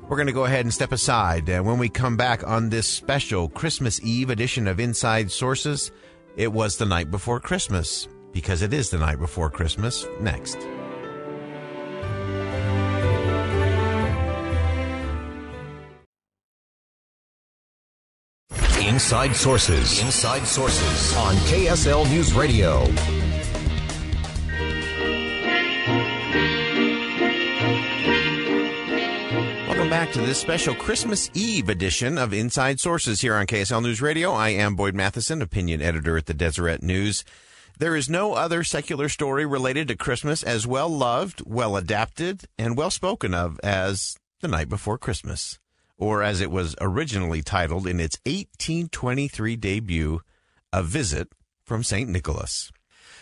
We're 0.08 0.16
going 0.16 0.26
to 0.26 0.32
go 0.32 0.46
ahead 0.46 0.64
and 0.64 0.72
step 0.72 0.90
aside. 0.90 1.50
And 1.50 1.66
when 1.66 1.76
we 1.76 1.90
come 1.90 2.16
back 2.16 2.42
on 2.48 2.70
this 2.70 2.86
special 2.86 3.50
Christmas 3.50 4.00
Eve 4.02 4.30
edition 4.30 4.66
of 4.68 4.80
Inside 4.80 5.30
Sources, 5.30 5.92
It 6.38 6.52
was 6.52 6.76
the 6.76 6.86
night 6.86 7.10
before 7.10 7.40
Christmas, 7.40 8.06
because 8.32 8.62
it 8.62 8.72
is 8.72 8.90
the 8.90 8.98
night 8.98 9.18
before 9.18 9.50
Christmas. 9.50 10.06
Next. 10.20 10.56
Inside 18.80 19.34
Sources. 19.34 20.00
Inside 20.00 20.46
Sources 20.46 21.16
on 21.16 21.34
KSL 21.48 22.08
News 22.08 22.32
Radio. 22.34 22.86
Back 29.98 30.12
to 30.12 30.20
this 30.20 30.38
special 30.38 30.76
Christmas 30.76 31.28
Eve 31.34 31.68
edition 31.68 32.18
of 32.18 32.32
Inside 32.32 32.78
Sources 32.78 33.20
here 33.20 33.34
on 33.34 33.48
KSL 33.48 33.82
News 33.82 34.00
Radio. 34.00 34.30
I 34.30 34.50
am 34.50 34.76
Boyd 34.76 34.94
Matheson, 34.94 35.42
opinion 35.42 35.82
editor 35.82 36.16
at 36.16 36.26
the 36.26 36.34
Deseret 36.34 36.84
News. 36.84 37.24
There 37.80 37.96
is 37.96 38.08
no 38.08 38.34
other 38.34 38.62
secular 38.62 39.08
story 39.08 39.44
related 39.44 39.88
to 39.88 39.96
Christmas 39.96 40.44
as 40.44 40.68
well 40.68 40.88
loved, 40.88 41.42
well 41.44 41.76
adapted, 41.76 42.44
and 42.56 42.76
well 42.76 42.92
spoken 42.92 43.34
of 43.34 43.58
as 43.64 44.16
The 44.40 44.46
Night 44.46 44.68
Before 44.68 44.98
Christmas, 44.98 45.58
or 45.96 46.22
as 46.22 46.40
it 46.40 46.52
was 46.52 46.76
originally 46.80 47.42
titled 47.42 47.88
in 47.88 47.98
its 47.98 48.20
1823 48.24 49.56
debut, 49.56 50.20
A 50.72 50.84
Visit 50.84 51.32
from 51.64 51.82
St. 51.82 52.08
Nicholas. 52.08 52.70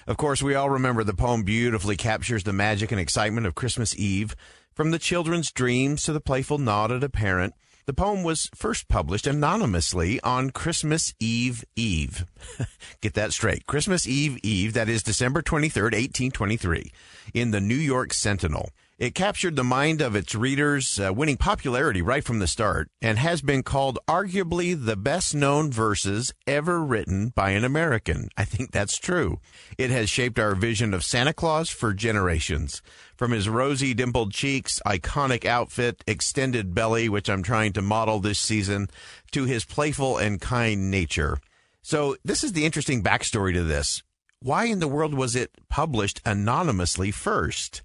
Of 0.07 0.19
course, 0.19 0.43
we 0.43 0.55
all 0.55 0.69
remember 0.69 1.05
the 1.05 1.15
poem 1.15 1.43
beautifully 1.43 1.97
captures 1.97 2.45
the 2.45 2.53
magic 2.53 2.93
and 2.93 3.01
excitement 3.01 3.47
of 3.47 3.55
Christmas 3.55 3.97
Eve 3.99 4.37
from 4.77 4.91
the 4.91 4.99
children's 4.99 5.51
dreams 5.51 6.03
to 6.03 6.13
the 6.13 6.21
playful 6.21 6.59
nod 6.59 6.93
at 6.93 7.03
a 7.03 7.09
parent, 7.09 7.55
the 7.87 7.95
poem 7.95 8.23
was 8.23 8.51
first 8.55 8.89
published 8.89 9.27
anonymously 9.27 10.21
on 10.21 10.51
Christmas 10.51 11.15
Eve 11.19 11.65
Eve. 11.77 12.27
Get 13.01 13.15
that 13.15 13.33
straight. 13.33 13.67
Christmas 13.67 14.07
Eve 14.07 14.39
Eve, 14.43 14.75
that 14.75 14.91
is 14.91 15.03
December 15.03 15.41
23rd, 15.41 15.95
1823, 15.95 16.93
in 17.33 17.53
the 17.53 17.61
New 17.61 17.75
York 17.75 18.13
Sentinel. 18.13 18.69
It 18.99 19.15
captured 19.15 19.57
the 19.57 19.65
mind 19.65 20.01
of 20.01 20.17
its 20.17 20.35
readers, 20.35 20.99
uh, 20.99 21.13
winning 21.13 21.37
popularity 21.37 22.01
right 22.01 22.25
from 22.25 22.39
the 22.39 22.47
start, 22.47 22.89
and 23.03 23.19
has 23.19 23.43
been 23.43 23.63
called 23.63 23.99
arguably 24.09 24.73
the 24.73 24.97
best 24.97 25.35
known 25.35 25.71
verses 25.71 26.33
ever 26.47 26.83
written 26.83 27.29
by 27.29 27.51
an 27.51 27.63
American. 27.63 28.31
I 28.39 28.47
think 28.47 28.71
that's 28.71 28.97
true. 28.97 29.39
It 29.77 29.91
has 29.91 30.09
shaped 30.09 30.39
our 30.39 30.55
vision 30.55 30.95
of 30.95 31.05
Santa 31.05 31.35
Claus 31.35 31.69
for 31.69 31.93
generations. 31.93 32.81
From 33.17 33.33
his 33.33 33.51
rosy 33.51 33.93
dimpled 33.93 34.33
cheeks, 34.33 34.81
iconic 34.87 35.45
outfit, 35.45 36.03
extended 36.07 36.75
belly, 36.75 37.11
which 37.11 37.29
I'm 37.29 37.43
trying 37.43 37.75
to 37.75 37.83
model 37.83 38.21
this 38.21 38.39
season, 38.39 38.89
to 39.33 39.45
his 39.45 39.67
playful 39.67 40.17
and 40.17 40.41
kind 40.41 40.91
nature. 40.91 41.37
So, 41.83 42.17
this 42.25 42.43
is 42.43 42.55
the 42.55 42.65
interesting 42.65 43.03
backstory 43.03 43.53
to 43.53 43.63
this. 43.63 44.03
Why 44.41 44.65
in 44.65 44.81
the 44.81 44.89
world 44.89 45.13
was 45.13 45.37
it 45.37 45.51
published 45.69 46.23
anonymously 46.25 47.11
first? 47.11 47.83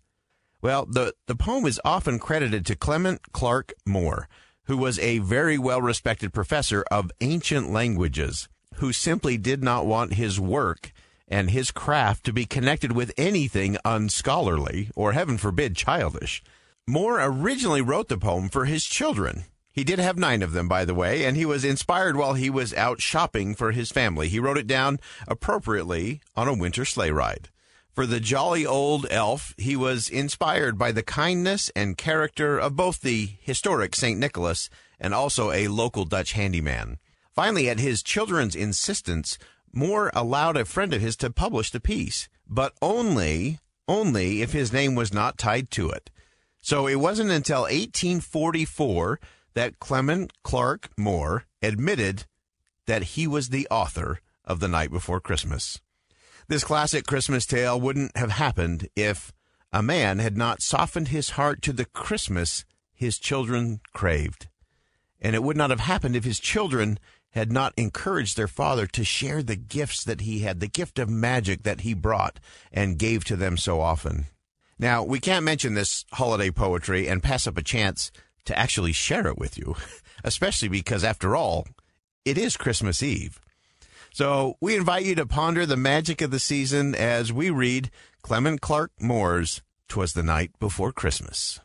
Well, 0.62 0.86
the, 0.86 1.14
the 1.26 1.36
poem 1.36 1.66
is 1.66 1.82
often 1.84 2.20
credited 2.20 2.66
to 2.68 2.76
Clement 2.76 3.32
Clarke 3.32 3.74
Moore, 3.86 4.28
who 4.66 4.78
was 4.78 5.00
a 5.00 5.18
very 5.18 5.58
well 5.58 5.82
respected 5.82 6.34
professor 6.34 6.84
of 6.92 7.12
ancient 7.20 7.72
languages, 7.72 8.48
who 8.76 8.94
simply 8.94 9.38
did 9.38 9.64
not 9.64 9.88
want 9.88 10.14
his 10.14 10.40
work 10.40 10.94
and 11.28 11.50
his 11.50 11.72
craft 11.72 12.26
to 12.26 12.34
be 12.34 12.46
connected 12.46 12.92
with 12.92 13.14
anything 13.18 13.78
unscholarly 13.84 14.92
or, 14.96 15.14
heaven 15.14 15.38
forbid, 15.38 15.76
childish. 15.76 16.44
Moore 16.88 17.20
originally 17.22 17.82
wrote 17.82 18.10
the 18.10 18.18
poem 18.18 18.50
for 18.50 18.66
his 18.66 18.86
children. 18.86 19.46
He 19.72 19.84
did 19.86 20.00
have 20.00 20.18
nine 20.18 20.44
of 20.44 20.52
them, 20.52 20.68
by 20.68 20.84
the 20.84 20.94
way, 20.94 21.24
and 21.24 21.38
he 21.38 21.46
was 21.46 21.64
inspired 21.64 22.18
while 22.18 22.34
he 22.34 22.50
was 22.50 22.74
out 22.74 23.02
shopping 23.02 23.56
for 23.56 23.72
his 23.72 23.92
family. 23.92 24.28
He 24.28 24.40
wrote 24.40 24.58
it 24.58 24.68
down 24.68 25.00
appropriately 25.28 26.22
on 26.36 26.50
a 26.50 26.54
winter 26.54 26.84
sleigh 26.84 27.12
ride. 27.12 27.50
For 27.94 28.06
the 28.06 28.22
jolly 28.22 28.66
old 28.66 29.06
elf, 29.12 29.54
he 29.58 29.76
was 29.76 30.10
inspired 30.10 30.78
by 30.78 30.94
the 30.94 31.04
kindness 31.04 31.70
and 31.76 31.98
character 31.98 32.58
of 32.58 32.76
both 32.76 33.02
the 33.02 33.32
historic 33.42 33.96
St. 33.96 34.18
Nicholas 34.18 34.70
and 35.00 35.14
also 35.14 35.52
a 35.52 35.68
local 35.68 36.06
Dutch 36.06 36.32
handyman. 36.32 37.00
Finally, 37.34 37.70
at 37.70 37.80
his 37.80 38.02
children's 38.02 38.56
insistence, 38.56 39.38
Moore 39.74 40.10
allowed 40.14 40.56
a 40.56 40.66
friend 40.66 40.94
of 40.94 41.02
his 41.02 41.18
to 41.18 41.30
publish 41.30 41.72
the 41.72 41.82
piece, 41.82 42.30
but 42.48 42.74
only, 42.82 43.60
only 43.88 44.42
if 44.42 44.54
his 44.54 44.72
name 44.72 44.96
was 44.96 45.14
not 45.14 45.38
tied 45.38 45.70
to 45.72 45.90
it. 45.90 46.10
So 46.62 46.88
it 46.88 46.96
wasn't 46.96 47.32
until 47.32 47.62
1844 47.64 49.20
that 49.54 49.80
Clement 49.80 50.32
Clarke 50.44 50.90
Moore 50.98 51.46
admitted 51.62 52.26
that 52.86 53.04
he 53.04 53.28
was 53.28 53.50
the 53.50 53.68
author 53.70 54.22
of 54.46 54.60
The 54.60 54.68
Night 54.68 54.92
Before 54.92 55.20
Christmas. 55.20 55.82
This 56.52 56.66
classic 56.66 57.08
Christmas 57.08 57.46
tale 57.46 57.80
wouldn't 57.80 58.18
have 58.18 58.32
happened 58.32 58.90
if 58.94 59.32
a 59.72 59.82
man 59.82 60.20
had 60.20 60.36
not 60.36 60.62
softened 60.62 61.08
his 61.08 61.30
heart 61.30 61.62
to 61.62 61.72
the 61.72 61.86
Christmas 61.86 62.66
his 62.94 63.18
children 63.18 63.80
craved. 63.94 64.50
And 65.22 65.34
it 65.34 65.44
would 65.44 65.56
not 65.56 65.70
have 65.70 65.80
happened 65.80 66.14
if 66.18 66.26
his 66.26 66.42
children 66.42 67.00
had 67.30 67.54
not 67.54 67.74
encouraged 67.78 68.36
their 68.36 68.50
father 68.50 68.86
to 68.88 69.06
share 69.06 69.42
the 69.42 69.56
gifts 69.56 70.04
that 70.04 70.20
he 70.20 70.40
had, 70.40 70.60
the 70.60 70.68
gift 70.68 71.00
of 71.00 71.10
magic 71.10 71.64
that 71.64 71.82
he 71.82 71.94
brought 71.94 72.38
and 72.70 73.00
gave 73.00 73.24
to 73.24 73.38
them 73.38 73.56
so 73.56 73.80
often. 73.80 74.26
Now, 74.78 75.04
we 75.04 75.22
can't 75.22 75.46
mention 75.46 75.74
this 75.74 76.04
holiday 76.12 76.52
poetry 76.52 77.08
and 77.08 77.24
pass 77.24 77.48
up 77.48 77.58
a 77.58 77.64
chance 77.64 78.12
to 78.44 78.60
actually 78.60 78.92
share 78.92 79.28
it 79.28 79.38
with 79.38 79.58
you, 79.58 79.78
especially 80.26 80.68
because, 80.68 81.06
after 81.06 81.34
all, 81.34 81.66
it 82.26 82.38
is 82.38 82.58
Christmas 82.58 83.02
Eve. 83.02 83.40
So 84.14 84.58
we 84.60 84.76
invite 84.76 85.06
you 85.06 85.16
to 85.16 85.26
ponder 85.26 85.66
the 85.66 85.78
magic 85.78 86.22
of 86.22 86.32
the 86.32 86.40
season 86.40 86.94
as 86.94 87.32
we 87.32 87.50
read 87.50 87.90
Clement 88.22 88.60
Clarke 88.60 88.92
Moore's 89.00 89.62
"'Twas 89.88 90.12
the 90.12 90.22
Night 90.22 90.52
Before 90.60 90.92
Christmas." 90.92 91.62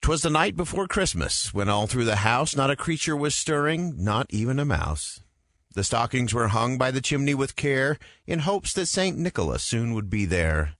"'Twas 0.00 0.22
the 0.22 0.30
night 0.30 0.54
before 0.54 0.86
Christmas, 0.86 1.52
when 1.52 1.68
all 1.68 1.88
through 1.88 2.04
the 2.04 2.22
house 2.22 2.54
not 2.54 2.70
a 2.70 2.76
creature 2.76 3.16
was 3.16 3.34
stirring, 3.34 3.92
not 3.96 4.26
even 4.30 4.60
a 4.60 4.64
mouse. 4.64 5.18
The 5.74 5.82
stockings 5.82 6.32
were 6.32 6.48
hung 6.48 6.78
by 6.78 6.92
the 6.92 7.00
chimney 7.00 7.34
with 7.34 7.56
care, 7.56 7.98
in 8.24 8.40
hopes 8.40 8.72
that 8.74 8.86
St. 8.86 9.18
Nicholas 9.18 9.64
soon 9.64 9.94
would 9.94 10.08
be 10.08 10.26
there. 10.26 10.74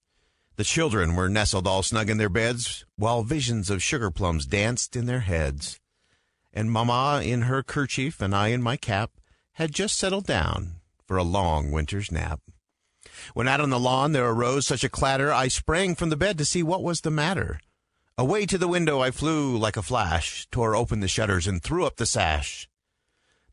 The 0.54 0.62
children 0.62 1.16
were 1.16 1.28
nestled 1.28 1.66
all 1.66 1.82
snug 1.82 2.08
in 2.08 2.18
their 2.18 2.28
beds, 2.28 2.84
while 2.94 3.24
visions 3.24 3.68
of 3.68 3.82
sugar 3.82 4.12
plums 4.12 4.46
danced 4.46 4.94
in 4.94 5.06
their 5.06 5.20
heads. 5.20 5.80
And 6.52 6.70
Mamma 6.70 7.22
in 7.24 7.42
her 7.42 7.64
kerchief 7.64 8.22
and 8.22 8.32
I 8.32 8.48
in 8.48 8.62
my 8.62 8.76
cap 8.76 9.10
had 9.58 9.74
just 9.74 9.98
settled 9.98 10.24
down 10.24 10.76
for 11.04 11.16
a 11.16 11.24
long 11.24 11.72
winter's 11.72 12.12
nap. 12.12 12.40
When 13.34 13.48
out 13.48 13.60
on 13.60 13.70
the 13.70 13.80
lawn 13.80 14.12
there 14.12 14.30
arose 14.30 14.64
such 14.64 14.84
a 14.84 14.88
clatter, 14.88 15.32
I 15.32 15.48
sprang 15.48 15.96
from 15.96 16.10
the 16.10 16.16
bed 16.16 16.38
to 16.38 16.44
see 16.44 16.62
what 16.62 16.84
was 16.84 17.00
the 17.00 17.10
matter. 17.10 17.58
Away 18.16 18.46
to 18.46 18.56
the 18.56 18.68
window 18.68 19.00
I 19.00 19.10
flew 19.10 19.56
like 19.56 19.76
a 19.76 19.82
flash, 19.82 20.46
tore 20.52 20.76
open 20.76 21.00
the 21.00 21.08
shutters, 21.08 21.48
and 21.48 21.60
threw 21.60 21.84
up 21.84 21.96
the 21.96 22.06
sash. 22.06 22.68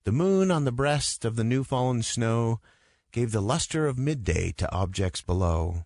The 0.04 0.12
moon 0.12 0.52
on 0.52 0.64
the 0.64 0.72
breast 0.72 1.26
of 1.26 1.38
the 1.38 1.44
new 1.44 1.64
fallen 1.64 2.04
snow 2.04 2.60
gave 3.12 3.32
the 3.32 3.42
luster 3.42 3.88
of 3.88 3.98
midday 3.98 4.52
to 4.58 4.72
objects 4.72 5.22
below. 5.22 5.86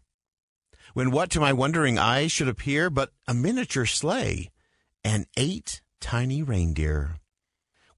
When 0.94 1.12
what 1.12 1.30
to 1.30 1.40
my 1.40 1.54
wondering 1.54 1.98
eyes 1.98 2.34
should 2.34 2.50
appear 2.50 2.90
but 2.90 3.14
a 3.26 3.34
miniature 3.34 3.86
sleigh 3.86 4.50
and 5.02 5.28
eight 5.38 5.82
tiny 6.02 6.44
reindeer 6.44 7.16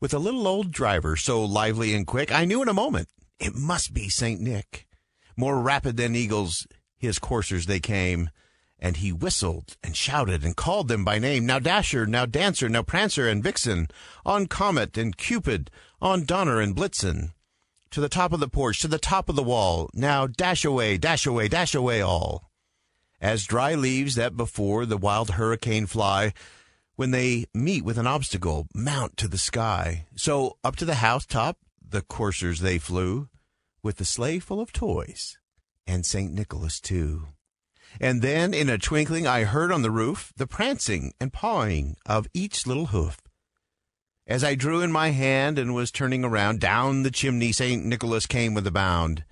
with 0.02 0.14
a 0.14 0.20
little 0.20 0.48
old 0.48 0.72
driver 0.72 1.16
so 1.16 1.46
lively 1.46 1.94
and 1.94 2.08
quick, 2.08 2.34
I 2.34 2.44
knew 2.44 2.62
in 2.62 2.68
a 2.68 2.74
moment 2.74 3.08
it 3.40 3.56
must 3.56 3.94
be 3.94 4.10
St. 4.10 4.42
Nick. 4.42 4.88
More 5.38 5.62
rapid 5.62 5.96
than 5.96 6.16
eagles, 6.16 6.68
his 6.98 7.20
coursers 7.20 7.68
they 7.68 7.80
came, 7.80 8.32
and 8.80 8.98
he 8.98 9.14
whistled 9.14 9.78
and 9.84 9.96
shouted 9.96 10.44
and 10.44 10.56
called 10.56 10.88
them 10.88 11.06
by 11.06 11.20
name. 11.20 11.46
Now 11.46 11.60
Dasher, 11.60 12.08
now 12.08 12.26
Dancer, 12.26 12.68
now 12.68 12.82
Prancer 12.82 13.28
and 13.28 13.44
Vixen, 13.44 13.88
on 14.26 14.48
Comet 14.48 14.98
and 14.98 15.16
Cupid, 15.16 15.70
on 16.02 16.26
Donner 16.26 16.60
and 16.60 16.76
Blitzen. 16.76 17.34
To 17.92 18.02
the 18.02 18.10
top 18.10 18.34
of 18.34 18.40
the 18.40 18.48
porch, 18.48 18.80
to 18.82 18.88
the 18.88 18.98
top 18.98 19.30
of 19.30 19.36
the 19.36 19.44
wall, 19.44 19.90
now 19.94 20.26
dash 20.26 20.66
away, 20.66 20.98
dash 20.98 21.28
away, 21.28 21.48
dash 21.48 21.76
away 21.76 22.02
all. 22.02 22.50
As 23.20 23.46
dry 23.46 23.76
leaves 23.76 24.16
that 24.16 24.36
before 24.36 24.88
the 24.88 24.98
wild 24.98 25.32
hurricane 25.32 25.86
fly, 25.86 26.34
when 27.02 27.10
they 27.10 27.46
meet 27.52 27.84
with 27.84 27.98
an 27.98 28.06
obstacle, 28.06 28.68
mount 28.76 29.18
to 29.18 29.28
the 29.28 29.40
sky. 29.40 30.06
So 30.16 30.58
up 30.64 30.76
to 30.76 30.86
the 30.86 31.02
housetop 31.02 31.58
the 31.84 32.04
coursers 32.04 32.60
they 32.60 32.78
flew, 32.78 33.28
with 33.82 33.98
the 33.98 34.06
sleigh 34.06 34.38
full 34.38 34.62
of 34.62 34.72
toys, 34.72 35.40
and 35.88 36.06
St. 36.06 36.32
Nicholas 36.32 36.80
too. 36.80 37.30
And 38.00 38.22
then 38.22 38.54
in 38.54 38.70
a 38.70 38.78
twinkling 38.78 39.26
I 39.26 39.46
heard 39.46 39.72
on 39.72 39.82
the 39.82 39.90
roof 39.90 40.32
the 40.38 40.46
prancing 40.46 41.14
and 41.20 41.34
pawing 41.34 41.96
of 42.06 42.28
each 42.36 42.68
little 42.68 42.86
hoof. 42.94 43.18
As 44.28 44.44
I 44.44 44.54
drew 44.54 44.82
in 44.82 44.92
my 44.92 45.10
hand 45.10 45.58
and 45.58 45.74
was 45.74 45.90
turning 45.90 46.24
around, 46.24 46.60
down 46.60 47.02
the 47.02 47.10
chimney 47.10 47.52
St. 47.52 47.84
Nicholas 47.84 48.28
came 48.28 48.54
with 48.54 48.68
a 48.68 48.72
bound. 48.72 49.26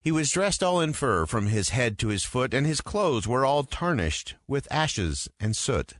He 0.00 0.10
was 0.10 0.30
dressed 0.30 0.62
all 0.62 0.80
in 0.80 0.94
fur 0.94 1.26
from 1.26 1.48
his 1.48 1.68
head 1.68 1.98
to 1.98 2.08
his 2.08 2.24
foot, 2.24 2.54
and 2.54 2.66
his 2.66 2.80
clothes 2.80 3.28
were 3.28 3.44
all 3.44 3.64
tarnished 3.64 4.36
with 4.48 4.66
ashes 4.72 5.28
and 5.38 5.54
soot. 5.54 5.99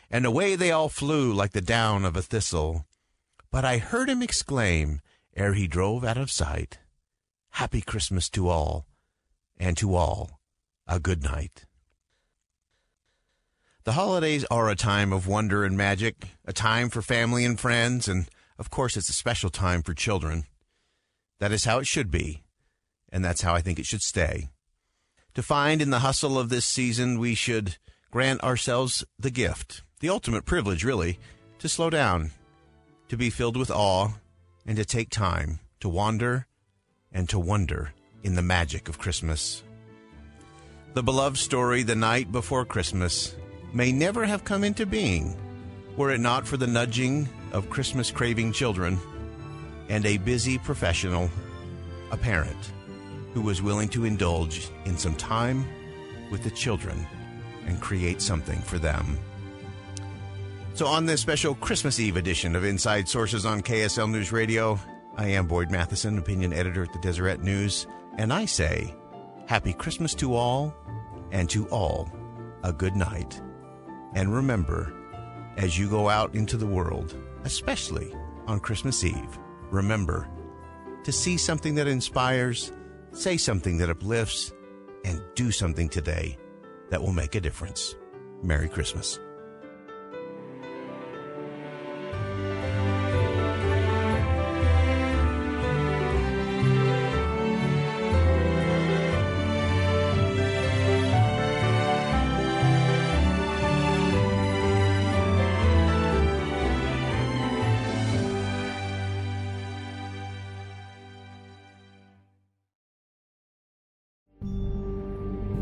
and 0.11 0.25
away 0.25 0.55
they 0.55 0.71
all 0.71 0.89
flew 0.89 1.33
like 1.33 1.53
the 1.53 1.61
down 1.61 2.03
of 2.05 2.15
a 2.15 2.21
thistle. 2.21 2.85
But 3.49 3.65
I 3.65 3.77
heard 3.77 4.09
him 4.09 4.21
exclaim, 4.21 5.01
ere 5.35 5.53
he 5.53 5.67
drove 5.67 6.03
out 6.03 6.17
of 6.17 6.29
sight, 6.29 6.77
Happy 7.55 7.81
Christmas 7.81 8.29
to 8.29 8.47
all, 8.47 8.85
and 9.57 9.75
to 9.77 9.95
all 9.95 10.39
a 10.87 10.99
good 10.99 11.23
night. 11.23 11.65
The 13.83 13.93
holidays 13.93 14.45
are 14.51 14.69
a 14.69 14.75
time 14.75 15.11
of 15.11 15.27
wonder 15.27 15.65
and 15.65 15.75
magic, 15.75 16.27
a 16.45 16.53
time 16.53 16.89
for 16.89 17.01
family 17.01 17.43
and 17.45 17.59
friends, 17.59 18.07
and 18.07 18.29
of 18.57 18.69
course, 18.69 18.95
it's 18.95 19.09
a 19.09 19.13
special 19.13 19.49
time 19.49 19.81
for 19.81 19.93
children. 19.93 20.45
That 21.39 21.51
is 21.51 21.65
how 21.65 21.79
it 21.79 21.87
should 21.87 22.11
be, 22.11 22.43
and 23.11 23.25
that's 23.25 23.41
how 23.41 23.53
I 23.53 23.61
think 23.61 23.79
it 23.79 23.85
should 23.85 24.03
stay. 24.03 24.49
To 25.33 25.41
find 25.41 25.81
in 25.81 25.89
the 25.89 25.99
hustle 25.99 26.37
of 26.37 26.49
this 26.49 26.65
season, 26.65 27.17
we 27.17 27.33
should 27.33 27.77
grant 28.11 28.43
ourselves 28.43 29.03
the 29.17 29.31
gift, 29.31 29.81
the 30.01 30.09
ultimate 30.09 30.45
privilege, 30.45 30.83
really, 30.83 31.19
to 31.59 31.69
slow 31.69 31.89
down, 31.89 32.31
to 33.07 33.15
be 33.15 33.29
filled 33.29 33.55
with 33.55 33.71
awe, 33.71 34.09
and 34.65 34.75
to 34.77 34.83
take 34.83 35.09
time 35.09 35.59
to 35.79 35.87
wander 35.87 36.47
and 37.11 37.29
to 37.29 37.39
wonder 37.39 37.93
in 38.23 38.35
the 38.35 38.41
magic 38.41 38.89
of 38.89 38.99
Christmas. 38.99 39.63
The 40.93 41.03
beloved 41.03 41.37
story, 41.37 41.83
The 41.83 41.95
Night 41.95 42.31
Before 42.31 42.65
Christmas, 42.65 43.35
may 43.73 43.91
never 43.91 44.25
have 44.25 44.43
come 44.43 44.63
into 44.63 44.85
being 44.85 45.37
were 45.97 46.11
it 46.11 46.19
not 46.19 46.47
for 46.47 46.57
the 46.57 46.67
nudging 46.67 47.29
of 47.51 47.69
Christmas 47.69 48.11
craving 48.11 48.53
children 48.53 48.97
and 49.89 50.05
a 50.05 50.17
busy 50.17 50.57
professional, 50.57 51.29
a 52.11 52.17
parent, 52.17 52.71
who 53.33 53.41
was 53.41 53.61
willing 53.61 53.89
to 53.89 54.05
indulge 54.05 54.69
in 54.85 54.97
some 54.97 55.15
time 55.15 55.65
with 56.31 56.43
the 56.43 56.51
children 56.51 57.05
and 57.67 57.81
create 57.81 58.21
something 58.21 58.59
for 58.61 58.79
them. 58.79 59.17
So, 60.73 60.87
on 60.87 61.05
this 61.05 61.19
special 61.19 61.53
Christmas 61.55 61.99
Eve 61.99 62.15
edition 62.15 62.55
of 62.55 62.63
Inside 62.63 63.07
Sources 63.07 63.45
on 63.45 63.61
KSL 63.61 64.09
News 64.09 64.31
Radio, 64.31 64.79
I 65.17 65.27
am 65.27 65.45
Boyd 65.45 65.69
Matheson, 65.69 66.17
opinion 66.17 66.53
editor 66.53 66.83
at 66.83 66.93
the 66.93 66.99
Deseret 66.99 67.41
News, 67.41 67.87
and 68.17 68.31
I 68.31 68.45
say, 68.45 68.95
Happy 69.47 69.73
Christmas 69.73 70.15
to 70.15 70.33
all, 70.33 70.73
and 71.31 71.49
to 71.49 71.67
all, 71.67 72.09
a 72.63 72.71
good 72.71 72.95
night. 72.95 73.41
And 74.13 74.33
remember, 74.33 74.93
as 75.57 75.77
you 75.77 75.89
go 75.89 76.07
out 76.07 76.33
into 76.35 76.55
the 76.55 76.65
world, 76.65 77.17
especially 77.43 78.13
on 78.47 78.61
Christmas 78.61 79.03
Eve, 79.03 79.39
remember 79.71 80.29
to 81.03 81.11
see 81.11 81.35
something 81.35 81.75
that 81.75 81.87
inspires, 81.87 82.71
say 83.11 83.35
something 83.35 83.77
that 83.77 83.89
uplifts, 83.89 84.53
and 85.03 85.21
do 85.35 85.51
something 85.51 85.89
today 85.89 86.37
that 86.91 87.01
will 87.01 87.13
make 87.13 87.35
a 87.35 87.41
difference. 87.41 87.95
Merry 88.41 88.69
Christmas. 88.69 89.19